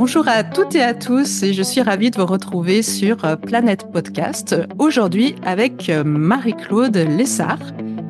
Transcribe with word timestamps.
Bonjour 0.00 0.26
à 0.28 0.44
toutes 0.44 0.74
et 0.76 0.82
à 0.82 0.94
tous 0.94 1.42
et 1.42 1.52
je 1.52 1.62
suis 1.62 1.82
ravie 1.82 2.10
de 2.10 2.18
vous 2.18 2.24
retrouver 2.24 2.80
sur 2.80 3.22
euh, 3.26 3.36
Planète 3.36 3.92
Podcast. 3.92 4.56
Aujourd'hui 4.78 5.34
avec 5.44 5.90
euh, 5.90 6.04
Marie-Claude 6.04 6.96
Lessard 6.96 7.58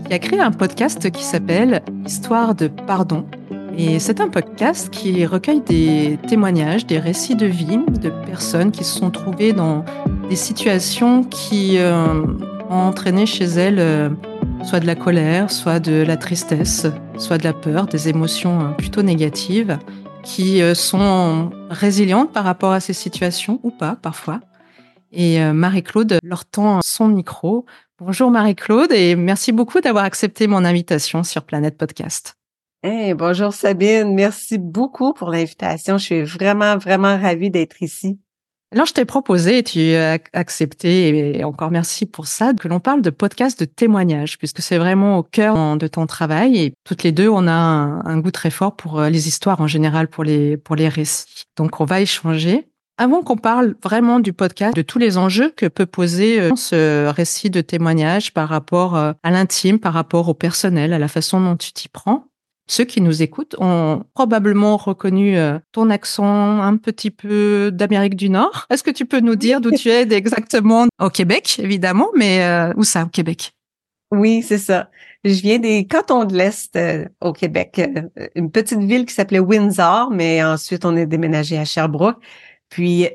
qui 0.07 0.15
a 0.15 0.21
créé 0.21 0.39
un 0.39 0.53
podcast 0.53 1.11
qui 1.11 1.25
s'appelle 1.25 1.83
Histoire 2.07 2.55
de 2.55 2.69
pardon. 2.69 3.27
Et 3.77 3.99
c'est 3.99 4.21
un 4.21 4.29
podcast 4.29 4.91
qui 4.91 5.27
recueille 5.27 5.63
des 5.63 6.17
témoignages, 6.29 6.87
des 6.87 7.01
récits 7.01 7.35
de 7.35 7.47
vie 7.47 7.81
de 8.01 8.11
personnes 8.25 8.71
qui 8.71 8.85
se 8.85 8.97
sont 8.97 9.11
trouvées 9.11 9.53
dans 9.53 9.85
des 10.29 10.37
situations 10.37 11.25
qui 11.25 11.79
euh, 11.79 12.23
ont 12.71 12.83
entraîné 12.87 13.27
chez 13.27 13.47
elles 13.47 14.13
soit 14.63 14.79
de 14.79 14.87
la 14.87 14.95
colère, 14.95 15.51
soit 15.51 15.81
de 15.81 16.03
la 16.03 16.17
tristesse, 16.17 16.87
soit 17.19 17.39
de 17.39 17.45
la 17.45 17.53
peur, 17.53 17.87
des 17.87 18.09
émotions 18.09 18.75
plutôt 18.79 19.03
négatives 19.03 19.77
qui 20.23 20.63
euh, 20.63 20.75
sont 20.75 21.51
résilientes 21.71 22.33
par 22.33 22.45
rapport 22.45 22.73
à 22.73 22.81
ces 22.81 22.93
situations 22.93 23.61
ou 23.63 23.71
pas 23.71 23.97
parfois. 23.97 24.41
Et 25.13 25.43
euh, 25.43 25.53
Marie-Claude 25.53 26.19
leur 26.23 26.45
tend 26.45 26.81
son 26.85 27.09
micro. 27.09 27.67
Bonjour 27.99 28.31
Marie-Claude 28.31 28.93
et 28.93 29.17
merci 29.17 29.53
beaucoup 29.53 29.81
d'avoir 29.81 30.05
accepté 30.05 30.47
mon 30.47 30.65
invitation 30.65 31.23
sur 31.23 31.43
Planète 31.43 31.77
Podcast. 31.77 32.37
Hey, 32.83 33.13
bonjour 33.13 33.53
Sabine, 33.53 34.15
merci 34.15 34.57
beaucoup 34.57 35.13
pour 35.13 35.31
l'invitation. 35.31 35.99
Je 35.99 36.05
suis 36.05 36.23
vraiment, 36.23 36.79
vraiment 36.79 37.19
ravie 37.19 37.51
d'être 37.51 37.83
ici. 37.83 38.19
Alors, 38.73 38.87
je 38.87 38.93
t'ai 38.93 39.05
proposé 39.05 39.65
tu 39.65 39.95
as 39.95 40.19
accepté, 40.33 41.39
et 41.39 41.45
encore 41.45 41.73
merci 41.73 42.07
pour 42.07 42.29
ça, 42.29 42.55
que 42.55 42.69
l'on 42.69 42.79
parle 42.79 43.03
de 43.03 43.11
podcast 43.11 43.59
de 43.59 43.65
témoignage, 43.65 44.39
puisque 44.39 44.63
c'est 44.63 44.79
vraiment 44.79 45.19
au 45.19 45.25
cœur 45.25 45.77
de 45.77 45.87
ton 45.89 46.07
travail. 46.07 46.57
Et 46.57 46.75
toutes 46.85 47.03
les 47.03 47.11
deux, 47.11 47.29
on 47.29 47.49
a 47.49 47.53
un, 47.53 48.19
goût 48.21 48.31
très 48.31 48.51
fort 48.51 48.77
pour 48.77 49.01
euh, 49.01 49.09
les 49.09 49.27
histoires 49.27 49.61
en 49.61 49.67
général, 49.67 50.07
pour 50.07 50.23
les, 50.23 50.57
pour 50.57 50.77
les 50.77 50.89
récits. 50.89 51.47
Donc, 51.57 51.81
on 51.81 51.85
va 51.85 52.01
échanger. 52.01 52.69
Avant 52.97 53.23
qu'on 53.23 53.39
parle 53.39 53.75
vraiment 53.83 54.21
du 54.21 54.33
podcast, 54.33 54.77
de 54.77 54.83
tous 54.83 54.99
les 54.99 55.19
enjeux 55.19 55.51
que 55.57 55.67
peut 55.67 55.87
poser 55.87 56.39
euh, 56.39 56.55
ce 56.55 57.09
récit 57.09 57.51
de 57.51 57.63
témoignage 57.63 58.33
par 58.33 58.49
rapport 58.49 58.95
euh, 58.95 59.13
à 59.23 59.33
l'intime, 59.33 59.81
par 59.81 59.95
rapport 59.95 60.29
au 60.29 60.35
personnel, 60.35 60.93
à 60.93 60.99
la 60.99 61.09
façon 61.09 61.41
dont 61.41 61.57
tu 61.57 61.73
t'y 61.73 61.89
prends, 61.89 62.27
ceux 62.71 62.85
qui 62.85 63.01
nous 63.01 63.21
écoutent 63.23 63.57
ont 63.59 64.05
probablement 64.15 64.77
reconnu 64.77 65.37
euh, 65.37 65.59
ton 65.73 65.91
accent 65.91 66.61
un 66.61 66.77
petit 66.77 67.11
peu 67.11 67.71
d'Amérique 67.73 68.15
du 68.15 68.31
Nord. 68.31 68.67
Est-ce 68.71 68.85
que 68.85 68.93
tu 68.93 69.07
peux 69.07 69.19
nous 69.19 69.35
dire 69.35 69.61
d'où 69.61 69.73
tu 69.73 69.89
es 69.89 70.13
exactement 70.13 70.87
Au 71.01 71.11
Québec, 71.11 71.59
évidemment, 71.61 72.09
mais 72.17 72.45
euh, 72.45 72.73
où 72.77 72.85
ça, 72.85 73.03
au 73.03 73.09
Québec? 73.09 73.53
Oui, 74.13 74.43
c'est 74.43 74.59
ça. 74.59 74.89
Je 75.25 75.41
viens 75.43 75.59
des 75.59 75.85
cantons 75.85 76.25
de 76.25 76.37
l'Est 76.37 76.77
euh, 76.77 77.07
au 77.21 77.33
Québec, 77.33 77.81
une 78.37 78.53
petite 78.53 78.81
ville 78.81 79.05
qui 79.05 79.15
s'appelait 79.15 79.41
Windsor, 79.41 80.11
mais 80.13 80.43
ensuite 80.43 80.85
on 80.85 80.97
est 80.97 81.07
déménagé 81.07 81.59
à 81.59 81.65
Sherbrooke. 81.65 82.23
Puis, 82.69 83.09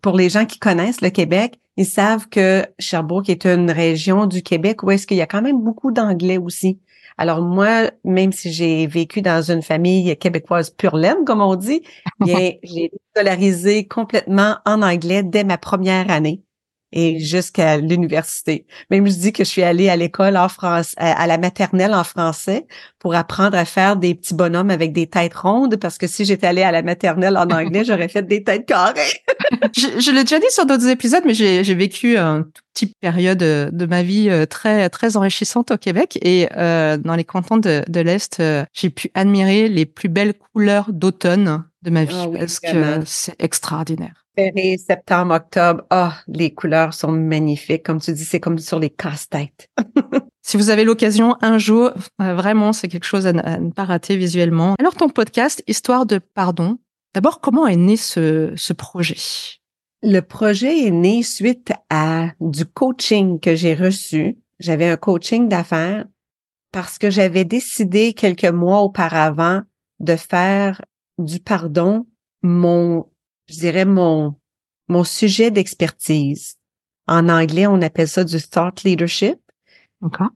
pour 0.00 0.16
les 0.16 0.28
gens 0.30 0.46
qui 0.46 0.60
connaissent 0.60 1.00
le 1.00 1.10
Québec, 1.10 1.58
ils 1.76 1.86
savent 1.86 2.28
que 2.28 2.64
Sherbrooke 2.78 3.28
est 3.28 3.46
une 3.46 3.70
région 3.70 4.26
du 4.26 4.42
Québec 4.42 4.84
où 4.84 4.92
est-ce 4.92 5.08
qu'il 5.08 5.16
y 5.16 5.22
a 5.22 5.26
quand 5.26 5.42
même 5.42 5.60
beaucoup 5.60 5.90
d'anglais 5.90 6.38
aussi. 6.38 6.78
Alors 7.22 7.40
moi, 7.40 7.92
même 8.02 8.32
si 8.32 8.52
j'ai 8.52 8.84
vécu 8.88 9.22
dans 9.22 9.48
une 9.48 9.62
famille 9.62 10.16
québécoise 10.16 10.70
pure 10.70 10.96
laine, 10.96 11.24
comme 11.24 11.40
on 11.40 11.54
dit, 11.54 11.84
bien, 12.18 12.54
j'ai 12.64 12.90
scolarisé 13.14 13.86
complètement 13.86 14.56
en 14.66 14.82
anglais 14.82 15.22
dès 15.22 15.44
ma 15.44 15.56
première 15.56 16.10
année 16.10 16.42
et 16.92 17.20
jusqu'à 17.20 17.78
l'université. 17.78 18.66
Même 18.90 19.06
je 19.06 19.14
dis 19.14 19.32
que 19.32 19.44
je 19.44 19.48
suis 19.48 19.62
allée 19.62 19.88
à 19.88 19.96
l'école 19.96 20.36
en 20.36 20.48
France, 20.48 20.94
à 20.96 21.26
la 21.26 21.38
maternelle 21.38 21.94
en 21.94 22.04
français 22.04 22.66
pour 22.98 23.14
apprendre 23.14 23.56
à 23.56 23.64
faire 23.64 23.96
des 23.96 24.14
petits 24.14 24.34
bonhommes 24.34 24.70
avec 24.70 24.92
des 24.92 25.06
têtes 25.06 25.34
rondes 25.34 25.76
parce 25.76 25.98
que 25.98 26.06
si 26.06 26.24
j'étais 26.24 26.46
allée 26.46 26.62
à 26.62 26.72
la 26.72 26.82
maternelle 26.82 27.36
en 27.36 27.48
anglais, 27.50 27.84
j'aurais 27.84 28.08
fait 28.08 28.22
des 28.22 28.44
têtes 28.44 28.66
carrées. 28.66 29.00
je, 29.76 30.00
je 30.00 30.10
l'ai 30.10 30.22
déjà 30.22 30.38
dit 30.38 30.50
sur 30.50 30.66
d'autres 30.66 30.88
épisodes, 30.88 31.22
mais 31.24 31.34
j'ai 31.34 31.74
vécu 31.74 32.16
un 32.16 32.42
tout 32.42 32.62
petit 32.74 32.86
période 33.00 33.38
de 33.38 33.86
ma 33.86 34.02
vie 34.02 34.30
euh, 34.30 34.46
très 34.46 34.88
très 34.88 35.16
enrichissante 35.16 35.70
au 35.70 35.76
Québec 35.76 36.18
et 36.22 36.48
euh, 36.56 36.96
dans 36.96 37.14
les 37.14 37.24
cantons 37.24 37.58
de, 37.58 37.82
de 37.86 38.00
l'Est, 38.00 38.40
euh, 38.40 38.64
j'ai 38.72 38.90
pu 38.90 39.10
admirer 39.14 39.68
les 39.68 39.86
plus 39.86 40.08
belles 40.08 40.34
couleurs 40.34 40.86
d'automne 40.90 41.64
de 41.82 41.90
ma 41.90 42.04
vie 42.04 42.14
ah 42.16 42.28
parce 42.38 42.60
que 42.60 43.04
c'est 43.04 43.40
extraordinaire 43.42 44.22
septembre, 44.78 45.34
octobre, 45.34 45.82
ah, 45.90 46.16
les 46.26 46.52
couleurs 46.52 46.94
sont 46.94 47.12
magnifiques. 47.12 47.82
Comme 47.82 48.00
tu 48.00 48.12
dis, 48.12 48.24
c'est 48.24 48.40
comme 48.40 48.58
sur 48.58 48.78
les 48.78 48.90
casse-têtes. 48.90 49.68
si 50.42 50.56
vous 50.56 50.70
avez 50.70 50.84
l'occasion 50.84 51.36
un 51.40 51.58
jour, 51.58 51.92
euh, 52.20 52.34
vraiment, 52.34 52.72
c'est 52.72 52.88
quelque 52.88 53.04
chose 53.04 53.26
à, 53.26 53.32
ne 53.32 53.70
pas 53.70 53.84
rater 53.84 54.16
visuellement. 54.16 54.74
Alors, 54.78 54.94
ton 54.94 55.08
podcast, 55.08 55.62
Histoire 55.66 56.06
de 56.06 56.18
pardon, 56.18 56.78
d'abord, 57.14 57.40
comment 57.40 57.66
est 57.66 57.76
né 57.76 57.96
ce, 57.96 58.52
ce 58.56 58.72
projet? 58.72 59.16
Le 60.02 60.20
projet 60.20 60.86
est 60.86 60.90
né 60.90 61.22
suite 61.22 61.72
à 61.90 62.30
du 62.40 62.64
coaching 62.64 63.38
que 63.38 63.54
j'ai 63.54 63.74
reçu. 63.74 64.38
J'avais 64.58 64.88
un 64.88 64.96
coaching 64.96 65.48
d'affaires 65.48 66.06
parce 66.72 66.98
que 66.98 67.10
j'avais 67.10 67.44
décidé 67.44 68.14
quelques 68.14 68.44
mois 68.44 68.80
auparavant 68.80 69.60
de 70.00 70.16
faire 70.16 70.80
du 71.24 71.40
pardon 71.40 72.06
mon 72.42 73.06
je 73.52 73.58
dirais, 73.58 73.84
mon, 73.84 74.34
mon 74.88 75.04
sujet 75.04 75.50
d'expertise. 75.50 76.56
En 77.06 77.28
anglais, 77.28 77.66
on 77.66 77.82
appelle 77.82 78.08
ça 78.08 78.24
du 78.24 78.40
thought 78.40 78.82
leadership. 78.84 79.38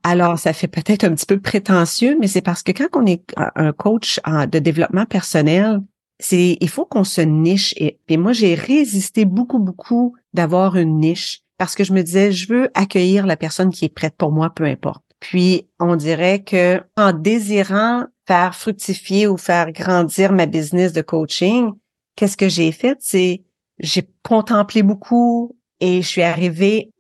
Alors, 0.04 0.38
ça 0.38 0.52
fait 0.52 0.68
peut-être 0.68 1.02
un 1.02 1.14
petit 1.14 1.26
peu 1.26 1.40
prétentieux, 1.40 2.16
mais 2.20 2.28
c'est 2.28 2.42
parce 2.42 2.62
que 2.62 2.70
quand 2.70 2.88
on 2.92 3.04
est 3.04 3.24
un 3.36 3.72
coach 3.72 4.20
de 4.24 4.58
développement 4.60 5.06
personnel, 5.06 5.80
c'est 6.20 6.56
il 6.60 6.68
faut 6.68 6.84
qu'on 6.84 7.02
se 7.02 7.20
niche. 7.20 7.74
Et, 7.76 7.98
et 8.08 8.16
moi, 8.16 8.32
j'ai 8.32 8.54
résisté 8.54 9.24
beaucoup, 9.24 9.58
beaucoup 9.58 10.14
d'avoir 10.34 10.76
une 10.76 11.00
niche 11.00 11.40
parce 11.58 11.74
que 11.74 11.82
je 11.82 11.92
me 11.92 12.02
disais, 12.02 12.30
je 12.30 12.52
veux 12.52 12.70
accueillir 12.74 13.26
la 13.26 13.36
personne 13.36 13.70
qui 13.70 13.86
est 13.86 13.94
prête 13.94 14.14
pour 14.16 14.30
moi, 14.30 14.50
peu 14.50 14.64
importe. 14.64 15.02
Puis, 15.18 15.68
on 15.80 15.96
dirait 15.96 16.44
que 16.44 16.80
en 16.96 17.12
désirant 17.12 18.04
faire 18.26 18.54
fructifier 18.54 19.26
ou 19.26 19.36
faire 19.36 19.72
grandir 19.72 20.32
ma 20.32 20.46
business 20.46 20.92
de 20.92 21.02
coaching, 21.02 21.72
qu'est-ce 22.16 22.36
que 22.36 22.48
j'ai 22.48 22.72
fait? 22.72 22.98
C'est 23.00 23.42
j'ai 23.78 24.08
contemplé 24.22 24.82
beaucoup 24.82 25.56
et 25.80 26.02
je 26.02 26.06
suis 26.06 26.22
arrivée 26.22 26.90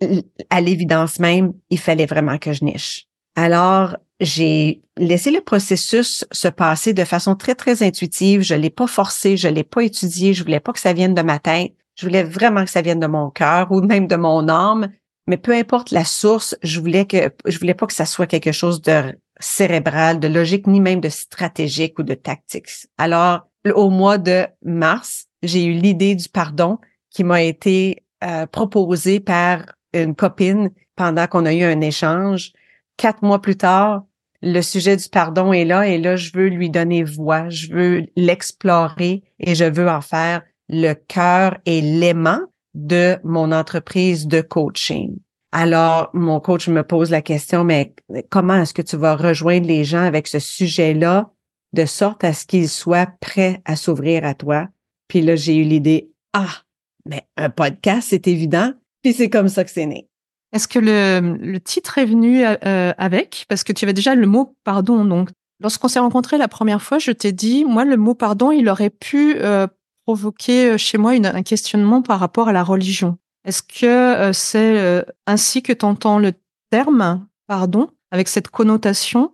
à 0.50 0.60
l'évidence 0.60 1.18
même, 1.18 1.54
il 1.70 1.78
fallait 1.78 2.06
vraiment 2.06 2.38
que 2.38 2.52
je 2.52 2.64
niche. 2.64 3.06
Alors, 3.34 3.96
j'ai 4.20 4.82
laissé 4.96 5.30
le 5.30 5.40
processus 5.40 6.24
se 6.30 6.48
passer 6.48 6.92
de 6.92 7.04
façon 7.04 7.34
très, 7.36 7.54
très 7.54 7.82
intuitive. 7.82 8.42
Je 8.42 8.54
l'ai 8.54 8.70
pas 8.70 8.86
forcé, 8.86 9.36
je 9.36 9.48
l'ai 9.48 9.64
pas 9.64 9.82
étudié, 9.82 10.34
je 10.34 10.42
voulais 10.42 10.60
pas 10.60 10.72
que 10.72 10.80
ça 10.80 10.92
vienne 10.92 11.14
de 11.14 11.22
ma 11.22 11.38
tête. 11.38 11.74
Je 11.96 12.06
voulais 12.06 12.24
vraiment 12.24 12.64
que 12.64 12.70
ça 12.70 12.82
vienne 12.82 13.00
de 13.00 13.06
mon 13.06 13.30
cœur 13.30 13.72
ou 13.72 13.80
même 13.80 14.06
de 14.06 14.16
mon 14.16 14.48
âme. 14.48 14.88
Mais 15.26 15.38
peu 15.38 15.52
importe 15.52 15.90
la 15.90 16.04
source, 16.04 16.56
je 16.62 16.78
voulais 16.80 17.06
que, 17.06 17.30
je 17.46 17.58
voulais 17.58 17.74
pas 17.74 17.86
que 17.86 17.92
ça 17.92 18.06
soit 18.06 18.26
quelque 18.26 18.52
chose 18.52 18.80
de 18.80 19.18
cérébral, 19.40 20.20
de 20.20 20.28
logique, 20.28 20.66
ni 20.66 20.80
même 20.80 21.00
de 21.00 21.08
stratégique 21.08 21.98
ou 21.98 22.02
de 22.02 22.14
tactique. 22.14 22.68
Alors, 22.98 23.48
au 23.74 23.90
mois 23.90 24.18
de 24.18 24.46
mars, 24.64 25.26
j'ai 25.42 25.64
eu 25.64 25.72
l'idée 25.72 26.14
du 26.14 26.28
pardon 26.28 26.78
qui 27.10 27.24
m'a 27.24 27.42
été 27.42 28.04
euh, 28.24 28.46
proposée 28.46 29.20
par 29.20 29.64
une 29.92 30.14
copine 30.14 30.70
pendant 30.96 31.26
qu'on 31.26 31.46
a 31.46 31.54
eu 31.54 31.62
un 31.62 31.80
échange. 31.80 32.52
Quatre 32.96 33.22
mois 33.22 33.40
plus 33.40 33.56
tard, 33.56 34.04
le 34.42 34.60
sujet 34.62 34.96
du 34.96 35.08
pardon 35.08 35.52
est 35.52 35.64
là 35.64 35.86
et 35.86 35.98
là, 35.98 36.16
je 36.16 36.32
veux 36.32 36.48
lui 36.48 36.70
donner 36.70 37.02
voix, 37.04 37.48
je 37.48 37.72
veux 37.72 38.06
l'explorer 38.16 39.22
et 39.38 39.54
je 39.54 39.64
veux 39.64 39.88
en 39.88 40.00
faire 40.00 40.42
le 40.68 40.94
cœur 40.94 41.58
et 41.64 41.80
l'aimant 41.80 42.40
de 42.74 43.16
mon 43.24 43.52
entreprise 43.52 44.26
de 44.26 44.40
coaching. 44.40 45.16
Alors, 45.58 46.10
mon 46.12 46.38
coach 46.38 46.68
me 46.68 46.82
pose 46.82 47.10
la 47.10 47.22
question, 47.22 47.64
mais 47.64 47.94
comment 48.28 48.56
est-ce 48.56 48.74
que 48.74 48.82
tu 48.82 48.98
vas 48.98 49.16
rejoindre 49.16 49.66
les 49.66 49.84
gens 49.84 50.02
avec 50.02 50.26
ce 50.26 50.38
sujet-là 50.38 51.30
de 51.72 51.86
sorte 51.86 52.24
à 52.24 52.34
ce 52.34 52.44
qu'ils 52.44 52.68
soient 52.68 53.08
prêts 53.22 53.62
à 53.64 53.74
s'ouvrir 53.74 54.26
à 54.26 54.34
toi? 54.34 54.68
Puis 55.08 55.22
là, 55.22 55.34
j'ai 55.34 55.56
eu 55.56 55.62
l'idée, 55.62 56.10
ah, 56.34 56.60
mais 57.06 57.26
un 57.38 57.48
podcast, 57.48 58.08
c'est 58.10 58.28
évident. 58.28 58.74
Puis 59.02 59.14
c'est 59.14 59.30
comme 59.30 59.48
ça 59.48 59.64
que 59.64 59.70
c'est 59.70 59.86
né. 59.86 60.10
Est-ce 60.52 60.68
que 60.68 60.78
le, 60.78 61.56
titre 61.56 61.96
est 61.96 62.04
venu 62.04 62.44
euh, 62.44 62.92
avec? 62.98 63.46
Parce 63.48 63.64
que 63.64 63.72
tu 63.72 63.86
avais 63.86 63.94
déjà 63.94 64.14
le 64.14 64.26
mot 64.26 64.54
pardon. 64.62 65.06
Donc, 65.06 65.30
lorsqu'on 65.62 65.88
s'est 65.88 66.00
rencontrés 66.00 66.36
la 66.36 66.48
première 66.48 66.82
fois, 66.82 66.98
je 66.98 67.12
t'ai 67.12 67.32
dit, 67.32 67.64
moi, 67.64 67.86
le 67.86 67.96
mot 67.96 68.14
pardon, 68.14 68.52
il 68.52 68.68
aurait 68.68 68.90
pu 68.90 69.36
euh, 69.38 69.66
provoquer 70.04 70.72
euh, 70.72 70.76
chez 70.76 70.98
moi 70.98 71.12
un 71.12 71.42
questionnement 71.42 72.02
par 72.02 72.20
rapport 72.20 72.48
à 72.48 72.52
la 72.52 72.62
religion. 72.62 73.16
Est-ce 73.46 73.62
que 73.62 74.32
c'est 74.32 75.04
ainsi 75.26 75.62
que 75.62 75.72
tu 75.72 75.84
entends 75.84 76.18
le 76.18 76.32
terme 76.70 77.26
pardon, 77.46 77.88
avec 78.10 78.28
cette 78.28 78.48
connotation? 78.48 79.32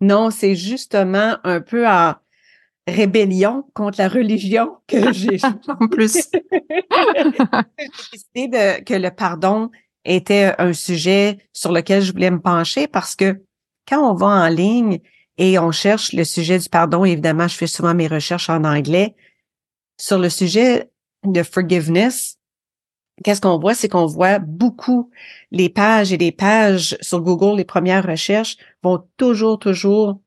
Non, 0.00 0.30
c'est 0.30 0.54
justement 0.54 1.38
un 1.42 1.60
peu 1.60 1.88
en 1.88 2.14
rébellion 2.86 3.64
contre 3.74 3.98
la 3.98 4.08
religion 4.08 4.76
que 4.86 5.12
j'ai. 5.12 5.38
en 5.68 5.88
plus. 5.88 6.28
j'ai 6.52 8.18
décidé 8.34 8.82
que 8.84 8.94
le 8.94 9.10
pardon 9.10 9.70
était 10.04 10.54
un 10.58 10.74
sujet 10.74 11.38
sur 11.52 11.72
lequel 11.72 12.02
je 12.02 12.12
voulais 12.12 12.30
me 12.30 12.40
pencher 12.40 12.86
parce 12.86 13.16
que 13.16 13.42
quand 13.88 14.10
on 14.10 14.14
va 14.14 14.26
en 14.26 14.48
ligne 14.48 15.00
et 15.38 15.58
on 15.58 15.72
cherche 15.72 16.12
le 16.12 16.24
sujet 16.24 16.58
du 16.58 16.68
pardon, 16.68 17.04
évidemment, 17.04 17.48
je 17.48 17.56
fais 17.56 17.66
souvent 17.66 17.94
mes 17.94 18.06
recherches 18.06 18.50
en 18.50 18.64
anglais. 18.64 19.14
sur 19.98 20.18
le 20.18 20.28
sujet 20.28 20.90
de 21.24 21.42
forgiveness, 21.42 22.38
qu'est-ce 23.22 23.40
qu'on 23.40 23.58
voit? 23.58 23.74
C'est 23.74 23.88
qu'on 23.88 24.06
voit 24.06 24.38
beaucoup 24.38 25.10
les 25.50 25.68
pages 25.68 26.12
et 26.12 26.16
les 26.16 26.32
pages 26.32 26.96
sur 27.00 27.20
Google, 27.20 27.56
les 27.56 27.64
premières 27.64 28.06
recherches 28.06 28.56
vont 28.82 29.06
toujours, 29.16 29.58
toujours 29.58 30.20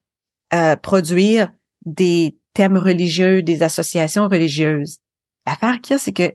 euh, 0.54 0.76
produire 0.76 1.52
des 1.86 2.38
thèmes 2.54 2.78
religieux, 2.78 3.42
des 3.42 3.64
associations 3.64 4.28
religieuses. 4.28 5.00
L'affaire 5.46 5.80
qu'il 5.82 5.94
y 5.94 5.96
a, 5.96 6.00
c'est 6.00 6.14
que 6.14 6.34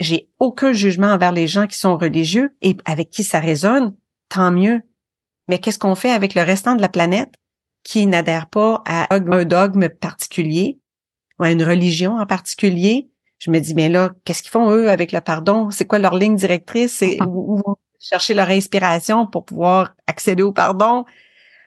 j'ai 0.00 0.28
aucun 0.38 0.72
jugement 0.72 1.08
envers 1.08 1.32
les 1.32 1.46
gens 1.46 1.66
qui 1.66 1.78
sont 1.78 1.96
religieux 1.96 2.54
et 2.62 2.76
avec 2.84 3.10
qui 3.10 3.24
ça 3.24 3.40
résonne, 3.40 3.94
tant 4.28 4.50
mieux. 4.50 4.82
Mais 5.48 5.58
qu'est-ce 5.58 5.78
qu'on 5.78 5.94
fait 5.94 6.10
avec 6.10 6.34
le 6.34 6.42
restant 6.42 6.74
de 6.74 6.80
la 6.80 6.88
planète 6.88 7.34
qui 7.82 8.06
n'adhère 8.06 8.48
pas 8.48 8.82
à 8.86 9.14
un 9.14 9.44
dogme 9.44 9.88
particulier 9.88 10.78
ou 11.38 11.44
à 11.44 11.50
une 11.50 11.62
religion 11.62 12.16
en 12.18 12.26
particulier? 12.26 13.10
Je 13.44 13.50
me 13.50 13.60
dis, 13.60 13.74
mais 13.74 13.90
là, 13.90 14.10
qu'est-ce 14.24 14.42
qu'ils 14.42 14.50
font 14.50 14.70
eux 14.70 14.88
avec 14.88 15.12
le 15.12 15.20
pardon? 15.20 15.70
C'est 15.70 15.84
quoi 15.84 15.98
leur 15.98 16.14
ligne 16.14 16.34
directrice? 16.34 16.94
C'est 16.94 17.22
où 17.22 17.58
vont 17.58 17.76
chercher 18.00 18.32
leur 18.32 18.48
inspiration 18.48 19.26
pour 19.26 19.44
pouvoir 19.44 19.94
accéder 20.06 20.42
au 20.42 20.50
pardon? 20.50 21.04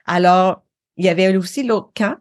Alors, 0.04 0.64
il 0.96 1.04
y 1.04 1.08
avait 1.08 1.36
aussi 1.36 1.62
l'autre 1.62 1.90
camp 1.94 2.16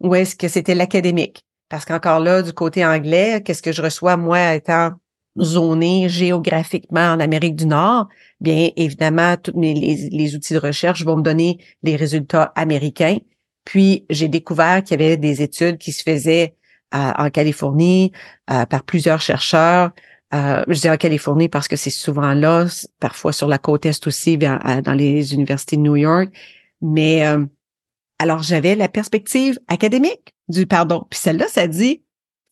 où 0.00 0.16
est-ce 0.16 0.34
que 0.34 0.48
c'était 0.48 0.74
l'académique? 0.74 1.44
Parce 1.68 1.84
qu'encore 1.84 2.18
là, 2.18 2.42
du 2.42 2.52
côté 2.52 2.84
anglais, 2.84 3.42
qu'est-ce 3.44 3.62
que 3.62 3.70
je 3.70 3.80
reçois, 3.80 4.16
moi, 4.16 4.54
étant 4.54 4.90
zoné 5.40 6.08
géographiquement 6.08 7.12
en 7.12 7.20
Amérique 7.20 7.54
du 7.54 7.66
Nord? 7.66 8.08
Bien, 8.40 8.70
évidemment, 8.74 9.36
tous 9.36 9.58
les, 9.60 10.08
les, 10.10 10.34
outils 10.34 10.54
de 10.54 10.58
recherche 10.58 11.04
vont 11.04 11.16
me 11.16 11.22
donner 11.22 11.58
les 11.84 11.94
résultats 11.94 12.52
américains. 12.56 13.18
Puis, 13.64 14.04
j'ai 14.10 14.26
découvert 14.26 14.82
qu'il 14.82 15.00
y 15.00 15.04
avait 15.04 15.16
des 15.16 15.42
études 15.42 15.78
qui 15.78 15.92
se 15.92 16.02
faisaient 16.02 16.55
en 16.92 17.30
Californie 17.30 18.12
euh, 18.50 18.64
par 18.66 18.82
plusieurs 18.82 19.20
chercheurs. 19.20 19.90
Euh, 20.34 20.64
je 20.68 20.80
dis 20.80 20.90
en 20.90 20.96
Californie 20.96 21.48
parce 21.48 21.68
que 21.68 21.76
c'est 21.76 21.90
souvent 21.90 22.34
là, 22.34 22.66
parfois 23.00 23.32
sur 23.32 23.48
la 23.48 23.58
côte 23.58 23.86
est 23.86 24.06
aussi, 24.06 24.38
dans 24.38 24.96
les 24.96 25.34
universités 25.34 25.76
de 25.76 25.82
New 25.82 25.96
York. 25.96 26.30
Mais 26.80 27.24
alors, 28.18 28.42
j'avais 28.42 28.74
la 28.74 28.88
perspective 28.88 29.58
académique 29.68 30.34
du 30.48 30.66
pardon. 30.66 31.06
Puis 31.10 31.20
celle-là, 31.20 31.48
ça 31.48 31.66
dit, 31.66 32.02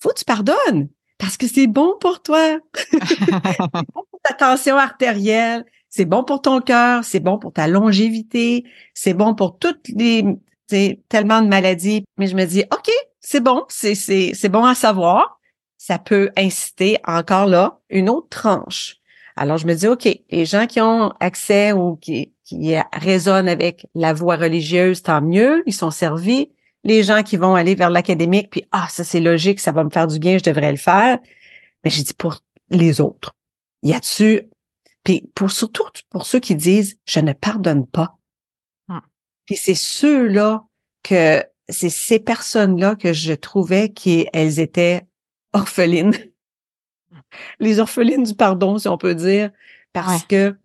faut 0.00 0.10
que 0.10 0.18
tu 0.18 0.24
pardonnes 0.24 0.88
parce 1.18 1.36
que 1.36 1.46
c'est 1.46 1.66
bon 1.66 1.94
pour 2.00 2.22
toi. 2.22 2.58
c'est 2.90 3.30
bon 3.70 4.04
pour 4.10 4.20
ta 4.22 4.34
tension 4.34 4.76
artérielle, 4.76 5.64
c'est 5.88 6.04
bon 6.04 6.24
pour 6.24 6.42
ton 6.42 6.60
cœur, 6.60 7.04
c'est 7.04 7.20
bon 7.20 7.38
pour 7.38 7.52
ta 7.52 7.66
longévité, 7.66 8.64
c'est 8.92 9.14
bon 9.14 9.34
pour 9.34 9.58
toutes 9.58 9.88
les 9.88 10.24
tellement 10.66 11.42
de 11.42 11.48
maladies. 11.48 12.04
Mais 12.18 12.26
je 12.26 12.36
me 12.36 12.44
dis, 12.44 12.64
OK, 12.72 12.90
c'est 13.20 13.40
bon, 13.40 13.64
c'est, 13.68 13.94
c'est, 13.94 14.32
c'est 14.34 14.48
bon 14.48 14.64
à 14.64 14.74
savoir. 14.74 15.40
Ça 15.78 15.98
peut 15.98 16.30
inciter 16.36 16.98
encore 17.06 17.46
là 17.46 17.80
une 17.90 18.08
autre 18.08 18.28
tranche. 18.28 18.96
Alors, 19.36 19.58
je 19.58 19.66
me 19.66 19.74
dis, 19.74 19.88
OK, 19.88 20.08
les 20.30 20.44
gens 20.44 20.66
qui 20.66 20.80
ont 20.80 21.12
accès 21.20 21.72
ou 21.72 21.96
qui, 21.96 22.32
qui 22.44 22.76
résonnent 22.92 23.48
avec 23.48 23.86
la 23.94 24.12
voie 24.12 24.36
religieuse, 24.36 25.02
tant 25.02 25.20
mieux, 25.20 25.62
ils 25.66 25.74
sont 25.74 25.90
servis. 25.90 26.50
Les 26.84 27.02
gens 27.02 27.22
qui 27.22 27.36
vont 27.36 27.54
aller 27.54 27.74
vers 27.74 27.90
l'académique, 27.90 28.50
puis 28.50 28.64
ah, 28.70 28.86
ça 28.90 29.04
c'est 29.04 29.20
logique, 29.20 29.58
ça 29.58 29.72
va 29.72 29.84
me 29.84 29.90
faire 29.90 30.06
du 30.06 30.18
bien, 30.18 30.38
je 30.38 30.44
devrais 30.44 30.70
le 30.70 30.76
faire. 30.76 31.18
Mais 31.82 31.90
j'ai 31.90 32.02
dit 32.02 32.14
pour 32.14 32.40
les 32.70 33.00
autres, 33.00 33.32
y 33.82 33.94
a-tu, 33.94 34.42
puis 35.02 35.30
pour 35.34 35.50
surtout 35.50 35.84
pour 36.10 36.26
ceux 36.26 36.40
qui 36.40 36.54
disent 36.54 36.98
je 37.06 37.20
ne 37.20 37.32
pardonne 37.32 37.86
pas. 37.86 38.18
Puis 39.46 39.56
c'est 39.56 39.74
ceux-là 39.74 40.64
que 41.02 41.42
c'est 41.68 41.90
ces 41.90 42.18
personnes-là 42.18 42.94
que 42.94 43.12
je 43.12 43.32
trouvais 43.32 43.90
qu'elles 43.90 44.60
étaient 44.60 45.02
orphelines. 45.52 46.14
Les 47.60 47.80
orphelines 47.80 48.24
du 48.24 48.34
pardon, 48.34 48.78
si 48.78 48.88
on 48.88 48.98
peut 48.98 49.14
dire, 49.14 49.50
parce 49.92 50.24
que 50.24 50.56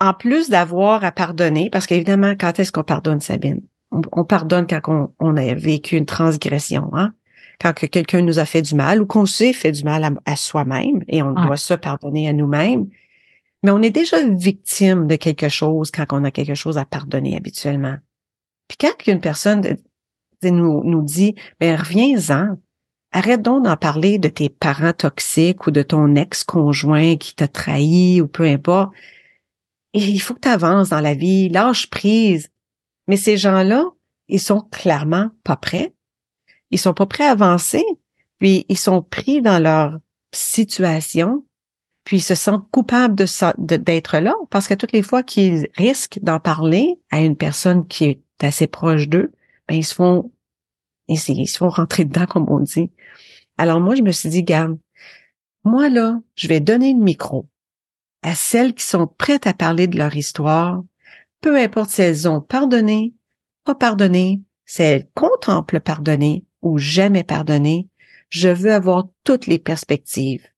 en 0.00 0.14
plus 0.14 0.48
d'avoir 0.48 1.04
à 1.04 1.12
pardonner, 1.12 1.70
parce 1.70 1.86
qu'évidemment, 1.86 2.34
quand 2.38 2.58
est-ce 2.58 2.72
qu'on 2.72 2.84
pardonne, 2.84 3.20
Sabine? 3.20 3.60
On, 3.90 4.24
pardonne 4.24 4.66
quand 4.66 5.12
on, 5.18 5.36
a 5.36 5.54
vécu 5.54 5.96
une 5.96 6.04
transgression, 6.04 6.90
hein? 6.92 7.14
quand 7.58 7.72
que 7.72 7.86
quelqu'un 7.86 8.20
nous 8.20 8.38
a 8.38 8.44
fait 8.44 8.60
du 8.60 8.74
mal 8.74 9.00
ou 9.00 9.06
qu'on 9.06 9.24
s'est 9.24 9.54
fait 9.54 9.72
du 9.72 9.82
mal 9.82 10.18
à, 10.26 10.36
soi-même 10.36 11.02
et 11.08 11.22
on 11.22 11.32
doit 11.32 11.56
se 11.56 11.74
pardonner 11.74 12.28
à 12.28 12.32
nous-mêmes. 12.32 12.86
Mais 13.62 13.70
on 13.70 13.82
est 13.82 13.90
déjà 13.90 14.22
victime 14.22 15.06
de 15.06 15.16
quelque 15.16 15.48
chose 15.48 15.90
quand 15.90 16.06
on 16.12 16.24
a 16.24 16.30
quelque 16.30 16.54
chose 16.54 16.78
à 16.78 16.84
pardonner 16.84 17.36
habituellement. 17.36 17.96
Puis 18.68 18.78
quand 18.78 19.06
une 19.06 19.20
personne 19.20 19.76
nous, 20.42 20.84
nous 20.84 21.02
dit, 21.02 21.34
ben 21.58 21.76
reviens-en, 21.76 22.56
arrête 23.12 23.42
donc 23.42 23.64
d'en 23.64 23.76
parler 23.76 24.18
de 24.18 24.28
tes 24.28 24.48
parents 24.48 24.92
toxiques 24.92 25.66
ou 25.66 25.70
de 25.70 25.82
ton 25.82 26.14
ex-conjoint 26.14 27.16
qui 27.16 27.34
t'a 27.34 27.48
trahi 27.48 28.20
ou 28.20 28.28
peu 28.28 28.44
importe 28.44 28.92
il 29.94 30.20
faut 30.20 30.34
que 30.34 30.40
tu 30.40 30.48
avances 30.48 30.90
dans 30.90 31.00
la 31.00 31.14
vie, 31.14 31.48
lâche 31.48 31.88
prise. 31.88 32.50
Mais 33.06 33.16
ces 33.16 33.36
gens-là, 33.36 33.84
ils 34.28 34.40
sont 34.40 34.60
clairement 34.60 35.30
pas 35.44 35.56
prêts. 35.56 35.94
Ils 36.70 36.78
sont 36.78 36.94
pas 36.94 37.06
prêts 37.06 37.26
à 37.26 37.32
avancer. 37.32 37.84
Puis 38.38 38.66
ils 38.68 38.78
sont 38.78 39.02
pris 39.02 39.42
dans 39.42 39.62
leur 39.62 39.98
situation. 40.32 41.44
Puis 42.08 42.16
ils 42.16 42.22
se 42.22 42.34
sentent 42.34 42.66
coupables 42.70 43.14
d'être 43.58 44.16
là 44.16 44.34
parce 44.48 44.66
que 44.66 44.72
toutes 44.72 44.92
les 44.92 45.02
fois 45.02 45.22
qu'ils 45.22 45.68
risquent 45.76 46.18
d'en 46.22 46.40
parler 46.40 46.98
à 47.10 47.20
une 47.20 47.36
personne 47.36 47.86
qui 47.86 48.06
est 48.06 48.22
assez 48.40 48.66
proche 48.66 49.08
d'eux, 49.08 49.30
ben 49.68 49.74
ils 49.74 49.84
se 49.84 49.94
font 49.94 50.32
ils, 51.08 51.18
se 51.18 51.58
font 51.58 51.68
rentrer 51.68 52.06
dedans 52.06 52.24
comme 52.24 52.48
on 52.48 52.60
dit. 52.60 52.90
Alors 53.58 53.78
moi 53.80 53.94
je 53.94 54.00
me 54.00 54.10
suis 54.10 54.30
dit 54.30 54.42
garde, 54.42 54.78
moi 55.64 55.90
là, 55.90 56.18
je 56.34 56.48
vais 56.48 56.60
donner 56.60 56.94
le 56.94 56.98
micro 56.98 57.46
à 58.22 58.34
celles 58.34 58.72
qui 58.72 58.84
sont 58.84 59.06
prêtes 59.06 59.46
à 59.46 59.52
parler 59.52 59.86
de 59.86 59.98
leur 59.98 60.16
histoire, 60.16 60.82
peu 61.42 61.58
importe 61.58 61.90
si 61.90 62.00
elles 62.00 62.26
ont 62.26 62.40
pardonné, 62.40 63.12
pas 63.64 63.74
pardonné, 63.74 64.40
si 64.64 64.80
elles 64.80 65.06
contemplent 65.12 65.80
pardonner 65.80 66.46
ou 66.62 66.78
jamais 66.78 67.22
pardonner, 67.22 67.86
je 68.30 68.48
veux 68.48 68.72
avoir 68.72 69.08
toutes 69.24 69.46
les 69.46 69.58
perspectives. 69.58 70.48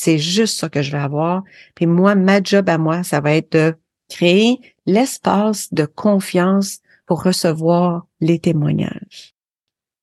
C'est 0.00 0.18
juste 0.18 0.60
ça 0.60 0.68
que 0.68 0.80
je 0.80 0.92
veux 0.92 1.02
avoir. 1.02 1.42
Puis 1.74 1.86
moi, 1.86 2.14
ma 2.14 2.40
job 2.40 2.68
à 2.68 2.78
moi, 2.78 3.02
ça 3.02 3.20
va 3.20 3.34
être 3.34 3.50
de 3.50 3.74
créer 4.08 4.60
l'espace 4.86 5.74
de 5.74 5.86
confiance 5.86 6.78
pour 7.04 7.24
recevoir 7.24 8.06
les 8.20 8.38
témoignages. 8.38 9.34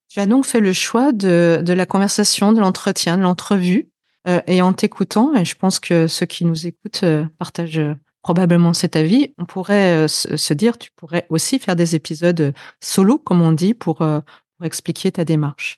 Tu 0.10 0.20
as 0.20 0.26
donc 0.26 0.46
fait 0.46 0.60
le 0.60 0.74
choix 0.74 1.14
de, 1.14 1.62
de 1.64 1.72
la 1.72 1.86
conversation, 1.86 2.52
de 2.52 2.60
l'entretien, 2.60 3.18
de 3.18 3.22
l'entrevue 3.22 3.88
euh, 4.28 4.42
et 4.48 4.62
en 4.62 4.74
t'écoutant, 4.74 5.34
et 5.34 5.46
je 5.46 5.56
pense 5.56 5.80
que 5.80 6.08
ceux 6.08 6.26
qui 6.26 6.44
nous 6.44 6.68
écoutent 6.68 7.04
euh, 7.04 7.26
partagent 7.40 7.80
euh, 7.80 7.96
probablement 8.22 8.74
cet 8.74 8.98
avis, 8.98 9.34
on 9.38 9.46
pourrait 9.46 10.10
se 10.10 10.54
dire, 10.54 10.78
tu 10.78 10.90
pourrais 10.98 11.26
aussi 11.30 11.58
faire 11.58 11.78
des 11.78 11.96
épisodes 11.96 12.54
solo, 12.82 13.18
comme 13.18 13.42
on 13.42 13.54
dit, 13.54 13.74
pour, 13.74 14.00
pour 14.00 14.66
expliquer 14.66 15.12
ta 15.12 15.24
démarche. 15.24 15.78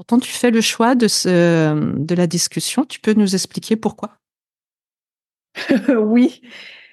Pourtant, 0.00 0.18
tu 0.18 0.32
fais 0.32 0.50
le 0.50 0.62
choix 0.62 0.94
de, 0.94 1.08
ce, 1.08 1.98
de 1.98 2.14
la 2.14 2.26
discussion. 2.26 2.86
Tu 2.86 3.00
peux 3.00 3.12
nous 3.12 3.34
expliquer 3.34 3.76
pourquoi? 3.76 4.16
Oui, 5.94 6.40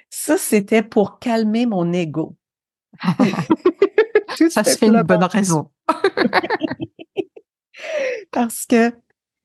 ça 0.10 0.38
c'était 0.38 0.84
pour 0.84 1.20
calmer 1.20 1.66
mon 1.66 1.94
ego. 1.94 2.36
ça 4.50 4.66
se 4.66 4.78
fait 4.78 4.88
une 4.88 5.04
bonne 5.04 5.24
raison. 5.24 5.72
Parce 8.32 8.66
que 8.66 8.92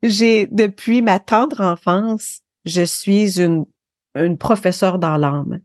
j'ai, 0.02 0.48
depuis 0.48 1.00
ma 1.00 1.20
tendre 1.20 1.60
enfance, 1.60 2.40
je 2.64 2.82
suis 2.82 3.40
une, 3.40 3.64
une 4.16 4.38
professeure 4.38 4.98
dans 4.98 5.16
l'âme. 5.16 5.60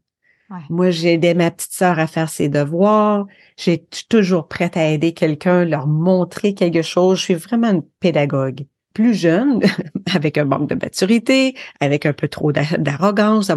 Moi, 0.70 0.92
j'ai 0.92 1.14
aidé 1.14 1.34
ma 1.34 1.52
petite 1.52 1.74
sœur 1.74 2.00
à 2.00 2.08
faire 2.08 2.30
ses 2.30 2.50
devoirs. 2.50 3.26
J'ai 3.58 3.86
toujours 4.10 4.48
prête 4.48 4.78
à 4.78 4.90
aider 4.90 5.14
quelqu'un, 5.14 5.66
leur 5.66 5.88
montrer 5.88 6.54
quelque 6.54 6.82
chose. 6.82 7.20
Je 7.20 7.24
suis 7.24 7.34
vraiment 7.34 7.70
une 7.72 7.84
pédagogue. 8.00 8.66
Plus 8.94 9.14
jeune, 9.14 9.62
avec 10.16 10.38
un 10.38 10.46
manque 10.46 10.70
de 10.70 10.76
maturité, 10.76 11.56
avec 11.80 12.06
un 12.06 12.14
peu 12.14 12.28
trop 12.28 12.52
d'arrogance, 12.52 13.52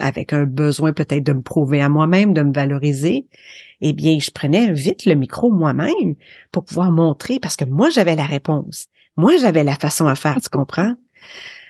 avec 0.00 0.32
un 0.32 0.44
besoin 0.44 0.92
peut-être 0.92 1.24
de 1.24 1.32
me 1.32 1.42
prouver 1.42 1.80
à 1.80 1.88
moi-même, 1.88 2.34
de 2.34 2.42
me 2.42 2.52
valoriser. 2.52 3.26
Eh 3.80 3.92
bien, 3.92 4.18
je 4.18 4.30
prenais 4.30 4.72
vite 4.72 5.06
le 5.06 5.14
micro 5.14 5.50
moi-même 5.50 6.14
pour 6.50 6.64
pouvoir 6.64 6.90
montrer 6.92 7.38
parce 7.40 7.56
que 7.56 7.64
moi, 7.64 7.88
j'avais 7.90 8.16
la 8.16 8.26
réponse. 8.26 8.86
Moi, 9.16 9.36
j'avais 9.38 9.64
la 9.64 9.74
façon 9.74 10.06
à 10.06 10.14
faire, 10.14 10.40
tu 10.40 10.48
comprends? 10.48 10.94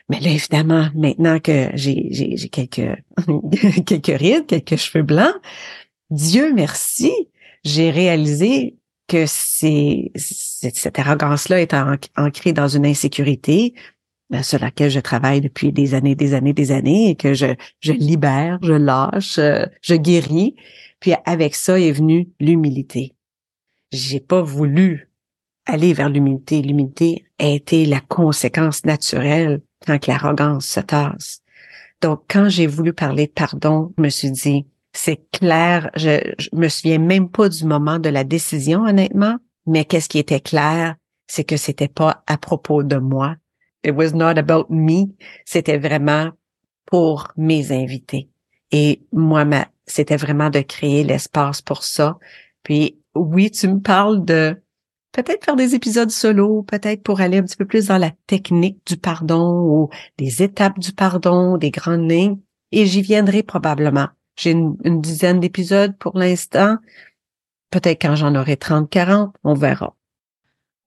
Mais 0.08 0.20
là, 0.20 0.30
évidemment, 0.30 0.88
maintenant 0.94 1.38
que 1.40 1.70
j'ai, 1.74 2.08
j'ai, 2.10 2.48
quelques, 2.48 2.98
quelques 3.86 4.20
rides, 4.20 4.46
quelques 4.46 4.76
cheveux 4.76 5.04
blancs, 5.04 5.34
Dieu 6.10 6.52
merci, 6.52 7.12
j'ai 7.64 7.90
réalisé 7.90 8.76
que 9.08 9.24
c'est, 9.26 10.10
cette 10.16 10.98
arrogance-là 10.98 11.60
est 11.60 11.74
ancrée 12.16 12.52
dans 12.52 12.68
une 12.68 12.86
insécurité 12.86 13.74
ben, 14.30 14.42
sur 14.42 14.58
laquelle 14.58 14.90
je 14.90 15.00
travaille 15.00 15.40
depuis 15.40 15.72
des 15.72 15.94
années, 15.94 16.14
des 16.14 16.34
années, 16.34 16.54
des 16.54 16.72
années, 16.72 17.10
et 17.10 17.16
que 17.16 17.34
je, 17.34 17.54
je 17.80 17.92
libère, 17.92 18.58
je 18.62 18.72
lâche, 18.72 19.38
euh, 19.38 19.66
je 19.82 19.94
guéris. 19.94 20.56
Puis 21.00 21.12
avec 21.26 21.54
ça 21.54 21.78
est 21.78 21.92
venue 21.92 22.28
l'humilité. 22.40 23.14
J'ai 23.92 24.20
pas 24.20 24.40
voulu 24.40 25.10
aller 25.66 25.92
vers 25.92 26.08
l'humilité. 26.08 26.62
L'humilité 26.62 27.26
a 27.38 27.48
été 27.48 27.84
la 27.84 28.00
conséquence 28.00 28.84
naturelle 28.84 29.60
quand 29.86 30.06
l'arrogance 30.06 30.66
se 30.66 30.80
tasse. 30.80 31.40
Donc, 32.00 32.24
quand 32.28 32.48
j'ai 32.48 32.66
voulu 32.66 32.92
parler 32.92 33.26
de 33.26 33.32
pardon, 33.32 33.92
je 33.96 34.02
me 34.02 34.08
suis 34.08 34.30
dit, 34.30 34.66
c'est 34.92 35.20
clair, 35.32 35.90
je, 35.94 36.34
je 36.38 36.48
me 36.52 36.68
souviens 36.68 36.98
même 36.98 37.28
pas 37.28 37.48
du 37.48 37.64
moment 37.64 37.98
de 37.98 38.08
la 38.08 38.24
décision, 38.24 38.84
honnêtement, 38.84 39.36
mais 39.66 39.84
qu'est-ce 39.84 40.08
qui 40.08 40.18
était 40.18 40.40
clair, 40.40 40.96
c'est 41.26 41.44
que 41.44 41.56
c'était 41.56 41.88
pas 41.88 42.22
à 42.26 42.36
propos 42.36 42.82
de 42.82 42.96
moi. 42.96 43.36
It 43.84 43.94
was 43.94 44.12
not 44.12 44.38
about 44.38 44.66
me. 44.68 45.06
C'était 45.44 45.78
vraiment 45.78 46.30
pour 46.86 47.28
mes 47.36 47.72
invités. 47.72 48.28
Et 48.70 49.02
moi, 49.12 49.44
c'était 49.86 50.16
vraiment 50.16 50.50
de 50.50 50.60
créer 50.60 51.04
l'espace 51.04 51.62
pour 51.62 51.82
ça. 51.82 52.18
Puis 52.62 52.98
oui, 53.14 53.50
tu 53.50 53.68
me 53.68 53.80
parles 53.80 54.24
de 54.24 54.61
peut-être 55.12 55.44
faire 55.44 55.56
des 55.56 55.74
épisodes 55.74 56.10
solo, 56.10 56.62
peut-être 56.62 57.02
pour 57.02 57.20
aller 57.20 57.38
un 57.38 57.42
petit 57.42 57.56
peu 57.56 57.66
plus 57.66 57.86
dans 57.86 57.98
la 57.98 58.10
technique 58.26 58.78
du 58.86 58.96
pardon 58.96 59.60
ou 59.60 59.90
des 60.18 60.42
étapes 60.42 60.78
du 60.78 60.92
pardon, 60.92 61.58
des 61.58 61.70
grandes 61.70 62.10
lignes. 62.10 62.38
Et 62.72 62.86
j'y 62.86 63.02
viendrai 63.02 63.42
probablement. 63.42 64.08
J'ai 64.36 64.52
une, 64.52 65.00
dizaine 65.00 65.40
d'épisodes 65.40 65.96
pour 65.98 66.18
l'instant. 66.18 66.78
Peut-être 67.70 68.00
quand 68.00 68.16
j'en 68.16 68.34
aurai 68.34 68.56
30, 68.56 68.88
40, 68.88 69.34
on 69.44 69.54
verra. 69.54 69.94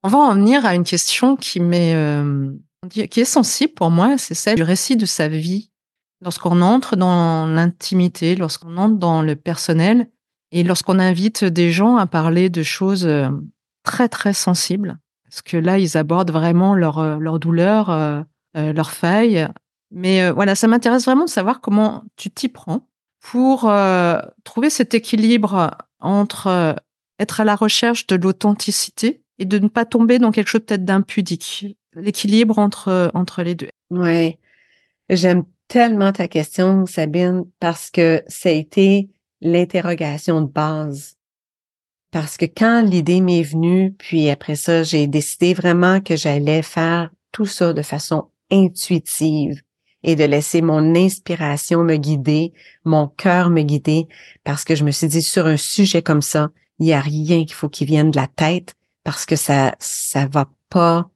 On 0.04 0.10
va 0.10 0.18
en 0.18 0.34
venir 0.34 0.66
à 0.66 0.76
une 0.76 0.84
question 0.84 1.36
qui 1.36 1.60
m'est, 1.60 1.96
euh, 1.96 2.52
qui 2.90 3.02
est 3.02 3.26
sensible 3.26 3.74
pour 3.74 3.92
moi, 3.92 4.18
c'est 4.18 4.34
celle 4.34 4.56
du 4.56 4.64
récit 4.64 4.98
de 4.98 5.06
sa 5.06 5.28
vie. 5.28 5.72
Lorsqu'on 6.22 6.62
entre 6.62 6.96
dans 6.96 7.46
l'intimité, 7.46 8.36
lorsqu'on 8.36 8.78
entre 8.78 8.98
dans 8.98 9.22
le 9.22 9.36
personnel 9.36 10.10
et 10.52 10.64
lorsqu'on 10.64 11.00
invite 11.00 11.44
des 11.44 11.72
gens 11.72 11.98
à 11.98 12.08
parler 12.08 12.50
de 12.50 12.64
choses 12.64 13.06
euh, 13.06 13.30
très 13.86 14.10
très 14.10 14.34
sensibles, 14.34 14.98
parce 15.24 15.42
que 15.42 15.56
là 15.56 15.80
ils 15.80 15.98
abordent 15.98 16.32
vraiment 16.32 16.76
leur 16.76 17.00
euh, 17.00 17.18
leur 17.18 17.40
douleur, 17.40 17.90
euh, 17.90 18.24
leurs 18.54 18.92
failles. 18.92 19.48
Mais 19.92 20.30
voilà, 20.32 20.56
ça 20.56 20.68
m'intéresse 20.68 21.06
vraiment 21.06 21.26
de 21.26 21.30
savoir 21.30 21.62
comment 21.62 22.04
tu 22.18 22.30
t'y 22.30 22.50
prends 22.50 22.88
pour 23.22 23.72
trouver 24.44 24.70
cet 24.70 24.94
équilibre 24.94 25.72
entre 26.00 26.76
être 27.20 27.40
à 27.40 27.46
la 27.46 27.56
recherche 27.56 28.08
de 28.08 28.16
l'authenticité 28.16 29.22
et 29.40 29.46
de 29.46 29.60
ne 29.60 29.68
pas 29.68 29.86
tomber 29.86 30.20
dans 30.20 30.32
quelque 30.32 30.50
chose 30.50 30.62
peut-être 30.66 30.84
d'impudique. 30.84 31.78
L'équilibre 31.94 32.60
entre 32.60 33.12
entre 33.14 33.44
les 33.44 33.56
deux. 33.56 33.70
Ouais, 33.90 34.40
j'aime 35.10 35.44
tellement 35.68 36.12
ta 36.12 36.28
question, 36.28 36.86
Sabine, 36.86 37.46
parce 37.60 37.90
que 37.90 38.24
ça 38.28 38.50
a 38.50 38.54
été 38.54 39.10
l'interrogation 39.42 40.42
de 40.42 40.48
base. 40.48 41.16
Parce 42.16 42.38
que 42.38 42.46
quand 42.46 42.82
l'idée 42.82 43.20
m'est 43.20 43.44
venue, 43.44 43.92
puis 43.92 44.30
après 44.30 44.56
ça, 44.56 44.84
j'ai 44.84 45.06
décidé 45.06 45.54
vraiment 45.54 46.00
que 46.00 46.16
j'allais 46.16 46.62
faire 46.62 47.10
tout 47.34 47.46
ça 47.46 47.74
de 47.74 47.82
façon 47.82 48.30
intuitive 48.50 49.62
et 50.02 50.16
de 50.16 50.24
laisser 50.24 50.62
mon 50.62 50.96
inspiration 50.96 51.84
me 51.84 51.98
guider, 51.98 52.54
mon 52.86 53.10
cœur 53.10 53.50
me 53.50 53.64
guider, 53.64 54.08
parce 54.46 54.64
que 54.64 54.76
je 54.76 54.86
me 54.86 54.92
suis 54.92 55.10
dit, 55.10 55.22
sur 55.22 55.46
un 55.46 55.58
sujet 55.58 56.02
comme 56.02 56.22
ça, 56.22 56.52
il 56.80 56.86
n'y 56.86 56.94
a 56.94 57.02
rien 57.02 57.44
qu'il 57.44 57.54
faut 57.54 57.68
qu'il 57.68 57.88
vienne 57.88 58.12
de 58.12 58.16
la 58.16 58.28
tête, 58.28 58.76
parce 59.04 59.26
que 59.26 59.36
ça, 59.36 59.76
ça 59.80 60.26
va 60.26 60.48
pas 60.70 61.10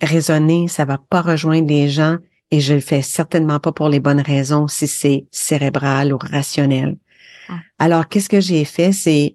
résonner, 0.00 0.68
ça 0.68 0.84
va 0.84 0.98
pas 0.98 1.22
rejoindre 1.22 1.66
les 1.66 1.88
gens, 1.88 2.18
et 2.52 2.60
je 2.60 2.74
le 2.74 2.80
fais 2.80 3.02
certainement 3.02 3.58
pas 3.58 3.72
pour 3.72 3.88
les 3.88 3.98
bonnes 3.98 4.20
raisons 4.20 4.68
si 4.68 4.86
c'est 4.86 5.26
cérébral 5.32 6.14
ou 6.14 6.18
rationnel. 6.18 6.98
Ah. 7.48 7.58
Alors, 7.80 8.06
qu'est-ce 8.06 8.28
que 8.28 8.40
j'ai 8.40 8.64
fait? 8.64 8.92
C'est, 8.92 9.34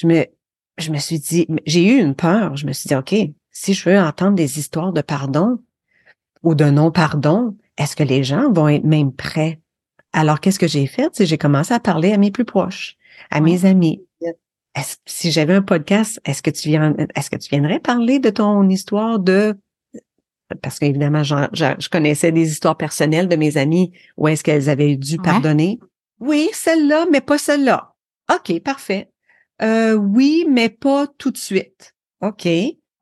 je 0.00 0.06
me, 0.06 0.26
je 0.78 0.90
me 0.90 0.98
suis 0.98 1.18
dit, 1.18 1.46
j'ai 1.66 1.86
eu 1.86 2.00
une 2.00 2.14
peur. 2.14 2.56
Je 2.56 2.66
me 2.66 2.72
suis 2.72 2.88
dit, 2.88 2.94
OK, 2.94 3.14
si 3.50 3.74
je 3.74 3.88
veux 3.88 3.98
entendre 3.98 4.34
des 4.34 4.58
histoires 4.58 4.92
de 4.92 5.02
pardon 5.02 5.58
ou 6.42 6.54
de 6.54 6.64
non-pardon, 6.64 7.56
est-ce 7.76 7.96
que 7.96 8.02
les 8.02 8.24
gens 8.24 8.50
vont 8.50 8.68
être 8.68 8.84
même 8.84 9.12
prêts? 9.12 9.60
Alors, 10.12 10.40
qu'est-ce 10.40 10.58
que 10.58 10.66
j'ai 10.66 10.86
fait? 10.86 11.10
C'est 11.12 11.26
j'ai 11.26 11.38
commencé 11.38 11.74
à 11.74 11.80
parler 11.80 12.12
à 12.12 12.18
mes 12.18 12.30
plus 12.30 12.46
proches, 12.46 12.96
à 13.30 13.40
mes 13.40 13.66
amis. 13.66 14.02
si 15.04 15.30
j'avais 15.30 15.54
un 15.54 15.62
podcast, 15.62 16.20
est-ce 16.24 16.42
que 16.42 16.50
tu 16.50 16.68
viens, 16.68 16.94
est-ce 17.14 17.28
que 17.28 17.36
tu 17.36 17.50
viendrais 17.50 17.78
parler 17.78 18.18
de 18.18 18.30
ton 18.30 18.68
histoire 18.68 19.18
de 19.18 19.56
parce 20.62 20.80
qu'évidemment, 20.80 21.22
je 21.22 21.88
connaissais 21.90 22.32
des 22.32 22.50
histoires 22.50 22.76
personnelles 22.76 23.28
de 23.28 23.36
mes 23.36 23.56
amis 23.56 23.92
où 24.16 24.26
est-ce 24.26 24.42
qu'elles 24.42 24.68
avaient 24.68 24.96
dû 24.96 25.18
pardonner. 25.18 25.78
Oui, 26.18 26.48
celle-là, 26.52 27.06
mais 27.12 27.20
pas 27.20 27.38
celle-là. 27.38 27.94
OK, 28.34 28.60
parfait. 28.60 29.09
Euh, 29.62 29.94
oui, 29.94 30.46
mais 30.48 30.68
pas 30.68 31.06
tout 31.18 31.30
de 31.30 31.36
suite. 31.36 31.94
OK. 32.20 32.48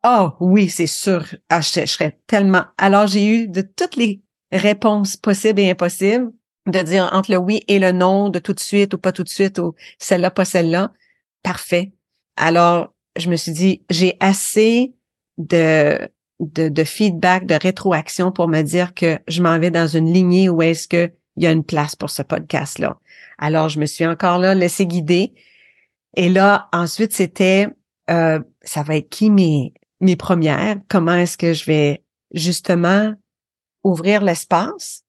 Oh 0.05 0.31
oui, 0.41 0.69
c'est 0.69 0.87
sûr. 0.87 1.25
Ah, 1.49 1.61
je, 1.61 1.87
serais 1.87 2.19
tellement. 2.27 2.65
Alors, 2.77 3.07
j'ai 3.07 3.27
eu 3.27 3.49
de 3.49 3.63
toutes 3.63 3.97
les 3.97 4.23
réponses 4.53 5.17
possibles 5.17 5.61
et 5.61 5.71
impossibles 5.71 6.33
de 6.67 6.81
dire 6.83 7.09
entre 7.13 7.33
le 7.33 7.39
oui 7.39 7.63
et 7.69 7.79
le 7.79 7.93
non, 7.93 8.29
de 8.29 8.39
tout 8.39 8.53
de 8.53 8.61
suite 8.61 8.95
ou 8.95 8.99
pas 8.99 9.13
tout 9.13 9.25
de 9.25 9.29
suite, 9.29 9.59
ou 9.59 9.75
celle-là, 9.99 10.31
pas 10.31 10.45
celle-là. 10.45 10.93
Parfait. 11.43 11.93
Alors, 12.37 12.95
je 13.17 13.31
me 13.31 13.37
suis 13.37 13.53
dit, 13.53 13.85
j'ai 13.91 14.17
assez 14.21 14.95
de 15.39 16.09
de, 16.41 16.85
feedback, 16.85 17.47
de 17.47 17.55
rétroaction 17.55 18.31
pour 18.31 18.49
me 18.49 18.63
dire 18.63 18.95
que 18.95 19.19
je 19.29 19.43
m'en 19.43 19.59
vais 19.59 19.71
dans 19.71 19.87
une 19.87 20.13
lignée 20.13 20.49
où 20.49 20.63
est-ce 20.63 20.87
qu'il 20.87 21.13
y 21.37 21.47
a 21.47 21.53
une 21.53 21.65
place 21.65 21.97
pour 21.97 22.11
ce 22.11 22.23
podcast-là. 22.23 22.99
Alors, 23.39 23.69
je 23.69 23.81
me 23.81 23.87
suis 23.87 24.07
encore 24.07 24.39
là 24.39 24.55
laissé 24.55 24.87
guider. 24.87 25.33
Et 26.19 26.29
là, 26.29 26.69
ensuite, 26.73 27.13
c'était, 27.13 27.69
euh, 28.11 28.41
ça 28.63 28.83
va 28.83 28.97
être 28.97 29.09
qui 29.09 29.31
mes, 29.31 29.73
mes 30.01 30.17
premières? 30.17 30.81
Comment 30.89 31.15
est-ce 31.15 31.39
que 31.39 31.55
je 31.55 31.65
vais 31.65 32.03
justement 32.35 33.15
ouvrir 33.85 34.25
l'espace 34.25 35.05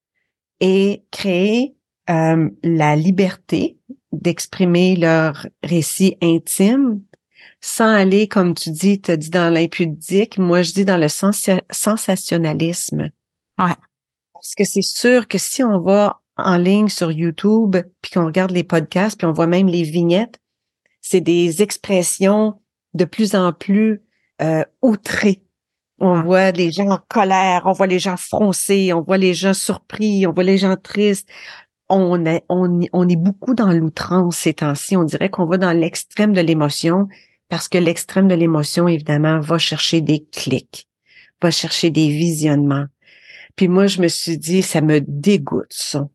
et 0.60 1.02
créer 1.10 1.76
euh, 2.12 2.52
la 2.62 2.96
liberté 2.96 3.80
d'exprimer 4.12 4.96
leur 4.96 5.48
récit 5.64 6.16
intime 6.22 7.02
sans 7.60 7.92
aller, 7.92 8.28
comme 8.28 8.54
tu 8.54 8.70
dis, 8.70 9.02
tu 9.02 9.18
dis 9.18 9.32
dans 9.32 9.52
l'impudique, 9.52 10.38
moi 10.38 10.62
je 10.62 10.74
dis 10.74 10.86
dans 10.86 10.98
le 10.98 11.08
sensationnalisme. 11.10 13.10
Ouais. 13.58 13.76
Parce 14.34 14.54
que 14.56 14.64
c'est 14.64 14.84
sûr 14.84 15.28
que 15.28 15.40
si 15.40 15.64
on 15.64 15.82
va 15.82 16.22
en 16.38 16.58
ligne 16.58 16.88
sur 16.88 17.12
YouTube, 17.12 17.78
puis 18.02 18.12
qu'on 18.12 18.26
regarde 18.26 18.52
les 18.52 18.64
podcasts, 18.64 19.18
puis 19.18 19.26
on 19.26 19.34
voit 19.34 19.48
même 19.48 19.68
les 19.68 19.84
vignettes, 19.84 20.40
c'est 21.10 21.22
des 21.22 21.64
expressions 21.64 22.62
de 22.94 23.04
plus 23.04 23.34
en 23.34 23.52
plus 23.52 24.04
euh, 24.44 24.64
outrées. 24.84 25.42
On 25.98 26.22
voit 26.22 26.52
les 26.52 26.72
gens 26.72 26.88
en 26.92 27.00
colère, 27.08 27.64
on 27.66 27.72
voit 27.72 27.88
les 27.88 27.98
gens 27.98 28.16
froncés, 28.16 28.94
on 28.94 29.02
voit 29.02 29.18
les 29.18 29.34
gens 29.34 29.56
surpris, 29.56 30.28
on 30.28 30.34
voit 30.34 30.44
les 30.44 30.60
gens 30.60 30.76
tristes. 30.76 31.28
On 31.90 32.24
est, 32.28 32.44
on, 32.48 32.82
on 32.94 33.10
est 33.10 33.16
beaucoup 33.16 33.56
dans 33.56 33.72
l'outrance 33.72 34.38
ces 34.38 34.54
temps-ci. 34.54 34.98
On 34.98 35.04
dirait 35.04 35.30
qu'on 35.30 35.48
va 35.48 35.58
dans 35.58 35.72
l'extrême 35.72 36.32
de 36.32 36.42
l'émotion 36.42 37.08
parce 37.50 37.68
que 37.68 37.80
l'extrême 37.80 38.28
de 38.28 38.36
l'émotion, 38.36 38.88
évidemment, 38.88 39.40
va 39.40 39.58
chercher 39.58 40.02
des 40.02 40.24
clics, 40.32 40.88
va 41.42 41.50
chercher 41.50 41.90
des 41.90 42.10
visionnements. 42.10 42.86
Puis 43.56 43.68
moi, 43.68 43.88
je 43.88 44.00
me 44.04 44.10
suis 44.10 44.38
dit, 44.38 44.62
ça 44.62 44.82
me 44.82 45.02
dégoûte, 45.02 45.74
ça. 45.74 46.08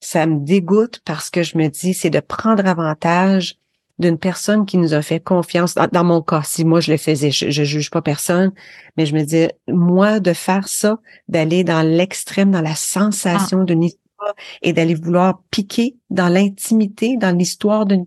Ça 0.00 0.24
me 0.26 0.42
dégoûte 0.42 1.02
parce 1.04 1.28
que 1.28 1.42
je 1.42 1.58
me 1.58 1.68
dis, 1.68 1.92
c'est 1.92 2.08
de 2.08 2.20
prendre 2.20 2.66
avantage 2.66 3.58
d'une 3.98 4.18
personne 4.18 4.64
qui 4.66 4.78
nous 4.78 4.94
a 4.94 5.02
fait 5.02 5.20
confiance. 5.20 5.74
Dans, 5.74 6.04
mon 6.04 6.22
cas, 6.22 6.42
si 6.44 6.64
moi 6.64 6.80
je 6.80 6.92
le 6.92 6.98
faisais, 6.98 7.30
je, 7.30 7.50
je 7.50 7.64
juge 7.64 7.90
pas 7.90 8.02
personne, 8.02 8.52
mais 8.96 9.06
je 9.06 9.14
me 9.14 9.24
dis, 9.24 9.48
moi, 9.66 10.20
de 10.20 10.32
faire 10.32 10.68
ça, 10.68 10.98
d'aller 11.28 11.64
dans 11.64 11.82
l'extrême, 11.82 12.50
dans 12.50 12.60
la 12.60 12.74
sensation 12.74 13.60
ah. 13.62 13.64
d'une 13.64 13.84
histoire 13.84 14.34
et 14.62 14.72
d'aller 14.72 14.94
vouloir 14.94 15.42
piquer 15.50 15.96
dans 16.10 16.28
l'intimité, 16.28 17.16
dans 17.16 17.36
l'histoire 17.36 17.86
d'une 17.86 18.06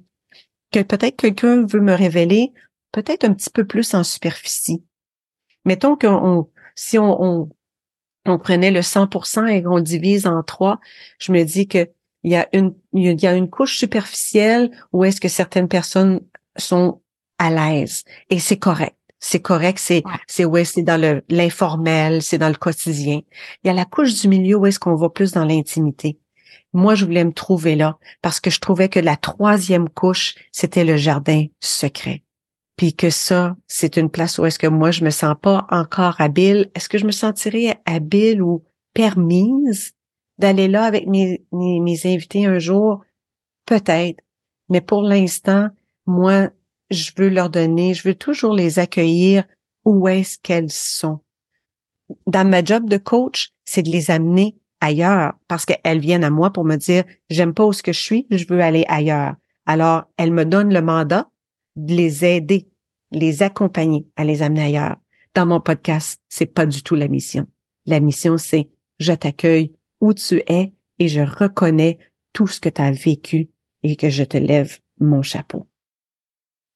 que 0.71 0.81
peut-être 0.81 1.17
quelqu'un 1.17 1.65
veut 1.65 1.81
me 1.81 1.93
révéler, 1.93 2.53
peut-être 2.91 3.25
un 3.25 3.33
petit 3.33 3.49
peu 3.49 3.65
plus 3.65 3.93
en 3.93 4.03
superficie. 4.03 4.83
Mettons 5.65 5.95
qu'on, 5.95 6.49
si 6.75 6.97
on, 6.97 7.49
on, 8.25 8.39
prenait 8.39 8.71
le 8.71 8.79
100% 8.79 9.47
et 9.47 9.63
qu'on 9.63 9.79
divise 9.79 10.25
en 10.25 10.41
trois, 10.43 10.79
je 11.19 11.31
me 11.31 11.43
dis 11.43 11.67
que 11.67 11.89
il 12.23 12.31
y 12.31 12.35
a 12.35 12.47
une, 12.53 12.73
il 12.93 13.21
y 13.21 13.27
a 13.27 13.35
une 13.35 13.49
couche 13.49 13.77
superficielle 13.77 14.71
où 14.91 15.03
est-ce 15.03 15.21
que 15.21 15.27
certaines 15.27 15.67
personnes 15.67 16.21
sont 16.57 17.01
à 17.39 17.49
l'aise 17.49 18.03
et 18.29 18.39
c'est 18.39 18.57
correct. 18.57 18.95
C'est 19.23 19.39
correct, 19.39 19.77
c'est 19.79 20.03
c'est 20.27 20.45
ouais, 20.45 20.65
c'est 20.65 20.81
dans 20.81 20.99
le 20.99 21.23
l'informel, 21.29 22.23
c'est 22.23 22.39
dans 22.39 22.49
le 22.49 22.55
quotidien. 22.55 23.21
Il 23.63 23.67
y 23.67 23.69
a 23.69 23.73
la 23.73 23.85
couche 23.85 24.19
du 24.19 24.27
milieu 24.27 24.55
où 24.55 24.65
est-ce 24.65 24.79
qu'on 24.79 24.95
va 24.95 25.09
plus 25.09 25.31
dans 25.31 25.45
l'intimité. 25.45 26.17
Moi, 26.73 26.95
je 26.95 27.05
voulais 27.05 27.23
me 27.23 27.33
trouver 27.33 27.75
là 27.75 27.99
parce 28.23 28.39
que 28.39 28.49
je 28.49 28.59
trouvais 28.59 28.89
que 28.89 28.99
la 28.99 29.17
troisième 29.17 29.89
couche, 29.89 30.33
c'était 30.51 30.85
le 30.85 30.97
jardin 30.97 31.45
secret 31.59 32.23
puis 32.81 32.95
que 32.95 33.11
ça, 33.11 33.55
c'est 33.67 33.95
une 33.95 34.09
place 34.09 34.39
où 34.39 34.45
est-ce 34.47 34.57
que 34.57 34.65
moi, 34.65 34.89
je 34.89 35.03
me 35.03 35.11
sens 35.11 35.35
pas 35.39 35.67
encore 35.69 36.19
habile. 36.19 36.71
Est-ce 36.73 36.89
que 36.89 36.97
je 36.97 37.05
me 37.05 37.11
sentirais 37.11 37.79
habile 37.85 38.41
ou 38.41 38.63
permise? 38.95 39.93
D'aller 40.41 40.67
là 40.67 40.83
avec 40.83 41.07
mes, 41.07 41.45
mes, 41.53 42.05
invités 42.05 42.45
un 42.45 42.59
jour? 42.59 43.05
Peut-être. 43.65 44.21
Mais 44.69 44.81
pour 44.81 45.03
l'instant, 45.03 45.69
moi, 46.05 46.49
je 46.89 47.11
veux 47.15 47.29
leur 47.29 47.49
donner, 47.49 47.93
je 47.93 48.07
veux 48.07 48.15
toujours 48.15 48.53
les 48.53 48.79
accueillir 48.79 49.45
où 49.85 50.07
est-ce 50.07 50.37
qu'elles 50.41 50.71
sont. 50.71 51.19
Dans 52.27 52.47
ma 52.47 52.63
job 52.63 52.89
de 52.89 52.97
coach, 52.97 53.53
c'est 53.63 53.83
de 53.83 53.89
les 53.89 54.11
amener 54.11 54.57
ailleurs 54.81 55.33
parce 55.47 55.65
qu'elles 55.65 55.99
viennent 55.99 56.23
à 56.23 56.29
moi 56.29 56.51
pour 56.51 56.65
me 56.65 56.75
dire, 56.75 57.03
j'aime 57.29 57.53
pas 57.53 57.65
où 57.65 57.71
ce 57.71 57.83
que 57.83 57.93
je 57.93 57.99
suis, 57.99 58.27
je 58.31 58.45
veux 58.49 58.61
aller 58.61 58.83
ailleurs. 58.89 59.35
Alors, 59.65 60.03
elles 60.17 60.33
me 60.33 60.43
donnent 60.43 60.73
le 60.73 60.81
mandat 60.81 61.29
de 61.75 61.93
les 61.93 62.25
aider, 62.25 62.67
les 63.11 63.43
accompagner 63.43 64.05
à 64.17 64.25
les 64.25 64.41
amener 64.41 64.63
ailleurs. 64.63 64.97
Dans 65.35 65.45
mon 65.45 65.61
podcast, 65.61 66.19
c'est 66.27 66.47
pas 66.47 66.65
du 66.65 66.83
tout 66.83 66.95
la 66.95 67.07
mission. 67.07 67.47
La 67.85 67.99
mission, 67.99 68.37
c'est 68.37 68.69
je 68.99 69.13
t'accueille 69.13 69.71
où 70.01 70.13
tu 70.13 70.43
es 70.47 70.73
et 70.99 71.07
je 71.07 71.21
reconnais 71.21 71.99
tout 72.33 72.47
ce 72.47 72.59
que 72.59 72.69
tu 72.69 72.81
as 72.81 72.91
vécu 72.91 73.49
et 73.83 73.95
que 73.95 74.09
je 74.09 74.23
te 74.23 74.37
lève 74.37 74.79
mon 74.99 75.21
chapeau. 75.21 75.67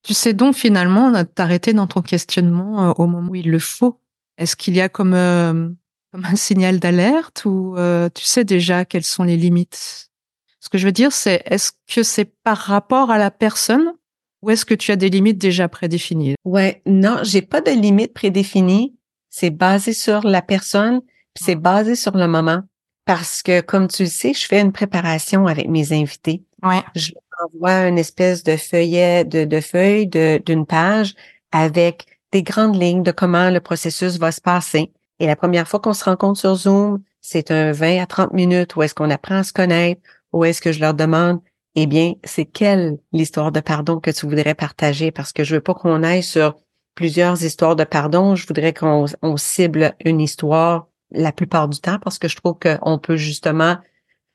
Tu 0.03 0.13
sais 0.13 0.33
donc 0.33 0.55
finalement 0.55 1.25
t'arrêter 1.25 1.73
dans 1.73 1.87
ton 1.87 2.01
questionnement 2.01 2.89
euh, 2.89 2.93
au 2.97 3.07
moment 3.07 3.31
où 3.31 3.35
il 3.35 3.49
le 3.49 3.59
faut. 3.59 3.99
Est-ce 4.37 4.55
qu'il 4.55 4.75
y 4.75 4.81
a 4.81 4.89
comme, 4.89 5.13
euh, 5.13 5.69
comme 6.11 6.25
un 6.25 6.35
signal 6.35 6.79
d'alerte 6.79 7.43
ou 7.45 7.75
euh, 7.77 8.09
tu 8.13 8.23
sais 8.23 8.45
déjà 8.45 8.85
quelles 8.85 9.03
sont 9.03 9.23
les 9.23 9.37
limites? 9.37 10.11
Ce 10.59 10.69
que 10.69 10.77
je 10.77 10.85
veux 10.85 10.91
dire, 10.91 11.11
c'est 11.11 11.41
est-ce 11.45 11.71
que 11.87 12.03
c'est 12.03 12.25
par 12.25 12.57
rapport 12.57 13.11
à 13.11 13.17
la 13.17 13.31
personne 13.31 13.93
ou 14.41 14.51
est-ce 14.51 14.65
que 14.65 14.75
tu 14.75 14.91
as 14.91 14.95
des 14.95 15.09
limites 15.09 15.39
déjà 15.39 15.67
prédéfinies? 15.67 16.35
Ouais, 16.43 16.81
non, 16.85 17.19
j'ai 17.23 17.41
pas 17.41 17.61
de 17.61 17.71
limites 17.71 18.13
prédéfinies. 18.13 18.95
C'est 19.29 19.49
basé 19.49 19.93
sur 19.93 20.21
la 20.21 20.41
personne, 20.41 21.01
c'est 21.35 21.55
basé 21.55 21.95
sur 21.95 22.15
le 22.15 22.27
moment. 22.27 22.61
Parce 23.05 23.43
que, 23.43 23.61
comme 23.61 23.87
tu 23.87 24.03
le 24.03 24.09
sais, 24.09 24.33
je 24.33 24.45
fais 24.45 24.61
une 24.61 24.71
préparation 24.71 25.47
avec 25.47 25.67
mes 25.67 25.93
invités. 25.93 26.43
Ouais. 26.63 26.83
Je 26.95 27.11
leur 27.13 27.49
envoie 27.53 27.87
une 27.87 27.99
espèce 27.99 28.43
de 28.43 28.57
feuillet, 28.57 29.23
de, 29.23 29.45
de 29.45 29.61
feuille 29.61 30.07
d'une 30.07 30.65
page 30.65 31.13
avec 31.51 32.07
des 32.31 32.43
grandes 32.43 32.81
lignes 32.81 33.03
de 33.03 33.11
comment 33.11 33.49
le 33.49 33.59
processus 33.59 34.17
va 34.17 34.31
se 34.31 34.41
passer. 34.41 34.91
Et 35.19 35.27
la 35.27 35.35
première 35.35 35.67
fois 35.67 35.79
qu'on 35.79 35.93
se 35.93 36.03
rencontre 36.03 36.39
sur 36.39 36.55
Zoom, 36.55 37.01
c'est 37.21 37.51
un 37.51 37.71
20 37.71 38.01
à 38.01 38.05
30 38.05 38.33
minutes 38.33 38.75
où 38.75 38.83
est-ce 38.83 38.95
qu'on 38.95 39.09
apprend 39.09 39.35
à 39.35 39.43
se 39.43 39.53
connaître, 39.53 40.01
où 40.33 40.43
est-ce 40.43 40.61
que 40.61 40.71
je 40.71 40.79
leur 40.79 40.93
demande 40.93 41.39
eh 41.75 41.87
bien, 41.87 42.13
c'est 42.23 42.45
quelle 42.45 42.97
l'histoire 43.11 43.51
de 43.51 43.59
pardon 43.59 43.99
que 43.99 44.09
tu 44.09 44.25
voudrais 44.25 44.55
partager? 44.55 45.11
Parce 45.11 45.33
que 45.33 45.43
je 45.43 45.55
veux 45.55 45.61
pas 45.61 45.73
qu'on 45.73 46.03
aille 46.03 46.23
sur 46.23 46.55
plusieurs 46.95 47.43
histoires 47.43 47.75
de 47.75 47.83
pardon. 47.83 48.35
Je 48.35 48.47
voudrais 48.47 48.73
qu'on 48.73 49.07
cible 49.35 49.93
une 50.05 50.21
histoire 50.21 50.87
la 51.15 51.31
plupart 51.31 51.67
du 51.67 51.79
temps 51.79 51.99
parce 51.99 52.19
que 52.19 52.27
je 52.27 52.35
trouve 52.35 52.57
qu'on 52.59 52.99
peut 52.99 53.17
justement 53.17 53.77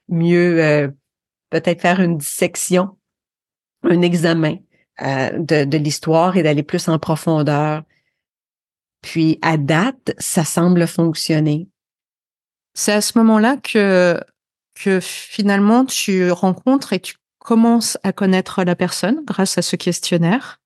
mieux 0.08 0.62
euh, 0.62 0.88
peut-être 1.50 1.80
faire 1.80 2.00
une 2.00 2.18
dissection, 2.18 2.96
un 3.82 4.02
examen 4.02 4.56
euh, 5.02 5.30
de, 5.38 5.76
l'histoire 5.76 6.36
et 6.36 6.42
d'aller 6.42 6.62
plus 6.62 6.88
en 6.88 6.98
profondeur. 6.98 7.82
Puis 9.02 9.38
à 9.42 9.56
date, 9.56 10.12
ça 10.18 10.44
semble 10.44 10.86
fonctionner. 10.86 11.68
C'est 12.74 12.92
à 12.92 13.00
ce 13.00 13.16
moment-là 13.18 13.56
que 13.56 14.20
que 14.82 15.00
finalement 15.00 15.84
tu 15.84 16.30
rencontres 16.30 16.92
et 16.92 17.00
tu 17.00 17.16
commences 17.38 17.98
à 18.02 18.12
connaître 18.12 18.62
la 18.62 18.76
personne 18.76 19.22
grâce 19.24 19.58
à 19.58 19.62
ce 19.62 19.76
questionnaire. 19.76 20.60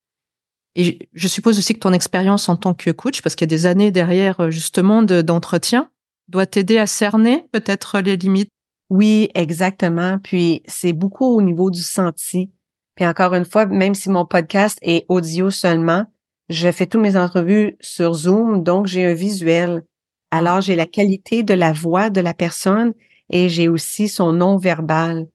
Et 0.76 1.08
je 1.12 1.28
suppose 1.28 1.58
aussi 1.58 1.74
que 1.74 1.80
ton 1.80 1.92
expérience 1.92 2.48
en 2.48 2.56
tant 2.56 2.74
que 2.74 2.90
coach, 2.90 3.22
parce 3.22 3.34
qu'il 3.34 3.46
y 3.46 3.52
a 3.52 3.56
des 3.56 3.66
années 3.66 3.90
derrière 3.90 4.50
justement 4.50 5.02
d'entretien, 5.02 5.90
doit 6.28 6.46
t'aider 6.46 6.78
à 6.78 6.86
cerner 6.86 7.46
peut-être 7.52 8.00
les 8.00 8.16
limites? 8.16 8.50
Oui, 8.90 9.30
exactement. 9.34 10.18
Puis 10.18 10.62
c'est 10.66 10.92
beaucoup 10.92 11.26
au 11.26 11.42
niveau 11.42 11.70
du 11.70 11.82
senti. 11.82 12.50
Puis 12.94 13.06
encore 13.06 13.34
une 13.34 13.44
fois, 13.44 13.66
même 13.66 13.94
si 13.94 14.08
mon 14.08 14.24
podcast 14.24 14.78
est 14.82 15.04
audio 15.08 15.50
seulement, 15.50 16.06
je 16.48 16.70
fais 16.70 16.86
toutes 16.86 17.00
mes 17.00 17.16
entrevues 17.16 17.76
sur 17.80 18.14
Zoom, 18.14 18.62
donc 18.62 18.86
j'ai 18.86 19.04
un 19.04 19.14
visuel. 19.14 19.82
Alors 20.30 20.60
j'ai 20.60 20.76
la 20.76 20.86
qualité 20.86 21.42
de 21.42 21.54
la 21.54 21.72
voix 21.72 22.10
de 22.10 22.20
la 22.20 22.34
personne 22.34 22.92
et 23.30 23.48
j'ai 23.48 23.68
aussi 23.68 24.08
son 24.08 24.32
nom 24.32 24.58
verbal. 24.58 25.26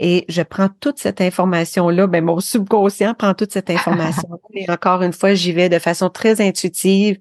Et 0.00 0.24
je 0.28 0.42
prends 0.42 0.68
toute 0.80 0.98
cette 0.98 1.20
information-là, 1.20 2.08
ben 2.08 2.24
mon 2.24 2.40
subconscient 2.40 3.14
prend 3.14 3.34
toute 3.34 3.52
cette 3.52 3.70
information. 3.70 4.28
et 4.52 4.68
encore 4.70 5.02
une 5.02 5.12
fois, 5.12 5.34
j'y 5.34 5.52
vais 5.52 5.68
de 5.68 5.78
façon 5.78 6.10
très 6.10 6.40
intuitive. 6.40 7.20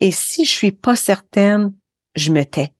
Et 0.00 0.10
si 0.10 0.44
je 0.44 0.50
suis 0.50 0.72
pas 0.72 0.96
certaine, 0.96 1.72
je 2.14 2.32
me 2.32 2.44
tais. 2.44 2.72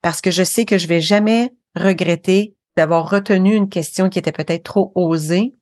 Parce 0.00 0.20
que 0.20 0.30
je 0.30 0.42
sais 0.42 0.64
que 0.64 0.78
je 0.78 0.86
vais 0.86 1.00
jamais 1.00 1.52
regretter 1.74 2.54
d'avoir 2.76 3.08
retenu 3.08 3.54
une 3.54 3.68
question 3.68 4.08
qui 4.08 4.18
était 4.18 4.32
peut-être 4.32 4.64
trop 4.64 4.92
osée, 4.94 5.54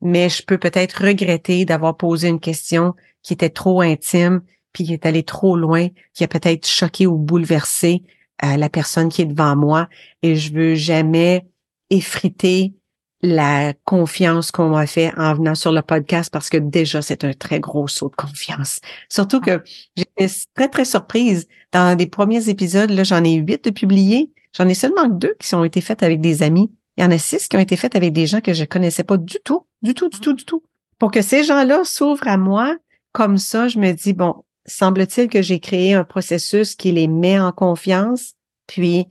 mais 0.00 0.28
je 0.28 0.42
peux 0.44 0.58
peut-être 0.58 1.04
regretter 1.04 1.64
d'avoir 1.64 1.96
posé 1.96 2.28
une 2.28 2.40
question 2.40 2.94
qui 3.22 3.32
était 3.32 3.50
trop 3.50 3.80
intime, 3.80 4.42
puis 4.72 4.84
qui 4.84 4.92
est 4.92 5.06
allée 5.06 5.22
trop 5.22 5.56
loin, 5.56 5.88
qui 6.14 6.24
a 6.24 6.28
peut-être 6.28 6.66
choqué 6.66 7.06
ou 7.06 7.16
bouleversé 7.18 8.02
euh, 8.44 8.56
la 8.56 8.68
personne 8.68 9.08
qui 9.08 9.22
est 9.22 9.26
devant 9.26 9.54
moi. 9.56 9.88
Et 10.22 10.36
je 10.36 10.52
veux 10.52 10.74
jamais 10.74 11.46
effriter 11.90 12.74
la 13.22 13.72
confiance 13.84 14.50
qu'on 14.50 14.70
m'a 14.70 14.86
fait 14.86 15.12
en 15.16 15.34
venant 15.34 15.54
sur 15.54 15.70
le 15.70 15.82
podcast 15.82 16.30
parce 16.32 16.50
que 16.50 16.56
déjà, 16.56 17.02
c'est 17.02 17.24
un 17.24 17.32
très 17.32 17.60
gros 17.60 17.86
saut 17.86 18.08
de 18.08 18.16
confiance. 18.16 18.80
Surtout 19.08 19.40
que 19.40 19.62
j'étais 19.96 20.28
très, 20.54 20.68
très 20.68 20.84
surprise. 20.84 21.46
Dans 21.70 21.96
les 21.96 22.06
premiers 22.06 22.48
épisodes, 22.48 22.90
là, 22.90 23.04
j'en 23.04 23.22
ai 23.22 23.34
huit 23.34 23.64
de 23.64 23.70
publiés. 23.70 24.30
J'en 24.56 24.68
ai 24.68 24.74
seulement 24.74 25.08
deux 25.08 25.34
qui 25.38 25.54
ont 25.54 25.64
été 25.64 25.80
faites 25.80 26.02
avec 26.02 26.20
des 26.20 26.42
amis. 26.42 26.70
Il 26.96 27.04
y 27.04 27.06
en 27.06 27.10
a 27.10 27.18
six 27.18 27.48
qui 27.48 27.56
ont 27.56 27.60
été 27.60 27.76
faites 27.76 27.96
avec 27.96 28.12
des 28.12 28.26
gens 28.26 28.40
que 28.40 28.52
je 28.52 28.64
connaissais 28.64 29.04
pas 29.04 29.16
du 29.16 29.38
tout, 29.44 29.66
du 29.82 29.94
tout, 29.94 30.08
du 30.08 30.20
tout, 30.20 30.32
du 30.32 30.44
tout. 30.44 30.62
Pour 30.98 31.10
que 31.10 31.22
ces 31.22 31.44
gens-là 31.44 31.84
s'ouvrent 31.84 32.28
à 32.28 32.36
moi, 32.36 32.76
comme 33.12 33.38
ça, 33.38 33.68
je 33.68 33.78
me 33.78 33.92
dis, 33.92 34.12
bon, 34.12 34.44
semble-t-il 34.66 35.28
que 35.28 35.42
j'ai 35.42 35.60
créé 35.60 35.94
un 35.94 36.04
processus 36.04 36.74
qui 36.74 36.92
les 36.92 37.08
met 37.08 37.38
en 37.38 37.52
confiance, 37.52 38.34
puis 38.66 39.06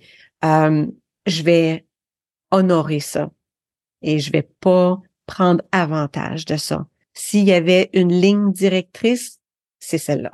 euh, 0.46 0.86
je 1.26 1.44
vais 1.44 1.86
honorer 2.52 3.00
ça. 3.00 3.30
Et 4.02 4.20
je 4.20 4.32
vais 4.32 4.48
pas 4.60 5.02
prendre 5.26 5.64
avantage 5.72 6.46
de 6.46 6.58
ça. 6.58 6.88
S'il 7.14 7.46
y 7.46 7.54
avait 7.54 7.90
une 7.94 8.12
ligne 8.12 8.52
directrice, 8.52 9.40
c'est 9.80 9.98
celle-là. 9.98 10.32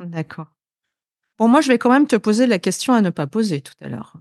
D'accord. 0.00 0.46
Bon, 1.38 1.48
moi, 1.48 1.60
je 1.60 1.68
vais 1.68 1.78
quand 1.78 1.90
même 1.90 2.06
te 2.06 2.16
poser 2.16 2.46
la 2.46 2.58
question 2.58 2.92
à 2.92 3.00
ne 3.00 3.10
pas 3.10 3.26
poser 3.26 3.60
tout 3.60 3.74
à 3.80 3.88
l'heure. 3.88 4.14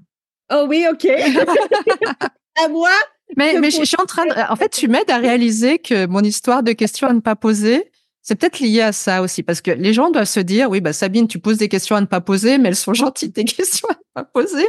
Oh 0.52 0.66
oui, 0.70 0.86
OK. 0.92 1.06
à 2.56 2.68
moi? 2.68 2.92
Mais, 3.36 3.60
mais 3.60 3.72
je, 3.72 3.84
suis 3.84 3.98
en 4.00 4.06
train 4.06 4.26
de, 4.26 4.52
en 4.52 4.56
fait, 4.56 4.70
tu 4.70 4.88
m'aides 4.88 5.10
à 5.10 5.18
réaliser 5.18 5.80
que 5.80 6.06
mon 6.06 6.22
histoire 6.22 6.63
de 6.63 6.72
questions 6.72 7.08
à 7.08 7.13
ne 7.13 7.20
pas 7.20 7.36
poser, 7.36 7.92
c'est 8.22 8.36
peut-être 8.36 8.60
lié 8.60 8.82
à 8.82 8.92
ça 8.92 9.22
aussi, 9.22 9.44
parce 9.44 9.62
que 9.62 9.72
les 9.72 9.94
gens 9.94 10.12
doivent 10.12 10.26
se 10.26 10.40
dire, 10.40 10.70
oui, 10.70 10.80
bah, 10.80 10.94
Sabine, 10.94 11.28
tu 11.28 11.40
poses 11.40 11.58
des 11.58 11.70
questions 11.70 11.96
à 11.96 12.02
ne 12.02 12.06
pas 12.06 12.22
poser, 12.22 12.58
mais 12.58 12.70
elles 12.70 12.76
sont 12.76 12.94
gentilles, 12.94 13.32
tes 13.32 13.46
questions 13.46 13.88
à 13.90 13.94
ne 13.94 14.13
pas 14.13 14.24
poser. 14.24 14.68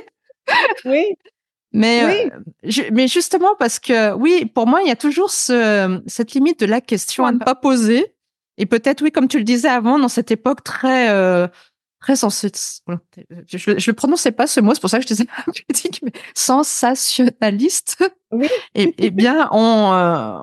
Oui. 0.84 1.04
Mais, 1.72 2.30
euh, 2.64 2.82
mais 2.92 3.08
justement, 3.08 3.54
parce 3.58 3.78
que 3.78 4.14
oui, 4.14 4.46
pour 4.46 4.66
moi, 4.66 4.80
il 4.82 4.88
y 4.88 4.90
a 4.90 4.96
toujours 4.96 5.30
ce, 5.30 6.02
cette 6.06 6.32
limite 6.32 6.60
de 6.60 6.66
la 6.66 6.80
question 6.80 7.26
à 7.26 7.32
ne 7.32 7.38
pas 7.38 7.54
poser. 7.54 8.14
Et 8.56 8.66
peut-être, 8.66 9.02
oui, 9.02 9.12
comme 9.12 9.28
tu 9.28 9.38
le 9.38 9.44
disais 9.44 9.68
avant, 9.68 9.98
dans 9.98 10.08
cette 10.08 10.30
époque 10.30 10.64
très, 10.64 11.10
euh, 11.10 11.46
très 12.00 12.16
sens... 12.16 12.44
je, 13.46 13.56
je 13.56 13.90
ne 13.90 13.94
prononçais 13.94 14.32
pas 14.32 14.46
ce 14.46 14.60
mot, 14.60 14.74
c'est 14.74 14.80
pour 14.80 14.90
ça 14.90 14.98
que 14.98 15.04
je 15.04 15.14
disais 15.14 15.26
mais 16.02 16.12
sensationnaliste. 16.34 18.02
Oui. 18.32 18.48
et, 18.74 18.94
eh 18.98 19.10
bien, 19.10 19.48
on, 19.52 19.92
euh, 19.92 20.38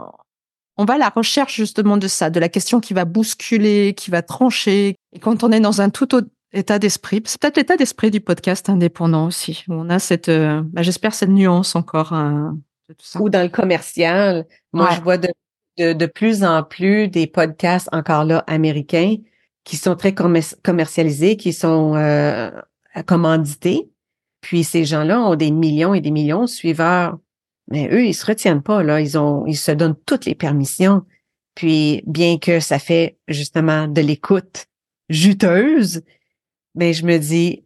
on 0.77 0.85
va 0.85 0.95
à 0.95 0.97
la 0.97 1.09
recherche 1.09 1.55
justement 1.55 1.97
de 1.97 2.07
ça, 2.07 2.29
de 2.29 2.39
la 2.39 2.49
question 2.49 2.79
qui 2.79 2.93
va 2.93 3.05
bousculer, 3.05 3.93
qui 3.95 4.11
va 4.11 4.21
trancher. 4.21 4.95
Et 5.13 5.19
quand 5.19 5.43
on 5.43 5.51
est 5.51 5.59
dans 5.59 5.81
un 5.81 5.89
tout 5.89 6.13
autre 6.15 6.27
état 6.55 6.79
d'esprit. 6.79 7.21
C'est 7.25 7.39
peut-être 7.39 7.57
l'état 7.57 7.77
d'esprit 7.77 8.11
du 8.11 8.21
podcast 8.21 8.69
indépendant 8.69 9.27
aussi. 9.27 9.63
On 9.67 9.89
a 9.89 9.99
cette, 9.99 10.29
euh, 10.29 10.61
bah, 10.65 10.81
j'espère 10.81 11.13
cette 11.13 11.29
nuance 11.29 11.75
encore. 11.75 12.13
Hein, 12.13 12.57
de 12.89 12.93
tout 12.93 13.05
ça. 13.05 13.21
Ou 13.21 13.29
dans 13.29 13.41
le 13.41 13.49
commercial. 13.49 14.45
Moi, 14.73 14.89
je 14.95 15.01
vois 15.01 15.17
de, 15.17 15.29
de, 15.77 15.93
de, 15.93 16.05
plus 16.05 16.43
en 16.43 16.63
plus 16.63 17.07
des 17.07 17.27
podcasts 17.27 17.89
encore 17.91 18.25
là 18.25 18.43
américains 18.47 19.15
qui 19.63 19.77
sont 19.77 19.95
très 19.95 20.13
commercialisés, 20.13 21.37
qui 21.37 21.51
sont 21.51 21.95
euh, 21.95 22.51
commandités. 23.05 23.89
Puis 24.41 24.63
ces 24.63 24.85
gens-là 24.85 25.19
ont 25.19 25.35
des 25.35 25.51
millions 25.51 25.93
et 25.93 26.01
des 26.01 26.11
millions 26.11 26.41
de 26.41 26.49
suiveurs. 26.49 27.17
Mais 27.67 27.89
eux, 27.91 28.05
ils 28.05 28.13
se 28.13 28.25
retiennent 28.25 28.61
pas, 28.61 28.83
là. 28.83 29.01
Ils 29.01 29.17
ont, 29.17 29.45
ils 29.47 29.57
se 29.57 29.71
donnent 29.71 29.95
toutes 30.05 30.25
les 30.25 30.35
permissions. 30.35 31.03
Puis, 31.55 32.03
bien 32.05 32.37
que 32.37 32.59
ça 32.59 32.77
fait 32.77 33.17
justement 33.27 33.87
de 33.87 34.01
l'écoute 34.01 34.67
juteuse, 35.09 36.03
mais 36.75 36.93
je 36.93 37.05
me 37.05 37.17
dis, 37.17 37.65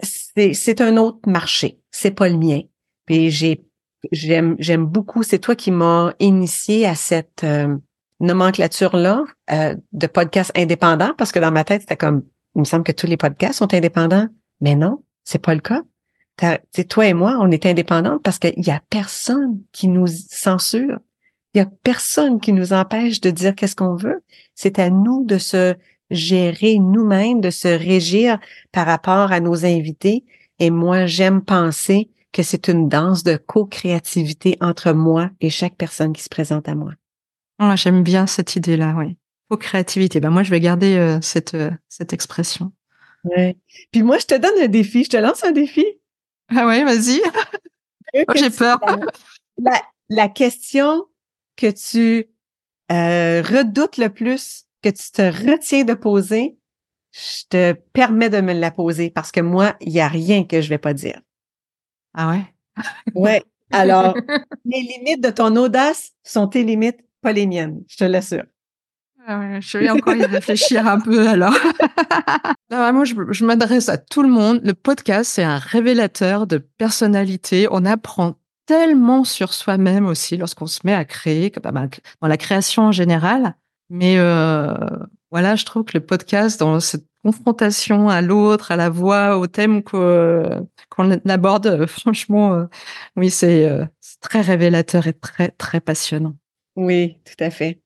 c'est 0.00 0.80
un 0.80 0.96
autre 0.96 1.28
marché, 1.28 1.78
c'est 1.90 2.10
pas 2.12 2.28
le 2.28 2.36
mien. 2.36 2.60
Puis 3.06 3.30
j'ai 3.30 3.64
j'aime 4.12 4.56
j'aime 4.58 4.86
beaucoup, 4.86 5.22
c'est 5.22 5.38
toi 5.38 5.56
qui 5.56 5.70
m'as 5.70 6.12
initié 6.18 6.86
à 6.86 6.94
cette 6.94 7.44
euh, 7.44 7.76
nomenclature 8.20 8.96
là 8.96 9.24
euh, 9.50 9.74
de 9.92 10.06
podcast 10.06 10.52
indépendant 10.56 11.14
parce 11.16 11.32
que 11.32 11.38
dans 11.38 11.50
ma 11.50 11.64
tête 11.64 11.82
c'était 11.82 11.96
comme 11.96 12.22
il 12.54 12.60
me 12.60 12.64
semble 12.64 12.84
que 12.84 12.92
tous 12.92 13.06
les 13.06 13.16
podcasts 13.16 13.58
sont 13.58 13.74
indépendants, 13.74 14.28
mais 14.60 14.76
non, 14.76 15.02
c'est 15.24 15.42
pas 15.42 15.54
le 15.54 15.60
cas. 15.60 15.82
C'est 16.72 16.88
toi 16.88 17.06
et 17.06 17.14
moi, 17.14 17.38
on 17.40 17.50
est 17.50 17.66
indépendants 17.66 18.18
parce 18.18 18.38
qu'il 18.38 18.64
y 18.64 18.70
a 18.70 18.80
personne 18.90 19.60
qui 19.72 19.88
nous 19.88 20.06
censure. 20.06 20.98
Il 21.54 21.58
y 21.58 21.60
a 21.60 21.68
personne 21.84 22.40
qui 22.40 22.52
nous 22.52 22.72
empêche 22.72 23.20
de 23.20 23.30
dire 23.30 23.54
qu'est-ce 23.54 23.76
qu'on 23.76 23.94
veut. 23.94 24.22
C'est 24.54 24.80
à 24.80 24.90
nous 24.90 25.24
de 25.24 25.38
se 25.38 25.76
gérer 26.14 26.78
nous-mêmes, 26.78 27.40
de 27.40 27.50
se 27.50 27.68
régir 27.68 28.38
par 28.72 28.86
rapport 28.86 29.32
à 29.32 29.40
nos 29.40 29.64
invités. 29.64 30.24
Et 30.58 30.70
moi, 30.70 31.06
j'aime 31.06 31.42
penser 31.42 32.10
que 32.32 32.42
c'est 32.42 32.68
une 32.68 32.88
danse 32.88 33.22
de 33.22 33.36
co-créativité 33.36 34.56
entre 34.60 34.92
moi 34.92 35.30
et 35.40 35.50
chaque 35.50 35.76
personne 35.76 36.12
qui 36.12 36.22
se 36.22 36.28
présente 36.28 36.68
à 36.68 36.74
moi. 36.74 36.92
Ah, 37.58 37.76
j'aime 37.76 38.02
bien 38.02 38.26
cette 38.26 38.56
idée-là, 38.56 38.94
oui. 38.96 39.16
Co-créativité. 39.48 40.20
Ben 40.20 40.30
moi, 40.30 40.42
je 40.42 40.50
vais 40.50 40.60
garder 40.60 40.96
euh, 40.96 41.20
cette, 41.20 41.54
euh, 41.54 41.70
cette 41.88 42.12
expression. 42.12 42.72
Ouais. 43.24 43.56
Puis 43.92 44.02
moi, 44.02 44.18
je 44.18 44.26
te 44.26 44.34
donne 44.34 44.58
un 44.60 44.68
défi. 44.68 45.04
Je 45.04 45.10
te 45.10 45.16
lance 45.16 45.44
un 45.44 45.52
défi. 45.52 45.86
Ah 46.48 46.66
ouais, 46.66 46.84
vas-y. 46.84 47.22
oh, 48.28 48.32
j'ai 48.34 48.50
peur. 48.50 48.78
La, 49.58 49.80
la, 50.08 50.28
question 50.28 51.06
que 51.56 51.70
tu 51.70 52.28
euh, 52.92 53.42
redoutes 53.42 53.96
le 53.96 54.08
plus, 54.08 54.63
que 54.84 54.90
tu 54.90 55.10
te 55.10 55.22
retiens 55.22 55.84
de 55.84 55.94
poser, 55.94 56.58
je 57.12 57.44
te 57.48 57.72
permets 57.92 58.28
de 58.28 58.40
me 58.40 58.52
la 58.52 58.70
poser 58.70 59.08
parce 59.08 59.32
que 59.32 59.40
moi, 59.40 59.76
il 59.80 59.92
n'y 59.92 60.00
a 60.00 60.08
rien 60.08 60.44
que 60.44 60.60
je 60.60 60.68
vais 60.68 60.78
pas 60.78 60.92
dire. 60.92 61.20
Ah 62.12 62.30
ouais? 62.30 62.84
ouais. 63.14 63.42
Alors, 63.70 64.14
les 64.66 64.82
limites 64.82 65.22
de 65.22 65.30
ton 65.30 65.56
audace 65.56 66.12
sont 66.22 66.48
tes 66.48 66.64
limites, 66.64 67.00
pas 67.22 67.32
les 67.32 67.46
miennes, 67.46 67.82
je 67.88 67.96
te 67.96 68.04
l'assure. 68.04 68.44
Ah 69.26 69.58
je 69.58 69.78
vais 69.78 69.88
encore 69.88 70.14
y 70.14 70.24
réfléchir 70.26 70.86
un 70.86 71.00
peu 71.00 71.26
alors. 71.26 71.56
moi, 72.70 73.04
je, 73.04 73.14
je 73.30 73.44
m'adresse 73.46 73.88
à 73.88 73.96
tout 73.96 74.22
le 74.22 74.28
monde. 74.28 74.60
Le 74.62 74.74
podcast, 74.74 75.30
c'est 75.32 75.42
un 75.42 75.56
révélateur 75.56 76.46
de 76.46 76.58
personnalité. 76.58 77.66
On 77.70 77.86
apprend 77.86 78.34
tellement 78.66 79.24
sur 79.24 79.54
soi-même 79.54 80.04
aussi 80.04 80.36
lorsqu'on 80.36 80.66
se 80.66 80.80
met 80.84 80.92
à 80.92 81.06
créer, 81.06 81.50
dans 81.50 82.28
la 82.28 82.36
création 82.36 82.82
en 82.82 82.92
général. 82.92 83.56
Mais 83.90 84.18
euh, 84.18 84.74
voilà, 85.30 85.56
je 85.56 85.64
trouve 85.64 85.84
que 85.84 85.96
le 85.96 86.04
podcast, 86.04 86.60
dans 86.60 86.80
cette 86.80 87.06
confrontation 87.22 88.08
à 88.08 88.20
l'autre, 88.20 88.70
à 88.70 88.76
la 88.76 88.90
voix, 88.90 89.38
au 89.38 89.46
thème 89.46 89.82
qu'on 89.82 91.10
aborde, 91.28 91.66
euh, 91.66 91.86
franchement, 91.86 92.54
euh, 92.54 92.64
oui, 93.16 93.30
c'est 93.30 93.68
très 94.20 94.40
révélateur 94.40 95.06
et 95.06 95.12
très, 95.12 95.48
très 95.50 95.80
passionnant. 95.80 96.34
Oui, 96.76 97.18
tout 97.24 97.42
à 97.42 97.50
fait. 97.50 97.80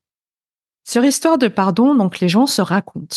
Sur 0.88 1.04
Histoire 1.04 1.36
de 1.36 1.48
pardon, 1.48 1.94
donc 1.94 2.20
les 2.20 2.28
gens 2.28 2.46
se 2.46 2.62
racontent, 2.62 3.16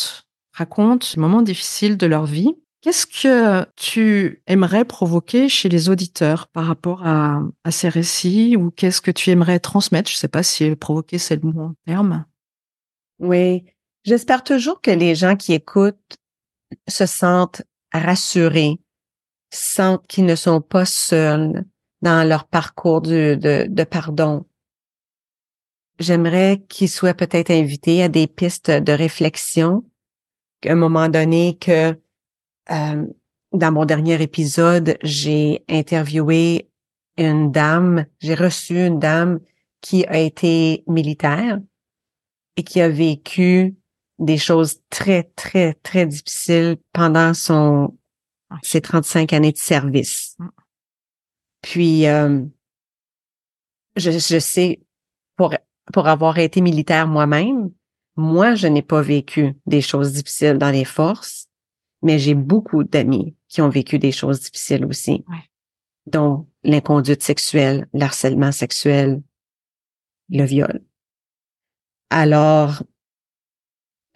racontent 0.52 1.06
les 1.14 1.20
moments 1.20 1.40
difficiles 1.40 1.96
de 1.96 2.06
leur 2.06 2.26
vie. 2.26 2.54
Qu'est-ce 2.82 3.06
que 3.06 3.64
tu 3.76 4.42
aimerais 4.48 4.84
provoquer 4.84 5.48
chez 5.48 5.68
les 5.68 5.88
auditeurs 5.88 6.48
par 6.48 6.66
rapport 6.66 7.06
à, 7.06 7.40
ces 7.70 7.88
récits 7.88 8.56
ou 8.56 8.70
qu'est-ce 8.72 9.00
que 9.00 9.12
tu 9.12 9.30
aimerais 9.30 9.60
transmettre? 9.60 10.10
Je 10.10 10.16
ne 10.16 10.18
sais 10.18 10.28
pas 10.28 10.42
si 10.42 10.74
provoquer 10.74 11.16
c'est 11.18 11.36
le 11.36 11.48
bon 11.48 11.74
terme. 11.86 12.26
Oui, 13.18 13.64
j'espère 14.04 14.42
toujours 14.42 14.80
que 14.80 14.90
les 14.90 15.14
gens 15.14 15.36
qui 15.36 15.52
écoutent 15.52 16.16
se 16.88 17.06
sentent 17.06 17.62
rassurés, 17.92 18.80
sentent 19.50 20.06
qu'ils 20.06 20.26
ne 20.26 20.34
sont 20.34 20.60
pas 20.60 20.84
seuls 20.84 21.64
dans 22.00 22.26
leur 22.28 22.46
parcours 22.46 23.00
de, 23.00 23.84
pardon, 23.84 24.46
j'aimerais 25.98 26.62
qu'ils 26.68 26.88
soient 26.88 27.14
peut-être 27.14 27.50
invités 27.50 28.02
à 28.02 28.08
des 28.08 28.26
pistes 28.26 28.70
de 28.70 28.92
réflexion. 28.92 29.84
À 30.66 30.72
un 30.72 30.74
moment 30.74 31.08
donné 31.08 31.56
que 31.58 31.96
euh, 32.70 33.06
dans 33.52 33.72
mon 33.72 33.84
dernier 33.84 34.20
épisode, 34.20 34.98
j'ai 35.02 35.64
interviewé 35.68 36.68
une 37.18 37.52
dame, 37.52 38.06
j'ai 38.20 38.34
reçu 38.34 38.86
une 38.86 38.98
dame 38.98 39.40
qui 39.80 40.06
a 40.06 40.18
été 40.18 40.82
militaire 40.86 41.60
et 42.56 42.64
qui 42.64 42.80
a 42.80 42.88
vécu 42.88 43.76
des 44.18 44.38
choses 44.38 44.80
très, 44.90 45.24
très, 45.36 45.74
très 45.74 46.06
difficiles 46.06 46.76
pendant 46.92 47.34
son 47.34 47.96
ses 48.62 48.82
35 48.82 49.32
années 49.32 49.52
de 49.52 49.56
service. 49.56 50.36
Mm. 50.38 50.48
Puis, 51.62 52.06
euh, 52.06 52.42
je, 53.96 54.10
je 54.10 54.38
sais, 54.38 54.80
pour 55.36 55.54
pour 55.92 56.06
avoir 56.06 56.38
été 56.38 56.60
militaire 56.60 57.08
moi-même, 57.08 57.70
moi, 58.16 58.54
je 58.54 58.66
n'ai 58.66 58.82
pas 58.82 59.02
vécu 59.02 59.54
des 59.66 59.80
choses 59.80 60.12
difficiles 60.12 60.58
dans 60.58 60.70
les 60.70 60.84
forces, 60.84 61.48
mais 62.02 62.18
j'ai 62.18 62.34
beaucoup 62.34 62.84
d'amis 62.84 63.34
qui 63.48 63.62
ont 63.62 63.68
vécu 63.68 63.98
des 63.98 64.12
choses 64.12 64.40
difficiles 64.40 64.84
aussi, 64.84 65.24
dont 66.06 66.46
l'inconduite 66.62 67.22
sexuelle, 67.22 67.88
l'harcèlement 67.92 68.52
sexuel, 68.52 69.22
le 70.28 70.44
viol. 70.44 70.80
Alors, 72.14 72.82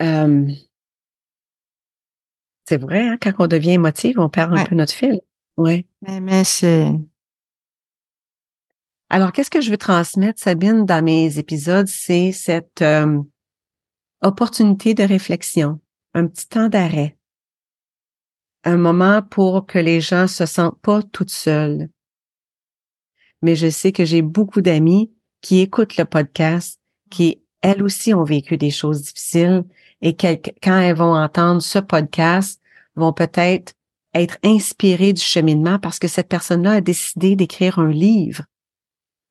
euh, 0.03 0.47
c'est 2.69 2.77
vrai, 2.77 3.09
hein, 3.09 3.17
quand 3.19 3.33
on 3.39 3.47
devient 3.47 3.73
émotif, 3.73 4.19
on 4.19 4.29
perd 4.29 4.53
un 4.53 4.67
peu 4.67 4.75
notre 4.75 4.93
fil. 4.93 5.19
Ouais. 5.57 5.87
Mais, 6.03 6.21
mais 6.21 6.45
c'est 6.45 6.93
alors, 9.09 9.33
qu'est-ce 9.33 9.51
que 9.51 9.61
je 9.61 9.71
veux 9.71 9.79
transmettre, 9.79 10.43
Sabine, 10.43 10.85
dans 10.85 11.03
mes 11.03 11.39
épisodes, 11.39 11.87
c'est 11.87 12.33
cette 12.33 12.83
euh, 12.83 13.23
opportunité 14.21 14.95
de 14.95 15.05
réflexion, 15.05 15.81
un 16.13 16.27
petit 16.27 16.49
temps 16.49 16.69
d'arrêt, 16.69 17.17
un 18.65 18.77
moment 18.77 19.23
pour 19.23 19.65
que 19.65 19.79
les 19.79 20.03
gens 20.03 20.27
se 20.27 20.45
sentent 20.45 20.81
pas 20.83 21.03
toutes 21.03 21.31
seules. 21.31 21.89
Mais 23.43 23.55
je 23.55 23.71
sais 23.71 23.93
que 23.93 24.05
j'ai 24.05 24.23
beaucoup 24.23 24.61
d'amis 24.61 25.15
qui 25.41 25.61
écoutent 25.61 25.97
le 25.97 26.05
podcast, 26.05 26.81
qui 27.09 27.46
elles 27.67 27.83
aussi 27.83 28.15
ont 28.15 28.25
vécu 28.25 28.57
des 28.57 28.71
choses 28.71 29.03
difficiles 29.03 29.65
et 30.03 30.17
quand 30.17 30.79
elles 30.79 30.97
vont 30.97 31.15
entendre 31.17 31.61
ce 31.63 31.79
podcast, 31.79 32.61
vont 32.95 33.13
peut-être 33.13 33.75
être 34.15 34.39
inspirées 34.43 35.13
du 35.13 35.23
cheminement 35.23 35.79
parce 35.79 35.99
que 35.99 36.09
cette 36.09 36.29
personne-là 36.29 36.73
a 36.73 36.81
décidé 36.81 37.37
d'écrire 37.37 37.79
un 37.79 37.91
livre 37.91 38.45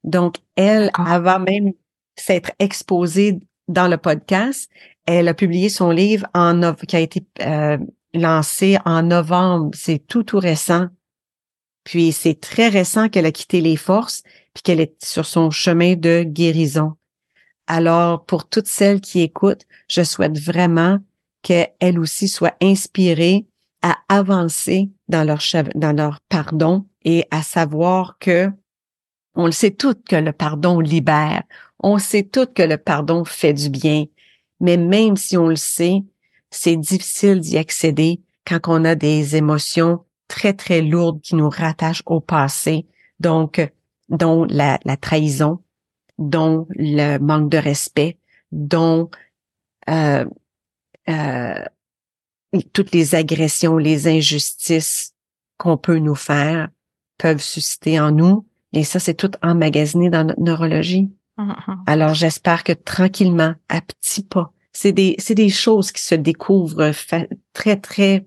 donc, 0.05 0.35
elle, 0.55 0.91
avant 0.93 1.39
même 1.39 1.73
s'être 2.15 2.51
exposée 2.59 3.39
dans 3.67 3.87
le 3.87 3.97
podcast, 3.97 4.69
elle 5.07 5.27
a 5.27 5.33
publié 5.33 5.67
son 5.69 5.89
livre 5.89 6.27
en 6.35 6.73
qui 6.75 6.95
a 6.95 6.99
été 6.99 7.25
euh, 7.41 7.77
lancé 8.13 8.77
en 8.85 9.01
novembre. 9.01 9.71
C'est 9.73 9.99
tout 10.07 10.23
tout 10.23 10.37
récent. 10.37 10.87
Puis 11.83 12.11
c'est 12.11 12.39
très 12.39 12.69
récent 12.69 13.09
qu'elle 13.09 13.25
a 13.25 13.31
quitté 13.31 13.61
les 13.61 13.75
forces 13.75 14.21
puis 14.53 14.61
qu'elle 14.61 14.79
est 14.79 15.03
sur 15.03 15.25
son 15.25 15.49
chemin 15.49 15.95
de 15.95 16.23
guérison. 16.23 16.93
Alors 17.67 18.25
pour 18.25 18.47
toutes 18.47 18.67
celles 18.67 19.01
qui 19.01 19.21
écoutent, 19.21 19.65
je 19.89 20.03
souhaite 20.03 20.37
vraiment 20.37 20.99
qu'elles 21.41 21.99
aussi 21.99 22.27
soient 22.27 22.55
inspirées 22.61 23.45
à 23.81 23.97
avancer 24.09 24.89
dans 25.07 25.23
leur 25.23 26.19
pardon 26.29 26.85
et 27.03 27.25
à 27.31 27.43
savoir 27.43 28.17
que 28.19 28.51
on 29.35 29.45
le 29.45 29.51
sait 29.51 29.71
toutes 29.71 30.07
que 30.07 30.15
le 30.15 30.31
pardon 30.31 30.79
libère. 30.79 31.43
On 31.79 31.99
sait 31.99 32.23
toutes 32.23 32.53
que 32.53 32.63
le 32.63 32.77
pardon 32.77 33.25
fait 33.25 33.53
du 33.53 33.69
bien. 33.69 34.05
Mais 34.61 34.77
même 34.77 35.17
si 35.17 35.37
on 35.37 35.49
le 35.49 35.57
sait, 35.57 36.03
c'est 36.49 36.77
difficile 36.77 37.41
d'y 37.41 37.57
accéder 37.57 38.21
quand 38.47 38.59
on 38.67 38.85
a 38.85 38.95
des 38.95 39.35
émotions 39.35 40.05
très, 40.27 40.53
très 40.53 40.81
lourdes 40.81 41.21
qui 41.21 41.35
nous 41.35 41.49
rattachent 41.49 42.03
au 42.05 42.21
passé. 42.21 42.87
Donc, 43.19 43.61
dont 44.09 44.45
la, 44.49 44.77
trahison, 45.01 45.59
dont 46.17 46.67
le 46.69 47.17
manque 47.17 47.49
de 47.49 47.57
respect, 47.57 48.17
dont 48.51 49.09
euh, 49.89 50.25
euh, 51.09 51.65
toutes 52.73 52.91
les 52.91 53.15
agressions, 53.15 53.77
les 53.77 54.07
injustices 54.07 55.13
qu'on 55.57 55.77
peut 55.77 55.99
nous 55.99 56.15
faire 56.15 56.69
peuvent 57.17 57.41
susciter 57.41 57.99
en 57.99 58.11
nous 58.11 58.45
et 58.75 58.83
ça, 58.83 58.99
c'est 58.99 59.13
tout 59.13 59.31
emmagasiné 59.41 60.09
dans 60.09 60.25
notre 60.25 60.41
neurologie. 60.41 61.09
Mm-hmm. 61.37 61.83
Alors, 61.87 62.13
j'espère 62.13 62.63
que 62.63 62.73
tranquillement, 62.73 63.55
à 63.69 63.81
petits 63.81 64.23
pas, 64.23 64.51
c'est 64.73 64.91
des, 64.91 65.15
c'est 65.17 65.35
des 65.35 65.49
choses 65.49 65.93
qui 65.93 66.01
se 66.01 66.15
découvrent 66.15 66.91
très, 67.53 67.77
très 67.77 68.25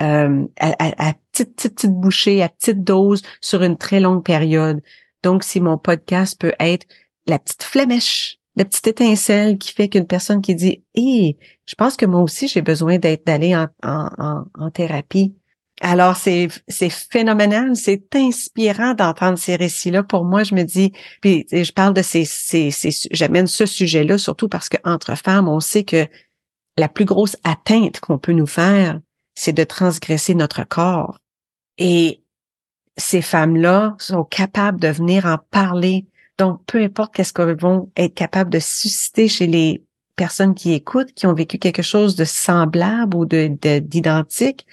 euh, 0.00 0.46
à, 0.60 1.08
à, 1.08 1.14
petite, 1.32 1.56
petite, 1.56 1.74
petite 1.74 1.92
bouchée, 1.92 2.42
à 2.42 2.48
petite 2.48 2.84
dose 2.84 3.22
sur 3.40 3.64
une 3.64 3.76
très 3.76 3.98
longue 3.98 4.24
période. 4.24 4.80
Donc, 5.24 5.42
si 5.42 5.60
mon 5.60 5.76
podcast 5.76 6.40
peut 6.40 6.54
être 6.60 6.86
la 7.28 7.38
petite 7.38 7.62
flamèche, 7.62 8.38
la 8.56 8.64
petite 8.64 8.88
étincelle 8.88 9.58
qui 9.58 9.72
fait 9.72 9.88
qu'une 9.88 10.06
personne 10.06 10.42
qui 10.42 10.54
dit, 10.54 10.82
hé, 10.94 11.36
je 11.66 11.74
pense 11.74 11.96
que 11.96 12.06
moi 12.06 12.20
aussi 12.22 12.48
j'ai 12.48 12.62
besoin 12.62 12.98
d'être 12.98 13.26
d'aller 13.26 13.54
en, 13.54 13.68
en, 13.82 14.44
en 14.58 14.70
thérapie. 14.70 15.34
Alors, 15.80 16.16
c'est, 16.16 16.48
c'est 16.66 16.90
phénoménal, 16.90 17.76
c'est 17.76 18.16
inspirant 18.16 18.94
d'entendre 18.94 19.38
ces 19.38 19.54
récits-là. 19.54 20.02
Pour 20.02 20.24
moi, 20.24 20.42
je 20.42 20.56
me 20.56 20.64
dis, 20.64 20.92
puis 21.20 21.46
je 21.52 21.70
parle 21.70 21.94
de 21.94 22.02
ces, 22.02 22.24
ces, 22.24 22.72
ces 22.72 22.90
j'amène 23.12 23.46
ce 23.46 23.64
sujet-là 23.64 24.18
surtout 24.18 24.48
parce 24.48 24.68
qu'entre 24.68 25.16
femmes, 25.16 25.48
on 25.48 25.60
sait 25.60 25.84
que 25.84 26.08
la 26.76 26.88
plus 26.88 27.04
grosse 27.04 27.36
atteinte 27.44 28.00
qu'on 28.00 28.18
peut 28.18 28.32
nous 28.32 28.46
faire, 28.46 29.00
c'est 29.36 29.52
de 29.52 29.62
transgresser 29.62 30.34
notre 30.34 30.64
corps. 30.66 31.18
Et 31.76 32.22
ces 32.96 33.22
femmes-là 33.22 33.94
sont 34.00 34.24
capables 34.24 34.80
de 34.80 34.88
venir 34.88 35.26
en 35.26 35.38
parler. 35.50 36.06
Donc, 36.38 36.64
peu 36.66 36.82
importe 36.82 37.14
qu'est-ce 37.14 37.32
qu'elles 37.32 37.58
vont 37.58 37.90
être 37.96 38.14
capables 38.14 38.50
de 38.50 38.60
susciter 38.60 39.28
chez 39.28 39.46
les 39.46 39.84
personnes 40.16 40.54
qui 40.54 40.72
écoutent, 40.72 41.12
qui 41.12 41.26
ont 41.26 41.34
vécu 41.34 41.58
quelque 41.58 41.82
chose 41.82 42.16
de 42.16 42.24
semblable 42.24 43.16
ou 43.16 43.24
de 43.24 43.48
d'identique, 43.78 44.66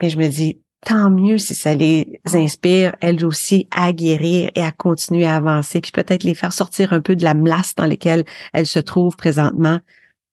mais 0.00 0.10
je 0.10 0.18
me 0.18 0.28
dis 0.28 0.60
tant 0.84 1.10
mieux 1.10 1.38
si 1.38 1.54
ça 1.54 1.74
les 1.74 2.20
inspire 2.32 2.96
elles 3.00 3.24
aussi 3.24 3.68
à 3.70 3.92
guérir 3.92 4.50
et 4.54 4.62
à 4.62 4.72
continuer 4.72 5.26
à 5.26 5.36
avancer, 5.36 5.80
puis 5.80 5.92
peut-être 5.92 6.24
les 6.24 6.34
faire 6.34 6.52
sortir 6.52 6.92
un 6.92 7.00
peu 7.00 7.14
de 7.14 7.24
la 7.24 7.34
mlasse 7.34 7.74
dans 7.74 7.86
laquelle 7.86 8.24
elles 8.52 8.66
se 8.66 8.80
trouvent 8.80 9.16
présentement, 9.16 9.78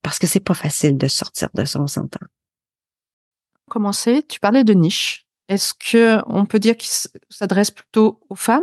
parce 0.02 0.18
que 0.18 0.26
c'est 0.26 0.40
pas 0.40 0.54
facile 0.54 0.98
de 0.98 1.08
sortir 1.08 1.48
de 1.54 1.64
son 1.64 1.86
s'entend. 1.86 2.26
Commencer, 3.68 4.24
tu 4.28 4.40
parlais 4.40 4.64
de 4.64 4.72
niche. 4.72 5.26
Est-ce 5.48 5.74
que 5.74 6.20
on 6.26 6.46
peut 6.46 6.58
dire 6.58 6.76
qu'il 6.76 6.90
s'adresse 7.28 7.70
plutôt 7.70 8.20
aux 8.28 8.36
femmes 8.36 8.62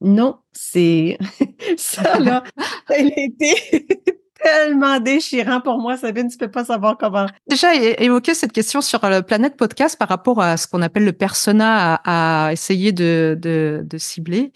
Non, 0.00 0.38
c'est 0.52 1.18
ça 1.76 2.18
là. 2.18 2.42
Elle 2.88 3.12
était 3.16 3.86
tellement 4.42 5.00
déchirant 5.00 5.60
pour 5.60 5.78
moi, 5.78 5.96
Sabine, 5.96 6.28
tu 6.28 6.36
peux 6.36 6.50
pas 6.50 6.64
savoir 6.64 6.98
comment. 6.98 7.26
Déjà 7.48 7.74
évoqué 7.74 8.34
cette 8.34 8.52
question 8.52 8.80
sur 8.80 9.00
le 9.08 9.22
Planète 9.22 9.56
Podcast 9.56 9.98
par 9.98 10.08
rapport 10.08 10.40
à 10.42 10.56
ce 10.56 10.66
qu'on 10.66 10.82
appelle 10.82 11.04
le 11.04 11.12
persona 11.12 12.00
à, 12.04 12.52
essayer 12.52 12.92
de, 12.92 13.38
de, 13.40 13.82
de, 13.84 13.98
cibler. 13.98 14.52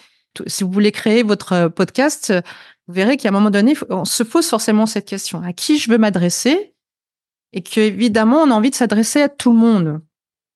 Si 0.46 0.62
vous 0.62 0.70
voulez 0.70 0.92
créer 0.92 1.22
votre 1.22 1.68
podcast, 1.68 2.32
vous 2.86 2.94
verrez 2.94 3.16
qu'à 3.16 3.28
un 3.28 3.32
moment 3.32 3.50
donné, 3.50 3.76
on 3.88 4.04
se 4.04 4.22
pose 4.22 4.48
forcément 4.48 4.86
cette 4.86 5.06
question 5.06 5.42
à 5.42 5.52
qui 5.52 5.78
je 5.78 5.90
veux 5.90 5.98
m'adresser? 5.98 6.74
Et 7.52 7.62
qu'évidemment, 7.62 8.42
on 8.42 8.50
a 8.50 8.54
envie 8.54 8.70
de 8.70 8.74
s'adresser 8.74 9.22
à 9.22 9.28
tout 9.28 9.52
le 9.52 9.58
monde. 9.58 10.00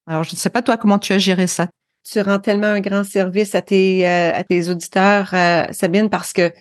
Alors, 0.07 0.25
je 0.25 0.33
ne 0.33 0.37
sais 0.37 0.51
pas 0.51 0.63
toi 0.63 0.77
comment 0.77 0.99
tu 0.99 1.13
as 1.13 1.19
géré 1.19 1.47
ça? 1.47 1.69
Tu 2.05 2.21
rends 2.21 2.39
tellement 2.39 2.67
un 2.67 2.81
grand 2.81 3.05
service 3.05 3.55
à 3.55 3.63
tes 3.63 4.07
euh, 4.07 4.33
à 4.35 4.45
tes 4.45 4.69
auditeurs, 4.69 5.31
euh, 5.33 5.65
Sabine, 5.73 6.11
parce 6.11 6.33
que 6.33 6.53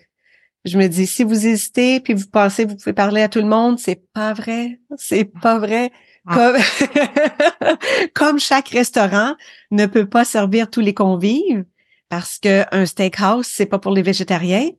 je 0.65 0.77
me 0.77 0.87
dis, 0.87 1.05
si 1.05 1.23
vous 1.23 1.45
hésitez 1.45 1.99
puis 1.99 2.13
vous 2.13 2.27
pensez 2.27 2.65
vous 2.65 2.75
pouvez 2.75 2.93
parler 2.93 3.21
à 3.21 3.29
tout 3.29 3.39
le 3.39 3.47
monde, 3.47 3.79
c'est 3.79 4.01
pas 4.13 4.33
vrai. 4.33 4.79
C'est 4.97 5.25
pas 5.25 5.59
vrai. 5.59 5.91
Ah. 6.25 6.35
Comme, 6.35 7.77
comme 8.13 8.39
chaque 8.39 8.69
restaurant 8.69 9.35
ne 9.71 9.85
peut 9.85 10.07
pas 10.07 10.23
servir 10.23 10.69
tous 10.69 10.79
les 10.79 10.93
convives 10.93 11.65
parce 12.07 12.39
que 12.39 12.63
un 12.73 12.85
steakhouse, 12.85 13.45
c'est 13.45 13.65
pas 13.65 13.79
pour 13.79 13.91
les 13.91 14.03
végétariens. 14.03 14.69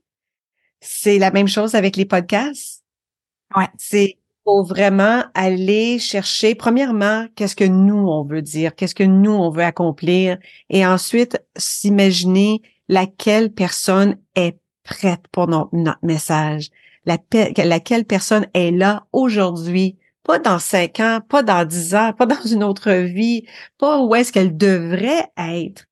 C'est 0.80 1.18
la 1.18 1.30
même 1.30 1.48
chose 1.48 1.74
avec 1.74 1.96
les 1.96 2.06
podcasts. 2.06 2.82
Ouais. 3.54 3.68
C'est 3.76 4.18
faut 4.44 4.62
vraiment 4.62 5.24
aller 5.34 5.98
chercher, 5.98 6.54
premièrement, 6.54 7.26
qu'est-ce 7.34 7.56
que 7.56 7.64
nous, 7.64 8.08
on 8.08 8.24
veut 8.24 8.42
dire, 8.42 8.74
qu'est-ce 8.74 8.94
que 8.94 9.04
nous, 9.04 9.32
on 9.32 9.50
veut 9.50 9.64
accomplir, 9.64 10.38
et 10.70 10.86
ensuite, 10.86 11.42
s'imaginer 11.56 12.60
laquelle 12.88 13.52
personne 13.52 14.18
est 14.34 14.58
prête 14.82 15.26
pour 15.32 15.48
notre, 15.48 15.98
message, 16.02 16.68
laquelle 17.06 18.04
personne 18.04 18.46
est 18.52 18.70
là 18.70 19.06
aujourd'hui, 19.12 19.96
pas 20.24 20.38
dans 20.38 20.58
cinq 20.58 21.00
ans, 21.00 21.20
pas 21.26 21.42
dans 21.42 21.64
dix 21.64 21.94
ans, 21.94 22.12
pas 22.12 22.26
dans 22.26 22.44
une 22.44 22.64
autre 22.64 22.92
vie, 22.92 23.46
pas 23.78 24.02
où 24.02 24.14
est-ce 24.14 24.32
qu'elle 24.32 24.56
devrait 24.56 25.26
être, 25.38 25.86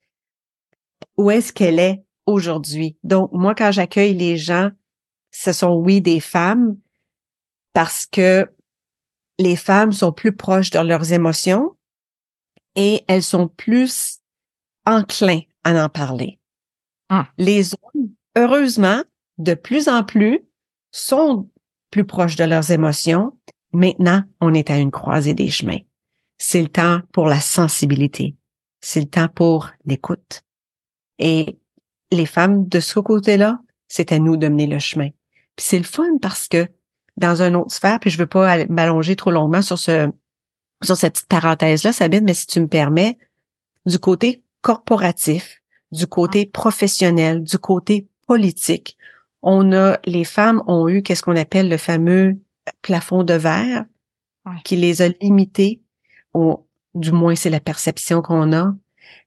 où 1.17 1.31
est-ce 1.31 1.53
qu'elle 1.53 1.79
est 1.79 2.03
aujourd'hui. 2.27 2.97
Donc, 3.03 3.31
moi, 3.33 3.55
quand 3.55 3.73
j'accueille 3.73 4.15
les 4.15 4.37
gens, 4.37 4.71
ce 5.31 5.53
sont, 5.53 5.73
oui, 5.73 6.01
des 6.01 6.21
femmes, 6.21 6.77
parce 7.73 8.07
que 8.07 8.51
les 9.39 9.57
femmes 9.57 9.93
sont 9.93 10.13
plus 10.13 10.35
proches 10.35 10.71
de 10.71 10.79
leurs 10.79 11.13
émotions 11.13 11.77
et 12.75 13.05
elles 13.09 13.23
sont 13.23 13.49
plus 13.49 14.19
enclins 14.87 15.41
à 15.65 15.85
en 15.85 15.89
parler. 15.89 16.39
Ah. 17.09 17.29
Les 17.39 17.75
hommes, 17.75 18.11
heureusement, 18.37 19.03
de 19.39 19.55
plus 19.55 19.89
en 19.89 20.05
plus, 20.05 20.41
sont 20.91 21.49
plus 21.91 22.05
proches 22.05 22.37
de 22.37 22.45
leurs 22.45 22.71
émotions. 22.71 23.37
Maintenant, 23.73 24.23
on 24.41 24.55
est 24.55 24.71
à 24.71 24.79
une 24.79 24.91
croisée 24.91 25.35
des 25.35 25.51
chemins. 25.51 25.81
C'est 26.39 26.63
le 26.63 26.69
temps 26.69 27.01
pour 27.13 27.27
la 27.27 27.41
sensibilité. 27.41 28.37
C'est 28.81 29.01
le 29.01 29.07
temps 29.07 29.29
pour 29.29 29.71
l'écoute. 29.85 30.43
Et 31.19 31.59
les 32.11 32.27
femmes 32.27 32.69
de 32.69 32.81
ce 32.81 32.99
côté-là, 32.99 33.61
c'est 33.89 34.13
à 34.13 34.19
nous 34.19 34.37
de 34.37 34.49
mener 34.49 34.67
le 34.67 34.79
chemin. 34.79 35.09
Puis 35.57 35.67
c'est 35.67 35.79
le 35.79 35.85
fun 35.85 36.19
parce 36.21 36.49
que 36.49 36.67
dans 37.17 37.43
un 37.43 37.55
autre 37.55 37.73
sphère, 37.73 38.01
puis 38.01 38.11
je 38.11 38.19
veux 38.19 38.27
pas 38.27 38.65
m'allonger 38.67 39.17
trop 39.17 39.31
longuement 39.31 39.63
sur 39.63 39.79
ce 39.79 40.11
sur 40.83 40.97
cette 40.97 41.15
petite 41.15 41.29
parenthèse-là, 41.29 41.93
Sabine, 41.93 42.25
mais 42.25 42.35
si 42.35 42.47
tu 42.47 42.61
me 42.61 42.67
permets, 42.67 43.17
du 43.87 44.01
côté 44.01 44.43
corporatif, 44.63 45.63
du 45.93 46.09
côté 46.09 46.45
professionnel, 46.45 47.45
du 47.45 47.57
côté 47.59 48.09
politique, 48.27 48.97
on 49.43 49.73
a 49.73 49.99
les 50.05 50.25
femmes 50.25 50.63
ont 50.67 50.89
eu 50.89 51.03
qu'est-ce 51.03 51.23
qu'on 51.23 51.37
appelle 51.37 51.69
le 51.69 51.77
fameux 51.77 52.37
plafond 52.81 53.23
de 53.23 53.35
verre 53.35 53.85
qui 54.65 54.77
les 54.77 55.03
a 55.03 55.09
limitées, 55.21 55.83
ou 56.35 56.67
du 56.95 57.13
moins 57.13 57.37
c'est 57.37 57.51
la 57.51 57.61
perception 57.61 58.23
qu'on 58.23 58.53
a, 58.53 58.75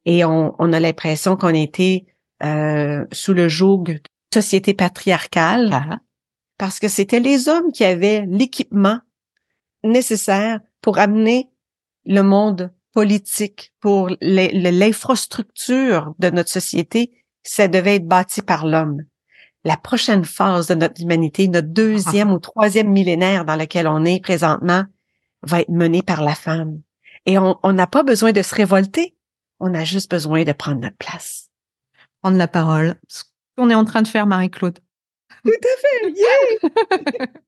et 0.06 0.26
on, 0.26 0.56
on 0.60 0.74
a 0.74 0.80
l'impression 0.80 1.38
qu'on 1.38 1.54
était 1.54 2.06
euh, 2.44 3.06
sous 3.12 3.34
le 3.34 3.48
joug 3.48 3.84
de 3.84 4.02
société 4.34 4.74
patriarcale. 4.74 5.70
Ah 5.72 6.00
parce 6.58 6.80
que 6.80 6.88
c'était 6.88 7.20
les 7.20 7.50
hommes 7.50 7.72
qui 7.72 7.84
avaient 7.84 8.26
l'équipement 8.28 9.00
nécessaire 9.84 10.60
pour 10.82 10.98
amener 10.98 11.50
le 12.06 12.22
monde 12.22 12.72
politique, 12.94 13.74
pour 13.82 14.10
l'infrastructure 14.22 16.14
de 16.20 16.30
notre 16.30 16.50
société, 16.50 17.12
ça 17.44 17.68
devait 17.68 17.96
être 17.96 18.08
bâti 18.08 18.42
par 18.42 18.66
l'homme. 18.66 19.04
La 19.64 19.78
prochaine 19.78 20.24
phase 20.24 20.68
de 20.68 20.76
notre 20.76 21.02
humanité, 21.02 21.48
notre 21.48 21.68
deuxième 21.68 22.32
ou 22.32 22.40
troisième 22.40 22.90
millénaire 22.90 23.46
dans 23.46 23.56
lequel 23.56 23.88
on 23.88 24.06
est 24.06 24.22
présentement, 24.22 24.86
va 25.42 25.62
être 25.62 25.70
menée 25.70 26.04
par 26.04 26.24
la 26.24 26.36
femme. 26.36 26.82
Et 27.26 27.38
on 27.38 27.74
n'a 27.74 27.88
pas 27.88 28.04
besoin 28.04 28.32
de 28.32 28.42
se 28.42 28.54
révolter, 28.54 29.16
on 29.60 29.74
a 29.74 29.84
juste 29.84 30.12
besoin 30.12 30.44
de 30.44 30.52
prendre 30.52 30.82
notre 30.82 30.98
place. 30.98 31.50
Prendre 32.22 32.38
la 32.38 32.48
parole. 32.48 32.96
Ce 33.08 33.24
qu'on 33.58 33.70
est 33.70 33.76
en 33.76 33.86
train 33.86 34.02
de 34.04 34.08
faire, 34.08 34.28
Marie-Claude. 34.28 34.80
Tout 35.46 35.52
à 35.52 35.76
fait, 35.82 37.30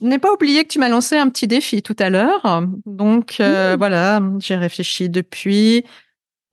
Je 0.00 0.06
n'ai 0.06 0.18
pas 0.18 0.32
oublié 0.32 0.64
que 0.64 0.68
tu 0.68 0.78
m'as 0.78 0.88
lancé 0.88 1.16
un 1.16 1.28
petit 1.28 1.46
défi 1.46 1.82
tout 1.82 1.96
à 1.98 2.08
l'heure. 2.10 2.64
Donc 2.86 3.36
euh, 3.40 3.76
voilà, 3.78 4.20
j'ai 4.38 4.56
réfléchi 4.56 5.08
depuis. 5.08 5.84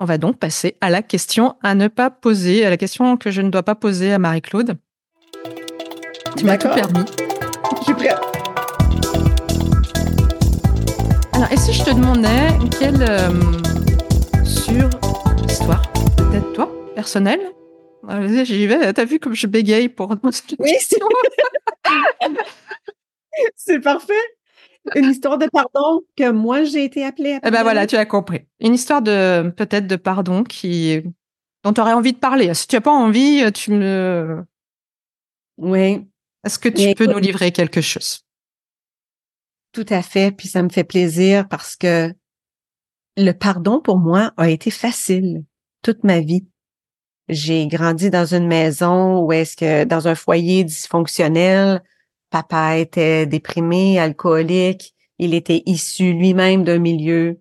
On 0.02 0.06
va 0.06 0.18
donc 0.18 0.38
passer 0.38 0.78
à 0.82 0.90
la 0.90 1.02
question 1.02 1.56
à 1.64 1.74
ne 1.74 1.88
pas 1.88 2.10
poser, 2.10 2.66
à 2.66 2.70
la 2.70 2.78
question 2.78 3.18
que 3.18 3.32
je 3.32 3.42
ne 3.42 3.50
dois 3.50 3.64
pas 3.64 3.76
poser 3.76 4.14
à 4.14 4.20
Marie-Claude. 4.20 4.78
Tu 6.38 6.46
m'as 6.46 6.58
tout 6.58 6.70
permis. 6.70 7.06
Je 7.80 7.84
suis 7.86 7.94
prête. 7.94 8.20
Alors, 11.34 11.52
et 11.52 11.58
si 11.58 11.74
je 11.74 11.84
te 11.84 11.92
demandais 11.92 12.50
quelle 12.78 13.02
euh, 13.02 14.44
sur 14.44 14.90
histoire, 15.48 15.82
peut-être 15.92 16.54
toi, 16.54 16.72
personnelle, 16.96 17.40
j'y 18.44 18.68
vais. 18.68 18.94
T'as 18.94 19.06
vu 19.06 19.20
comme 19.20 19.34
je 19.36 19.48
bégaye 19.48 19.90
pour 19.90 20.16
Oui, 20.60 20.74
c'est 23.56 23.80
parfait. 23.80 24.14
Une 24.96 25.06
histoire 25.06 25.38
de 25.38 25.48
pardon 25.48 26.02
que 26.18 26.32
moi 26.32 26.64
j'ai 26.64 26.84
été 26.84 27.06
appelée 27.06 27.34
à. 27.34 27.40
Eh 27.46 27.52
ben 27.52 27.64
voilà, 27.64 27.86
tu 27.86 27.96
as 27.96 28.06
compris. 28.06 28.46
Une 28.60 28.74
histoire 28.74 29.02
de 29.02 29.50
peut-être 29.50 29.88
de 29.88 29.96
pardon 29.96 30.44
qui 30.44 31.04
dont 31.64 31.74
tu 31.74 31.82
aurais 31.82 31.94
envie 31.94 32.14
de 32.14 32.18
parler. 32.18 32.54
Si 32.54 32.68
tu 32.68 32.76
n'as 32.76 32.82
pas 32.82 32.92
envie, 32.92 33.44
tu 33.54 33.72
me. 33.72 34.44
Oui. 35.58 36.08
Est-ce 36.46 36.58
que 36.58 36.70
tu 36.70 36.94
peux 36.96 37.06
nous 37.06 37.20
livrer 37.20 37.52
quelque 37.52 37.82
chose? 37.82 38.26
Tout 39.74 39.86
à 39.90 40.02
fait. 40.02 40.32
Puis 40.32 40.48
ça 40.48 40.64
me 40.64 40.70
fait 40.70 40.86
plaisir 40.86 41.48
parce 41.48 41.76
que 41.76 42.14
le 43.18 43.32
pardon 43.34 43.82
pour 43.82 43.98
moi 43.98 44.32
a 44.38 44.50
été 44.50 44.72
facile 44.72 45.44
toute 45.84 46.04
ma 46.04 46.22
vie. 46.22 46.48
J'ai 47.30 47.68
grandi 47.68 48.10
dans 48.10 48.26
une 48.26 48.48
maison 48.48 49.20
où 49.20 49.32
est-ce 49.32 49.56
que 49.56 49.84
dans 49.84 50.08
un 50.08 50.16
foyer 50.16 50.64
dysfonctionnel, 50.64 51.84
papa 52.32 52.78
était 52.78 53.28
déprimé, 53.28 54.00
alcoolique, 54.00 54.96
il 55.20 55.36
était 55.36 55.62
issu 55.66 56.14
lui-même 56.14 56.64
d'un 56.64 56.80
milieu 56.80 57.40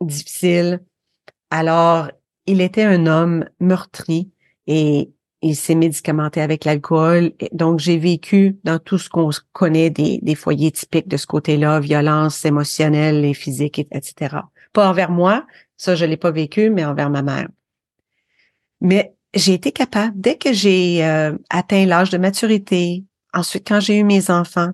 difficile. 0.00 0.82
Alors, 1.50 2.10
il 2.46 2.60
était 2.60 2.82
un 2.82 3.06
homme 3.06 3.46
meurtri 3.60 4.30
et 4.66 5.10
il 5.40 5.56
s'est 5.56 5.74
médicamenté 5.74 6.40
avec 6.40 6.64
l'alcool. 6.64 7.32
Donc, 7.52 7.78
j'ai 7.78 7.98
vécu 7.98 8.58
dans 8.64 8.78
tout 8.78 8.98
ce 8.98 9.08
qu'on 9.08 9.30
connaît 9.52 9.90
des, 9.90 10.18
des, 10.22 10.34
foyers 10.34 10.70
typiques 10.70 11.08
de 11.08 11.16
ce 11.16 11.26
côté-là, 11.26 11.80
violence 11.80 12.44
émotionnelle 12.44 13.24
et 13.24 13.34
physique, 13.34 13.78
etc. 13.78 14.36
Pas 14.72 14.88
envers 14.88 15.10
moi, 15.10 15.46
ça 15.76 15.94
je 15.94 16.04
l'ai 16.04 16.16
pas 16.16 16.30
vécu, 16.30 16.70
mais 16.70 16.84
envers 16.84 17.10
ma 17.10 17.22
mère. 17.22 17.48
Mais 18.82 19.14
j'ai 19.32 19.54
été 19.54 19.70
capable, 19.70 20.20
dès 20.20 20.36
que 20.36 20.52
j'ai 20.52 21.04
euh, 21.04 21.38
atteint 21.48 21.86
l'âge 21.86 22.10
de 22.10 22.18
maturité, 22.18 23.04
ensuite 23.32 23.66
quand 23.66 23.78
j'ai 23.78 23.96
eu 23.96 24.04
mes 24.04 24.28
enfants, 24.28 24.72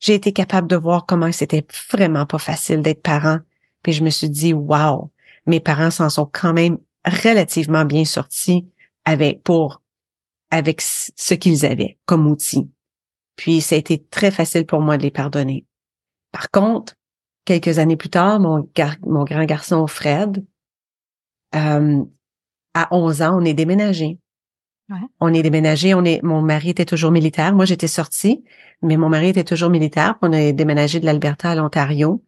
j'ai 0.00 0.14
été 0.14 0.32
capable 0.32 0.66
de 0.66 0.76
voir 0.76 1.04
comment 1.04 1.30
c'était 1.30 1.66
vraiment 1.92 2.24
pas 2.24 2.38
facile 2.38 2.80
d'être 2.80 3.02
parent. 3.02 3.38
Puis 3.82 3.92
je 3.92 4.02
me 4.02 4.08
suis 4.08 4.30
dit, 4.30 4.54
wow, 4.54 5.12
mes 5.46 5.60
parents 5.60 5.90
s'en 5.90 6.08
sont 6.08 6.24
quand 6.24 6.54
même 6.54 6.78
relativement 7.04 7.84
bien 7.84 8.06
sortis 8.06 8.66
avec 9.04 9.42
pour 9.42 9.82
avec 10.50 10.80
ce 10.80 11.34
qu'ils 11.34 11.64
avaient 11.64 11.98
comme 12.06 12.26
outil. 12.26 12.68
Puis 13.36 13.60
ça 13.60 13.74
a 13.74 13.78
été 13.78 14.02
très 14.10 14.30
facile 14.30 14.66
pour 14.66 14.80
moi 14.80 14.96
de 14.96 15.02
les 15.02 15.10
pardonner. 15.10 15.64
Par 16.32 16.50
contre, 16.50 16.94
quelques 17.44 17.78
années 17.78 17.96
plus 17.96 18.10
tard, 18.10 18.40
mon, 18.40 18.66
grand 19.24 19.44
garçon 19.44 19.86
Fred, 19.86 20.44
euh, 21.54 22.04
à 22.74 22.94
11 22.94 23.22
ans, 23.22 23.38
on 23.40 23.44
est 23.44 23.54
déménagé. 23.54 24.18
On 25.20 25.32
est 25.32 25.42
déménagé, 25.42 25.94
on 25.94 26.04
est, 26.04 26.20
mon 26.22 26.42
mari 26.42 26.70
était 26.70 26.84
toujours 26.84 27.12
militaire. 27.12 27.54
Moi, 27.54 27.64
j'étais 27.64 27.86
sortie, 27.86 28.44
mais 28.82 28.96
mon 28.96 29.08
mari 29.08 29.28
était 29.28 29.44
toujours 29.44 29.70
militaire. 29.70 30.16
On 30.20 30.32
a 30.32 30.52
déménagé 30.52 30.98
de 30.98 31.06
l'Alberta 31.06 31.50
à 31.50 31.54
l'Ontario. 31.54 32.24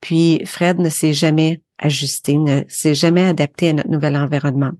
Puis 0.00 0.44
Fred 0.44 0.78
ne 0.78 0.90
s'est 0.90 1.14
jamais 1.14 1.62
ajusté, 1.78 2.36
ne 2.36 2.64
s'est 2.68 2.94
jamais 2.94 3.24
adapté 3.24 3.70
à 3.70 3.72
notre 3.72 3.88
nouvel 3.88 4.16
environnement. 4.16 4.72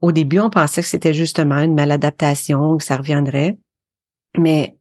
Au 0.00 0.10
début, 0.10 0.40
on 0.40 0.50
pensait 0.50 0.82
que 0.82 0.88
c'était 0.88 1.14
justement 1.14 1.58
une 1.58 1.74
maladaptation, 1.74 2.76
que 2.76 2.84
ça 2.84 2.96
reviendrait. 2.96 3.58
Mais 4.36 4.76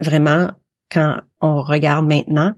vraiment, 0.00 0.50
quand 0.90 1.20
on 1.40 1.62
regarde 1.62 2.06
maintenant, 2.06 2.54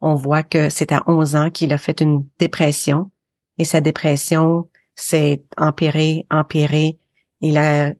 on 0.00 0.14
voit 0.14 0.42
que 0.42 0.70
c'est 0.70 0.92
à 0.92 1.02
11 1.06 1.36
ans 1.36 1.50
qu'il 1.50 1.72
a 1.72 1.78
fait 1.78 2.00
une 2.00 2.26
dépression 2.38 3.10
et 3.58 3.64
sa 3.64 3.80
dépression 3.80 4.68
s'est 4.96 5.44
empirée, 5.56 6.26
empirée. 6.30 6.98
Il 7.40 7.58
a, 7.58 7.92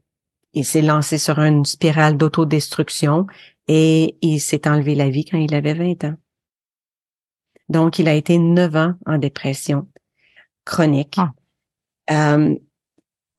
il 0.54 0.64
s'est 0.64 0.82
lancé 0.82 1.18
sur 1.18 1.38
une 1.38 1.64
spirale 1.64 2.16
d'autodestruction 2.16 3.26
et 3.68 4.16
il 4.22 4.40
s'est 4.40 4.66
enlevé 4.66 4.94
la 4.94 5.10
vie 5.10 5.24
quand 5.24 5.38
il 5.38 5.54
avait 5.54 5.74
20 5.74 6.04
ans. 6.04 6.16
Donc, 7.68 7.98
il 7.98 8.08
a 8.08 8.14
été 8.14 8.38
9 8.38 8.76
ans 8.76 8.94
en 9.06 9.18
dépression 9.18 9.88
chronique. 10.64 11.16
Ah. 11.18 11.32
Euh, 12.10 12.56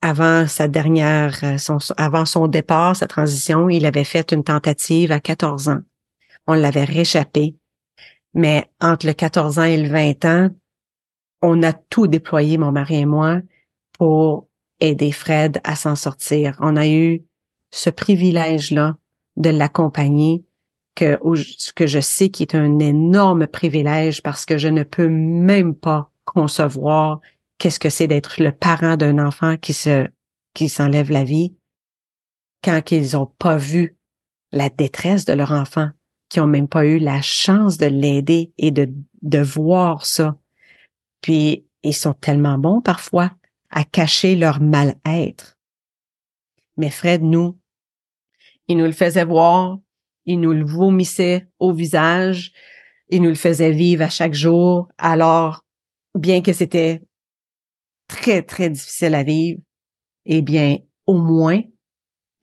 avant 0.02 0.48
sa 0.48 0.68
dernière, 0.68 1.60
son, 1.60 1.80
avant 1.98 2.26
son 2.26 2.48
départ, 2.48 2.96
sa 2.96 3.08
transition, 3.08 3.70
il 3.70 3.86
avait 3.86 4.04
fait 4.04 4.32
une 4.32 4.44
tentative 4.44 5.12
à 5.12 5.20
14 5.20 5.70
ans. 5.70 5.82
On 6.46 6.54
l'avait 6.54 6.84
réchappé. 6.84 7.56
Mais 8.34 8.70
entre 8.80 9.08
le 9.08 9.14
14 9.14 9.58
ans 9.58 9.64
et 9.64 9.78
le 9.78 9.90
20 9.90 10.26
ans, 10.26 10.50
on 11.42 11.64
a 11.64 11.74
tout 11.74 12.08
déployé, 12.08 12.58
mon 12.58 12.72
mari 12.72 12.98
et 12.98 13.06
moi, 13.06 13.42
pour 13.98 14.48
aider 14.80 15.12
Fred 15.12 15.60
à 15.64 15.76
s'en 15.76 15.96
sortir. 15.96 16.58
On 16.60 16.76
a 16.76 16.88
eu 16.88 17.24
ce 17.72 17.90
privilège-là 17.90 18.98
de 19.36 19.50
l'accompagner, 19.50 20.46
que, 20.96 21.20
que 21.74 21.86
je 21.86 22.00
sais 22.00 22.30
qui 22.30 22.44
est 22.44 22.56
un 22.56 22.80
énorme 22.80 23.46
privilège 23.48 24.24
parce 24.24 24.46
que 24.46 24.58
je 24.58 24.68
ne 24.68 24.84
peux 24.84 25.10
même 25.10 25.76
pas 25.76 26.12
concevoir 26.26 27.22
qu'est-ce 27.60 27.80
que 27.80 27.90
c'est 27.90 28.08
d'être 28.08 28.42
le 28.42 28.52
parent 28.52 28.98
d'un 28.98 29.20
enfant 29.20 29.58
qui 29.58 29.74
se 29.74 30.08
qui 30.54 30.70
s'enlève 30.70 31.12
la 31.12 31.24
vie 31.24 31.56
quand 32.64 32.92
ils 32.92 33.16
ont 33.16 33.28
pas 33.28 33.58
vu 33.58 33.96
la 34.52 34.70
détresse 34.70 35.26
de 35.26 35.34
leur 35.34 35.52
enfant, 35.52 35.90
qui 36.30 36.40
ont 36.40 36.48
même 36.48 36.68
pas 36.68 36.86
eu 36.86 36.98
la 36.98 37.22
chance 37.22 37.78
de 37.78 37.86
l'aider 37.86 38.52
et 38.58 38.72
de, 38.72 38.92
de 39.22 39.40
voir 39.40 40.06
ça. 40.06 40.36
Puis 41.22 41.66
ils 41.84 41.96
sont 41.96 42.14
tellement 42.14 42.58
bons 42.58 42.82
parfois 42.82 43.32
à 43.70 43.84
cacher 43.84 44.36
leur 44.36 44.62
mal-être. 44.62 45.58
Mais 46.78 46.90
Fred, 46.90 47.24
nous, 47.24 47.58
il 48.68 48.78
nous 48.78 48.86
le 48.86 48.92
faisait 48.92 49.26
voir, 49.26 49.80
il 50.26 50.40
nous 50.40 50.54
le 50.54 50.66
vomissait 50.66 51.48
au 51.60 51.74
visage, 51.74 52.52
il 53.10 53.22
nous 53.22 53.30
le 53.30 53.36
faisait 53.36 53.72
vivre 53.72 54.04
à 54.04 54.10
chaque 54.10 54.34
jour. 54.34 54.90
Alors, 54.98 55.64
bien 56.14 56.42
que 56.42 56.54
c'était 56.54 57.02
très, 58.08 58.44
très 58.44 58.70
difficile 58.70 59.16
à 59.16 59.24
vivre, 59.24 59.62
eh 60.26 60.42
bien, 60.42 60.78
au 61.06 61.18
moins, 61.18 61.62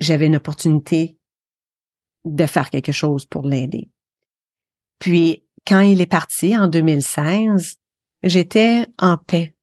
j'avais 0.00 0.26
une 0.26 0.36
opportunité 0.36 1.18
de 2.24 2.46
faire 2.46 2.70
quelque 2.70 2.92
chose 2.92 3.26
pour 3.26 3.46
l'aider. 3.46 3.90
Puis, 4.98 5.44
quand 5.66 5.80
il 5.80 6.00
est 6.00 6.06
parti 6.06 6.56
en 6.56 6.68
2016, 6.68 7.78
j'étais 8.24 8.86
en 8.98 9.16
paix 9.16 9.54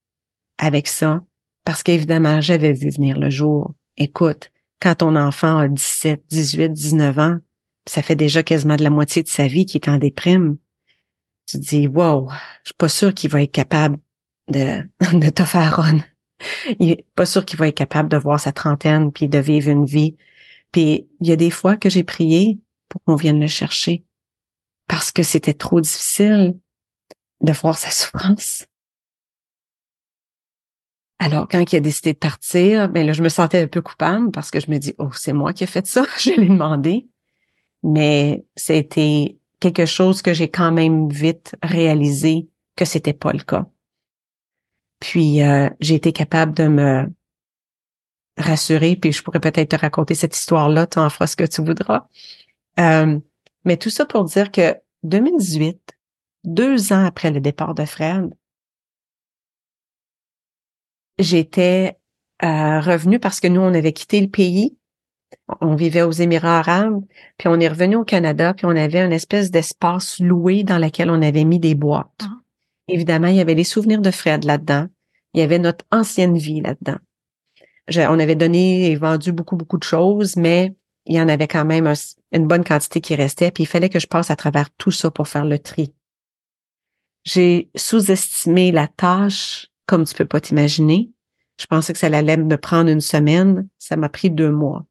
avec 0.58 0.88
ça 0.88 1.21
parce 1.65 1.84
qu'évidemment, 1.84 2.41
j'avais 2.41 2.74
vu 2.74 2.89
venir 2.89 3.19
le 3.19 3.30
jour. 3.30 3.74
Écoute, 3.97 4.52
quand 4.80 4.95
ton 4.95 5.15
enfant 5.15 5.58
a 5.58 5.67
17, 5.67 6.24
18, 6.30 6.69
19 6.69 7.19
ans, 7.19 7.38
ça 7.88 8.02
fait 8.02 8.15
déjà 8.15 8.43
quasiment 8.43 8.76
de 8.76 8.84
la 8.84 8.89
moitié 8.89 9.24
de 9.24 9.28
sa 9.28 9.47
vie 9.47 9.65
qu'il 9.65 9.82
est 9.82 9.89
en 9.89 9.97
déprime. 9.97 10.58
Tu 11.47 11.60
te 11.60 11.63
dis, 11.63 11.88
wow, 11.88 12.30
je 12.63 12.69
suis 12.69 12.76
pas 12.78 12.89
sûr 12.89 13.13
qu'il 13.13 13.30
va 13.30 13.43
être 13.43 13.52
capable 13.52 13.97
de, 14.47 14.88
de 15.13 15.30
te 15.30 15.43
faire 15.43 15.78
run. 15.78 16.00
Il 16.80 16.91
est 16.91 17.06
pas 17.15 17.26
sûr 17.26 17.45
qu'il 17.45 17.60
va 17.60 17.67
être 17.67 17.78
capable 17.78 18.10
de 18.10 18.17
voir 18.17 18.39
sa 18.39 18.52
trentaine 18.52 19.12
puis 19.12 19.28
de 19.28 19.38
vivre 19.38 19.69
une 19.69 19.86
vie. 19.86 20.15
Puis 20.71 21.08
il 21.19 21.28
y 21.28 21.32
a 21.32 21.36
des 21.36 21.52
fois 21.52 21.78
que 21.78 21.89
j'ai 21.89 22.04
prié 22.04 22.60
pour 22.89 23.04
qu'on 23.04 23.15
vienne 23.15 23.39
le 23.39 23.47
chercher 23.47 24.04
parce 24.88 25.12
que 25.12 25.24
c'était 25.24 25.54
trop 25.54 25.80
difficile 25.80 26.58
de 27.41 27.51
voir 27.54 27.77
sa 27.77 27.89
souffrance. 27.89 28.65
Alors, 31.19 31.47
quand 31.47 31.71
il 31.71 31.75
a 31.75 31.80
décidé 31.80 32.13
de 32.13 32.17
partir, 32.17 32.89
ben 32.89 33.06
là, 33.06 33.13
je 33.13 33.21
me 33.21 33.30
sentais 33.30 33.62
un 33.62 33.67
peu 33.67 33.82
coupable 33.82 34.32
parce 34.32 34.49
que 34.49 34.60
je 34.60 34.71
me 34.71 34.80
dis, 34.80 34.95
oh, 34.97 35.10
c'est 35.13 35.34
moi 35.34 35.54
qui 35.54 35.63
ai 35.63 35.67
fait 35.67 35.86
ça, 35.86 36.04
je 36.19 36.32
l'ai 36.32 36.47
demandé. 36.47 37.08
Mais 37.84 38.43
c'était 38.56 39.38
quelque 39.60 39.86
chose 39.86 40.21
que 40.21 40.34
j'ai 40.34 40.49
quand 40.49 40.71
même 40.71 41.10
vite 41.10 41.56
réalisé 41.62 42.47
que 42.75 42.86
c'était 42.86 43.13
pas 43.13 43.34
le 43.34 43.39
cas. 43.43 43.67
Puis 44.99 45.43
euh, 45.43 45.69
j'ai 45.80 45.95
été 45.95 46.12
capable 46.12 46.54
de 46.54 46.67
me 46.67 47.08
rassurer, 48.38 48.95
puis 48.95 49.12
je 49.12 49.21
pourrais 49.21 49.39
peut-être 49.39 49.69
te 49.69 49.75
raconter 49.75 50.15
cette 50.15 50.36
histoire-là, 50.36 50.88
tu 50.88 50.99
en 50.99 51.10
feras 51.10 51.27
ce 51.27 51.36
que 51.36 51.43
tu 51.43 51.62
voudras. 51.62 52.08
Euh, 52.80 53.19
mais 53.65 53.77
tout 53.77 53.89
ça 53.89 54.06
pour 54.06 54.23
dire 54.23 54.51
que 54.51 54.75
2018, 55.04 55.80
deux 56.43 56.93
ans 56.93 57.06
après 57.06 57.32
le 57.32 57.39
départ 57.39 57.75
de 57.75 57.86
Fred, 57.86 58.34
j'étais 61.19 61.97
euh, 62.43 62.80
revenue 62.80 63.19
parce 63.19 63.39
que 63.39 63.47
nous, 63.47 63.62
on 63.62 63.73
avait 63.73 63.93
quitté 63.93 64.19
le 64.21 64.30
pays. 64.30 64.77
On 65.62 65.75
vivait 65.75 66.01
aux 66.01 66.12
Émirats 66.12 66.60
arabes, 66.60 67.01
puis 67.38 67.47
on 67.47 67.60
est 67.60 67.67
revenu 67.67 67.95
au 67.95 68.04
Canada, 68.04 68.54
puis 68.54 68.65
on 68.65 68.75
avait 68.75 69.01
une 69.01 69.13
espèce 69.13 69.49
d'espace 69.49 70.19
loué 70.19 70.63
dans 70.63 70.77
lequel 70.77 71.10
on 71.10 71.21
avait 71.21 71.45
mis 71.45 71.60
des 71.60 71.75
boîtes. 71.75 72.10
Ah. 72.23 72.41
Évidemment, 72.88 73.27
il 73.27 73.36
y 73.36 73.41
avait 73.41 73.54
les 73.54 73.63
souvenirs 73.63 74.01
de 74.01 74.12
Fred 74.12 74.43
là-dedans. 74.43 74.88
Il 75.34 75.39
y 75.39 75.43
avait 75.43 75.60
notre 75.60 75.86
ancienne 75.91 76.38
vie 76.38 76.60
là-dedans. 76.60 76.97
on 78.10 78.19
avait 78.19 78.36
donné 78.36 78.91
et 78.91 78.95
vendu 78.95 79.32
beaucoup, 79.32 79.56
beaucoup 79.56 79.77
de 79.77 79.84
choses, 79.84 80.36
mais 80.36 80.75
il 81.06 81.15
y 81.15 81.21
en 81.21 81.30
avait 81.30 81.47
quand 81.47 81.65
même 81.65 81.91
une 82.34 82.47
bonne 82.47 82.63
quantité 82.63 82.99
qui 82.99 83.15
restait, 83.15 83.51
puis 83.51 83.63
il 83.63 83.67
fallait 83.67 83.89
que 83.89 83.99
je 83.99 84.08
passe 84.08 84.32
à 84.32 84.36
travers 84.36 84.69
tout 84.71 84.91
ça 84.91 85.10
pour 85.12 85.27
faire 85.27 85.45
le 85.45 85.60
tri. 85.60 85.93
J'ai 87.23 87.69
sous-estimé 87.75 88.71
la 88.71 88.88
tâche 88.88 89.67
comme 89.86 90.05
tu 90.05 90.15
peux 90.15 90.25
pas 90.25 90.41
t'imaginer. 90.41 91.12
Je 91.60 91.65
pensais 91.65 91.93
que 91.93 91.99
ça 91.99 92.07
allait 92.07 92.38
me 92.38 92.57
prendre 92.57 92.89
une 92.89 93.01
semaine. 93.01 93.67
Ça 93.77 93.95
m'a 93.95 94.10
pris 94.10 94.29
deux 94.29 94.51
mois. 94.51 94.86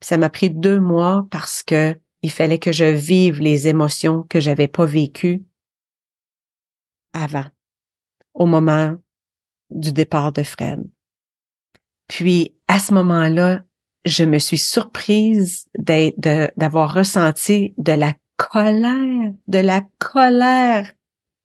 ça 0.00 0.16
m'a 0.16 0.30
pris 0.30 0.50
deux 0.50 0.78
mois 0.78 1.26
parce 1.30 1.62
que 1.62 1.98
il 2.22 2.30
fallait 2.30 2.58
que 2.58 2.72
je 2.72 2.84
vive 2.84 3.40
les 3.40 3.68
émotions 3.68 4.24
que 4.24 4.40
j'avais 4.40 4.68
pas 4.68 4.86
vécues 4.86 5.44
avant, 7.12 7.46
au 8.34 8.46
moment 8.46 8.96
du 9.70 9.92
départ 9.92 10.32
de 10.32 10.42
Fred. 10.42 10.82
Puis, 12.08 12.54
à 12.66 12.78
ce 12.78 12.94
moment-là, 12.94 13.62
je 14.04 14.24
me 14.24 14.38
suis 14.38 14.58
surprise 14.58 15.66
d'avoir 15.76 16.94
ressenti 16.94 17.74
de 17.76 17.92
la 17.92 18.14
colère, 18.36 19.32
de 19.46 19.58
la 19.58 19.82
colère 19.98 20.92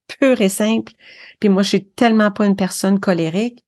pure 0.07 0.41
et 0.41 0.49
simple. 0.49 0.93
Puis 1.39 1.49
moi, 1.49 1.63
je 1.63 1.69
suis 1.69 1.85
tellement 1.85 2.31
pas 2.31 2.45
une 2.45 2.55
personne 2.55 2.99
colérique. 2.99 3.63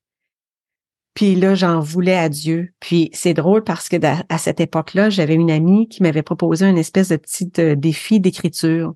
Puis 1.14 1.36
là, 1.36 1.56
j'en 1.56 1.80
voulais 1.80 2.18
à 2.18 2.28
Dieu. 2.28 2.74
Puis 2.80 3.10
c'est 3.14 3.34
drôle 3.34 3.64
parce 3.64 3.88
que 3.88 3.96
à 4.04 4.38
cette 4.38 4.60
époque-là, 4.60 5.10
j'avais 5.10 5.36
une 5.36 5.52
amie 5.52 5.88
qui 5.88 6.04
m'avait 6.04 6.24
proposé 6.24 6.68
une 6.68 6.78
espèce 6.78 7.10
de 7.10 7.16
petit 7.16 7.52
euh, 7.60 7.76
défi 7.76 8.20
d'écriture. 8.20 8.94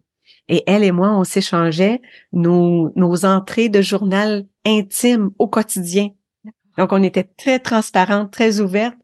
Et 0.49 0.63
elle 0.67 0.83
et 0.83 0.91
moi, 0.91 1.11
on 1.15 1.23
s'échangeait 1.23 2.01
nos, 2.33 2.91
nos 2.95 3.25
entrées 3.25 3.69
de 3.69 3.81
journal 3.81 4.45
intimes 4.65 5.29
au 5.37 5.47
quotidien. 5.47 6.09
Donc, 6.77 6.91
on 6.91 7.03
était 7.03 7.23
très 7.23 7.59
transparentes, 7.59 8.31
très 8.31 8.59
ouvertes. 8.59 8.97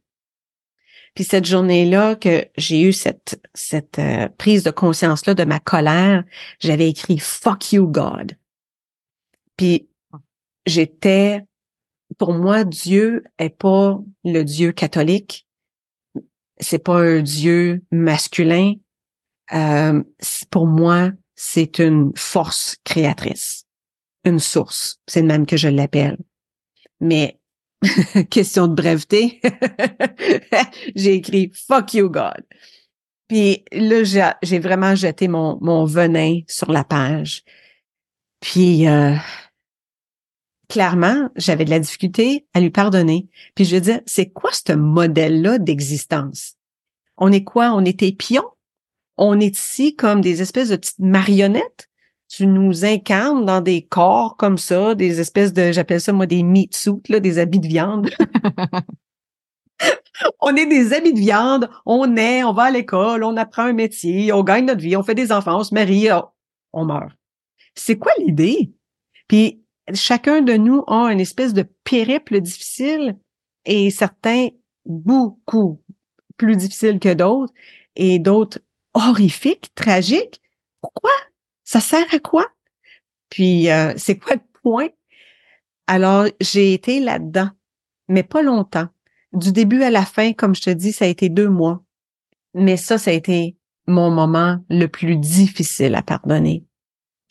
Puis 1.16 1.24
cette 1.24 1.46
journée-là 1.46 2.16
que 2.16 2.46
j'ai 2.58 2.82
eu 2.82 2.94
cette, 2.94 3.42
cette 3.54 4.00
euh, 4.00 4.28
prise 4.38 4.64
de 4.64 4.72
conscience-là 4.72 5.34
de 5.34 5.46
ma 5.46 5.60
colère, 5.62 6.26
j'avais 6.60 6.90
écrit 6.90 7.18
Fuck 7.18 7.72
you, 7.72 7.88
God. 7.88 8.38
Puis 9.56 9.88
j'étais, 10.66 11.42
pour 12.18 12.34
moi, 12.34 12.66
Dieu 12.66 13.24
est 13.40 13.50
pas 13.50 13.98
le 14.26 14.44
Dieu 14.44 14.74
catholique. 14.74 15.48
C'est 16.60 16.84
pas 16.84 17.00
un 17.00 17.22
Dieu 17.22 17.84
masculin. 17.92 18.74
Euh, 19.54 20.04
pour 20.52 20.68
moi, 20.68 21.12
c'est 21.36 21.80
une 21.80 22.12
force 22.18 22.76
créatrice, 22.84 23.66
une 24.26 24.40
source. 24.40 25.00
C'est 25.08 25.22
même 25.22 25.46
que 25.46 25.58
je 25.58 25.70
l'appelle. 25.70 26.18
Mais 27.00 27.40
question 28.30 28.68
de 28.68 28.74
breveté, 28.74 29.42
j'ai 30.96 31.16
écrit 31.16 31.52
Fuck 31.54 31.94
you 31.94 32.10
God. 32.10 32.44
Puis 33.28 33.64
là, 33.72 34.36
j'ai 34.44 34.60
vraiment 34.60 34.96
jeté 34.96 35.28
mon, 35.28 35.86
venin 35.86 36.42
sur 36.48 36.72
la 36.72 36.84
page. 36.84 37.44
Puis 38.40 38.88
euh, 38.88 39.16
clairement, 40.70 41.30
j'avais 41.36 41.66
de 41.66 41.72
la 41.72 41.80
difficulté 41.80 42.46
à 42.54 42.60
lui 42.60 42.70
pardonner. 42.70 43.28
Puis 43.56 43.66
je 43.66 43.78
disais, 43.78 44.04
c'est 44.06 44.30
quoi 44.30 44.52
ce 44.52 44.74
modèle-là 44.74 45.58
d'existence? 45.58 46.56
On 47.18 47.32
est 47.32 47.44
quoi? 47.44 47.72
On 47.74 47.84
est 47.84 48.18
pions? 48.18 48.50
On 49.18 49.40
est 49.40 49.58
ici 49.58 49.96
comme 49.96 50.22
des 50.22 50.42
espèces 50.42 50.70
de 50.70 50.76
petites 50.76 51.00
marionnettes? 51.00 51.90
Tu 52.28 52.48
nous 52.48 52.86
incarnes 52.86 53.46
dans 53.46 53.62
des 53.62 53.84
corps 53.84 54.36
comme 54.38 54.58
ça, 54.58 54.96
des 54.96 55.20
espèces 55.20 55.54
de, 55.54 55.72
j'appelle 55.72 56.02
ça 56.02 56.12
moi 56.12 56.26
des 56.26 56.44
meat 56.44 56.76
suits, 56.76 57.02
là, 57.10 57.20
des 57.20 57.38
habits 57.38 57.60
de 57.60 57.68
viande. 57.68 58.10
on 60.42 60.56
est 60.56 60.66
des 60.66 60.94
habits 60.94 61.14
de 61.14 61.20
viande, 61.20 61.70
on 61.86 62.16
est, 62.18 62.44
on 62.44 62.54
va 62.54 62.64
à 62.64 62.72
l'école, 62.72 63.24
on 63.24 63.38
apprend 63.38 63.64
un 63.64 63.74
métier, 63.74 64.32
on 64.34 64.44
gagne 64.44 64.66
notre 64.66 64.82
vie, 64.82 64.96
on 64.96 65.04
fait 65.04 65.16
des 65.16 65.32
enfants, 65.32 65.60
on 65.60 65.64
se 65.64 65.74
marie, 65.74 66.08
on 66.74 66.86
meurt. 66.86 67.12
C'est 67.76 67.98
quoi 67.98 68.12
l'idée? 68.20 68.72
Puis 69.28 69.62
chacun 69.94 70.42
de 70.42 70.54
nous 70.54 70.84
a 70.88 71.12
une 71.12 71.20
espèce 71.20 71.54
de 71.54 71.66
périple 71.84 72.42
difficile 72.42 73.18
et 73.66 73.92
certains 73.92 74.50
beaucoup 74.86 75.82
plus 76.38 76.56
difficiles 76.56 77.00
que 77.00 77.14
d'autres 77.14 77.54
et 77.96 78.20
d'autres 78.20 78.60
horrifiques, 78.94 79.74
tragiques. 79.76 80.42
Pourquoi? 80.82 81.12
Ça 81.66 81.82
sert 81.82 82.06
à 82.14 82.20
quoi? 82.20 82.48
Puis 83.30 83.70
euh, 83.70 83.94
c'est 83.98 84.18
quoi 84.18 84.36
le 84.36 84.60
point? 84.62 84.88
Alors, 85.88 86.28
j'ai 86.40 86.74
été 86.74 87.00
là-dedans, 87.00 87.50
mais 88.08 88.24
pas 88.24 88.42
longtemps. 88.42 88.88
Du 89.34 89.52
début 89.52 89.84
à 89.84 89.92
la 89.92 90.06
fin, 90.06 90.32
comme 90.34 90.56
je 90.56 90.62
te 90.62 90.70
dis, 90.70 90.94
ça 90.94 91.06
a 91.06 91.10
été 91.10 91.28
deux 91.28 91.50
mois. 91.50 91.84
Mais 92.54 92.78
ça, 92.78 92.98
ça 92.98 93.12
a 93.12 93.14
été 93.14 93.58
mon 93.88 94.10
moment 94.10 94.64
le 94.70 94.88
plus 94.88 95.18
difficile 95.18 95.96
à 95.96 96.02
pardonner. 96.02 96.66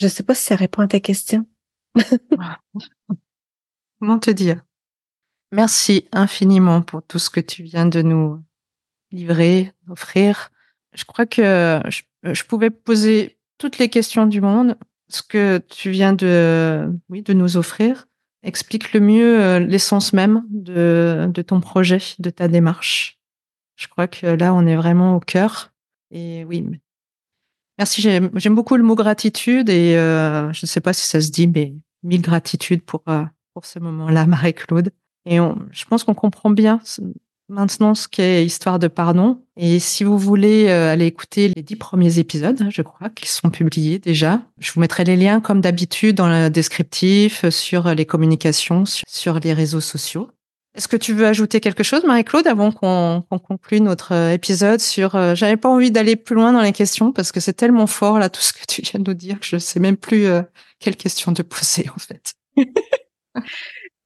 Je 0.01 0.09
sais 0.09 0.23
pas 0.23 0.35
si 0.35 0.45
ça 0.45 0.57
répond 0.57 0.83
à 0.83 0.89
ta 0.89 1.01
question. 1.01 1.47
Comment 4.01 4.19
te 4.19 4.31
dire 4.31 4.63
Merci 5.53 6.09
infiniment 6.13 6.83
pour 6.83 7.03
tout 7.03 7.19
ce 7.19 7.31
que 7.31 7.41
tu 7.41 7.63
viens 7.63 7.87
de 7.87 8.03
nous 8.03 8.43
livrer, 9.13 9.73
offrir. 9.89 10.51
Je 10.95 11.05
crois 11.05 11.27
que 11.27 11.81
je, 11.89 12.43
pouvais 12.45 12.71
poser 12.71 13.39
toutes 13.59 13.79
les 13.79 13.89
questions 13.89 14.27
du 14.27 14.41
monde. 14.41 14.77
Ce 15.09 15.23
que 15.23 15.59
tu 15.59 15.91
viens 15.91 16.13
de, 16.13 16.91
oui, 17.09 17.23
de 17.23 17.33
nous 17.33 17.57
offrir 17.57 18.07
explique 18.43 18.93
le 18.93 19.01
mieux 19.01 19.43
euh, 19.43 19.59
l'essence 19.59 20.13
même 20.13 20.45
de, 20.51 21.31
de 21.33 21.43
ton 21.43 21.61
projet, 21.61 21.99
de 22.19 22.31
ta 22.31 22.49
démarche. 22.49 23.19
Je 23.77 23.89
crois 23.89 24.07
que 24.07 24.27
là, 24.27 24.55
on 24.55 24.67
est 24.67 24.77
vraiment 24.77 25.17
au 25.17 25.21
cœur. 25.21 25.73
Et 26.11 26.45
oui, 26.45 26.65
Merci, 27.79 28.03
j'aime 28.03 28.55
beaucoup 28.55 28.77
le 28.77 28.85
mot 28.85 28.95
gratitude 28.95 29.69
et 29.69 29.97
euh, 29.97 30.53
je 30.53 30.61
ne 30.65 30.69
sais 30.69 30.81
pas 30.81 30.93
si 30.93 31.09
ça 31.09 31.21
se 31.21 31.31
dit, 31.31 31.49
mais 31.49 31.75
mille 32.05 32.23
gratitudes 32.23 32.85
pour, 32.85 33.03
euh, 33.09 33.25
pour 33.53 33.67
ce 33.67 33.81
moment-là, 33.81 34.27
Marie-Claude. 34.27 34.91
Et 35.27 35.39
je 35.39 35.85
pense 35.87 36.05
qu'on 36.05 36.15
comprend 36.15 36.51
bien 36.51 36.81
maintenant 37.49 37.95
ce 37.95 38.09
qu'est 38.09 38.45
Histoire 38.45 38.79
de 38.79 38.89
pardon. 38.89 39.43
Et 39.57 39.79
si 39.79 40.05
vous 40.05 40.19
voulez 40.19 40.69
euh, 40.69 40.93
aller 40.93 41.07
écouter 41.07 41.53
les 41.55 41.63
dix 41.63 41.77
premiers 41.77 42.19
épisodes, 42.19 42.67
je 42.71 42.83
crois, 42.83 43.09
qu'ils 43.11 43.29
sont 43.29 43.51
publiés 43.51 43.99
déjà, 43.99 44.43
je 44.59 44.73
vous 44.73 44.81
mettrai 44.81 45.05
les 45.05 45.17
liens 45.17 45.41
comme 45.41 45.61
d'habitude 45.61 46.17
dans 46.17 46.29
le 46.29 46.49
descriptif, 46.51 47.49
sur 47.51 47.95
les 47.95 48.07
communications, 48.07 48.85
sur 48.85 49.41
les 49.41 49.53
réseaux 49.53 49.81
sociaux. 49.81 50.31
Est-ce 50.75 50.89
que 50.89 50.97
tu 50.97 51.13
veux 51.13 51.27
ajouter 51.27 51.61
quelque 51.61 51.85
chose, 51.85 52.05
Marie-Claude, 52.05 52.49
avant 52.49 52.73
qu'on 52.73 53.23
conclue 53.39 53.81
notre 53.81 54.13
euh, 54.13 54.33
épisode 54.33 54.81
sur... 54.81 55.15
Euh, 55.15 55.37
j'avais 55.37 55.57
pas 55.57 55.69
envie 55.69 55.93
d'aller 55.93 56.17
plus 56.17 56.35
loin 56.35 56.53
dans 56.53 56.63
les 56.63 56.73
questions 56.73 57.13
parce 57.13 57.31
que 57.31 57.39
c'est 57.39 57.53
tellement 57.53 57.87
fort, 57.87 58.19
là, 58.19 58.29
tout 58.29 58.41
ce 58.41 58.53
que 58.53 58.65
tu 58.67 58.83
viens 58.83 58.99
de 58.99 59.09
nous 59.09 59.15
dire, 59.15 59.39
que 59.39 59.47
je 59.47 59.57
sais 59.57 59.79
même 59.79 59.97
plus 59.97 60.27
euh, 60.27 60.43
quelle 60.81 60.97
question 60.97 61.33
te 61.33 61.43
poser, 61.43 61.89
en 61.95 61.99
fait. 61.99 62.35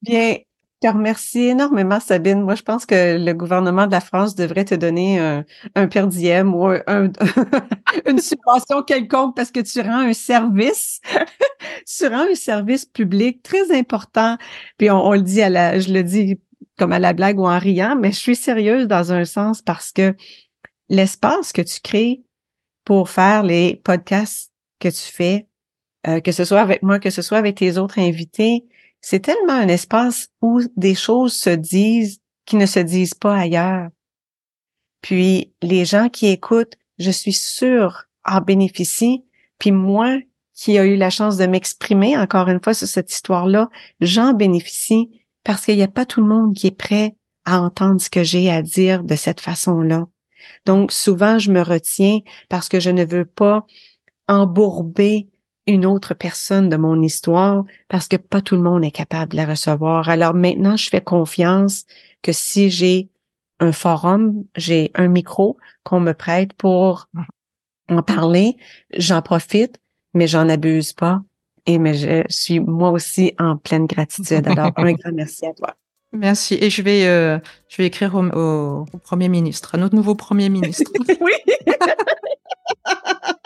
Bien, 0.03 0.37
je 0.81 0.87
te 0.87 0.93
remercie 0.93 1.47
énormément, 1.47 1.99
Sabine. 1.99 2.41
Moi, 2.41 2.55
je 2.55 2.63
pense 2.63 2.85
que 2.85 3.17
le 3.17 3.33
gouvernement 3.33 3.85
de 3.85 3.91
la 3.91 3.99
France 3.99 4.33
devrait 4.33 4.63
te 4.63 4.75
donner 4.75 5.19
un, 5.19 5.43
un 5.75 5.87
per 5.87 6.03
ou 6.03 6.71
une 8.07 8.19
subvention 8.19 8.83
quelconque 8.83 9.35
parce 9.35 9.51
que 9.51 9.59
tu 9.59 9.81
rends 9.81 9.99
un 9.99 10.13
service, 10.13 11.01
tu 11.85 12.07
rends 12.07 12.27
un 12.31 12.35
service 12.35 12.85
public 12.85 13.43
très 13.43 13.77
important. 13.77 14.37
Puis 14.77 14.89
on, 14.89 15.05
on 15.05 15.11
le 15.11 15.21
dit 15.21 15.41
à 15.41 15.49
la, 15.49 15.79
je 15.79 15.91
le 15.91 16.01
dis 16.01 16.39
comme 16.77 16.93
à 16.93 16.99
la 16.99 17.11
blague 17.11 17.39
ou 17.39 17.45
en 17.45 17.59
riant, 17.59 17.97
mais 17.97 18.13
je 18.13 18.19
suis 18.19 18.37
sérieuse 18.37 18.87
dans 18.87 19.11
un 19.11 19.25
sens 19.25 19.61
parce 19.61 19.91
que 19.91 20.15
l'espace 20.87 21.51
que 21.51 21.61
tu 21.61 21.81
crées 21.81 22.23
pour 22.85 23.09
faire 23.09 23.43
les 23.43 23.75
podcasts 23.83 24.53
que 24.79 24.87
tu 24.87 25.11
fais, 25.11 25.47
euh, 26.07 26.21
que 26.21 26.31
ce 26.31 26.45
soit 26.45 26.61
avec 26.61 26.83
moi, 26.83 26.99
que 26.99 27.09
ce 27.09 27.21
soit 27.21 27.37
avec 27.37 27.57
tes 27.57 27.77
autres 27.77 27.99
invités, 27.99 28.65
c'est 29.01 29.21
tellement 29.21 29.53
un 29.53 29.67
espace 29.67 30.29
où 30.41 30.61
des 30.75 30.95
choses 30.95 31.33
se 31.33 31.49
disent 31.49 32.19
qui 32.45 32.55
ne 32.55 32.65
se 32.65 32.79
disent 32.79 33.13
pas 33.13 33.35
ailleurs. 33.35 33.89
Puis 35.01 35.53
les 35.61 35.85
gens 35.85 36.09
qui 36.09 36.27
écoutent, 36.27 36.77
je 36.97 37.11
suis 37.11 37.33
sûre, 37.33 38.05
en 38.25 38.41
bénéficient. 38.41 39.23
Puis 39.59 39.71
moi, 39.71 40.19
qui 40.53 40.77
a 40.77 40.85
eu 40.85 40.97
la 40.97 41.09
chance 41.09 41.37
de 41.37 41.45
m'exprimer 41.45 42.17
encore 42.17 42.49
une 42.49 42.61
fois 42.61 42.73
sur 42.73 42.87
cette 42.87 43.11
histoire-là, 43.11 43.69
j'en 44.01 44.33
bénéficie 44.33 45.09
parce 45.45 45.63
qu'il 45.63 45.77
n'y 45.77 45.83
a 45.83 45.87
pas 45.87 46.05
tout 46.05 46.19
le 46.19 46.27
monde 46.27 46.53
qui 46.53 46.67
est 46.67 46.71
prêt 46.71 47.15
à 47.45 47.61
entendre 47.61 48.01
ce 48.01 48.09
que 48.09 48.23
j'ai 48.23 48.51
à 48.51 48.61
dire 48.61 49.03
de 49.03 49.15
cette 49.15 49.39
façon-là. 49.39 50.05
Donc, 50.65 50.91
souvent, 50.91 51.39
je 51.39 51.51
me 51.51 51.61
retiens 51.61 52.19
parce 52.49 52.67
que 52.67 52.81
je 52.81 52.89
ne 52.89 53.05
veux 53.05 53.25
pas 53.25 53.65
embourber 54.27 55.29
une 55.69 55.85
autre 55.85 56.13
personne 56.13 56.67
de 56.67 56.77
mon 56.77 57.01
histoire 57.01 57.63
parce 57.87 58.07
que 58.07 58.17
pas 58.17 58.41
tout 58.41 58.55
le 58.55 58.61
monde 58.61 58.83
est 58.83 58.91
capable 58.91 59.31
de 59.31 59.37
la 59.37 59.45
recevoir. 59.45 60.09
Alors 60.09 60.33
maintenant, 60.33 60.75
je 60.75 60.89
fais 60.89 61.01
confiance 61.01 61.85
que 62.21 62.31
si 62.31 62.69
j'ai 62.69 63.09
un 63.59 63.71
forum, 63.71 64.43
j'ai 64.55 64.91
un 64.95 65.07
micro 65.07 65.57
qu'on 65.83 65.99
me 65.99 66.13
prête 66.13 66.53
pour 66.53 67.07
en 67.89 68.01
parler, 68.01 68.57
j'en 68.97 69.21
profite, 69.21 69.79
mais 70.13 70.27
j'en 70.27 70.49
abuse 70.49 70.93
pas 70.93 71.21
et 71.65 71.77
mais 71.77 71.93
je 71.93 72.23
suis 72.29 72.59
moi 72.59 72.89
aussi 72.89 73.33
en 73.37 73.57
pleine 73.57 73.85
gratitude. 73.85 74.47
Alors, 74.47 74.71
un 74.75 74.93
grand 74.93 75.11
merci 75.13 75.45
à 75.45 75.53
toi. 75.53 75.75
Merci. 76.11 76.57
Et 76.59 76.71
je 76.71 76.81
vais, 76.81 77.05
euh, 77.05 77.37
je 77.67 77.77
vais 77.77 77.85
écrire 77.85 78.15
au, 78.15 78.23
au, 78.23 78.85
Premier 79.03 79.29
ministre, 79.29 79.75
à 79.75 79.77
notre 79.77 79.95
nouveau 79.95 80.15
Premier 80.15 80.49
ministre. 80.49 80.91
oui. 81.21 81.33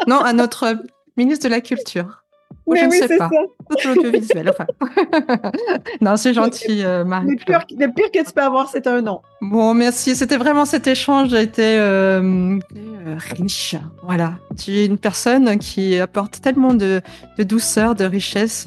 non, 0.07 0.19
à 0.19 0.32
notre 0.32 0.78
ministre 1.18 1.45
de 1.45 1.49
la 1.49 1.61
Culture. 1.61 2.24
Oui, 2.66 2.80
je 2.80 2.86
ne 2.86 3.07
sais 3.07 3.18
pas. 3.18 3.30
Tout 3.30 3.88
l'audiovisuel, 3.88 4.49
enfin. 4.49 4.66
non, 6.01 6.16
c'est 6.16 6.34
gentil, 6.34 6.84
euh, 6.84 7.03
Marie. 7.03 7.32
Le 7.32 7.36
pire, 7.36 7.66
le 7.78 7.88
pire, 7.93 8.11
que 8.11 8.26
tu 8.26 8.34
peux 8.34 8.41
avoir, 8.41 8.70
c'est 8.70 8.88
un 8.88 9.01
nom. 9.01 9.22
Bon, 9.41 9.74
merci. 9.74 10.16
C'était 10.16 10.38
vraiment 10.38 10.64
cet 10.66 10.88
échange 10.88 11.34
a 11.34 11.41
été 11.41 11.78
euh, 11.78 12.57
euh, 12.76 13.16
riche. 13.38 13.76
Voilà. 14.03 14.36
Tu 14.57 14.72
es 14.78 14.86
une 14.86 14.97
personne 14.97 15.57
qui 15.57 15.99
apporte 15.99 16.39
tellement 16.41 16.74
de, 16.74 17.01
de 17.38 17.43
douceur, 17.43 17.95
de 17.95 18.05
richesse. 18.05 18.66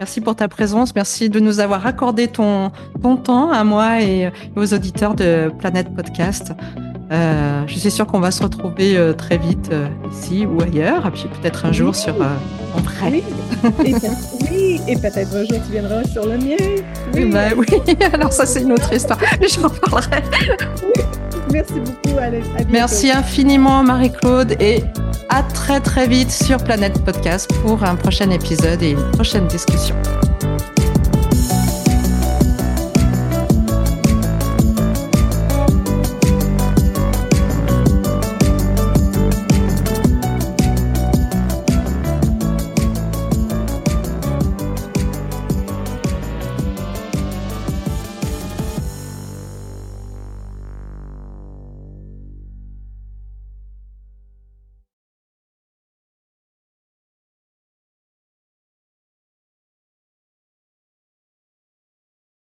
Merci 0.00 0.20
pour 0.20 0.36
ta 0.36 0.48
présence. 0.48 0.94
Merci 0.94 1.28
de 1.28 1.40
nous 1.40 1.60
avoir 1.60 1.86
accordé 1.86 2.28
ton, 2.28 2.72
ton 3.02 3.16
temps 3.16 3.50
à 3.50 3.62
moi 3.64 4.00
et 4.00 4.30
aux 4.56 4.72
auditeurs 4.72 5.14
de 5.14 5.50
Planète 5.58 5.94
Podcast. 5.94 6.52
Euh, 7.12 7.62
je 7.66 7.78
suis 7.78 7.90
sûre 7.90 8.06
qu'on 8.06 8.20
va 8.20 8.30
se 8.30 8.42
retrouver 8.42 8.96
euh, 8.96 9.12
très 9.12 9.36
vite 9.36 9.68
euh, 9.72 9.88
ici 10.10 10.46
ou 10.46 10.60
ailleurs, 10.62 11.06
et 11.06 11.10
puis 11.10 11.26
peut-être 11.40 11.66
un 11.66 11.72
jour 11.72 11.94
sur 11.94 12.14
en 12.14 12.80
vrai. 12.80 13.22
Oui, 14.50 14.80
et 14.88 14.96
peut-être 14.96 15.34
un 15.34 15.44
jour 15.44 15.58
tu 15.66 15.72
viendras 15.72 16.04
sur 16.04 16.26
le 16.26 16.38
mien. 16.38 16.56
Oui, 17.14 17.32
oui. 17.56 17.96
alors 18.12 18.32
ça 18.32 18.46
c'est 18.46 18.62
une 18.62 18.72
autre 18.72 18.92
histoire, 18.92 19.18
j'en 19.40 19.68
parlerai. 19.68 20.22
Merci 21.52 21.74
beaucoup, 21.74 22.18
Alex. 22.18 22.46
Merci 22.70 23.10
infiniment, 23.10 23.82
Marie-Claude, 23.82 24.56
et 24.60 24.82
à 25.28 25.42
très 25.42 25.80
très 25.80 26.08
vite 26.08 26.30
sur 26.30 26.56
Planète 26.58 27.04
Podcast 27.04 27.50
pour 27.62 27.84
un 27.84 27.96
prochain 27.96 28.30
épisode 28.30 28.82
et 28.82 28.92
une 28.92 29.10
prochaine 29.12 29.46
discussion. 29.46 29.94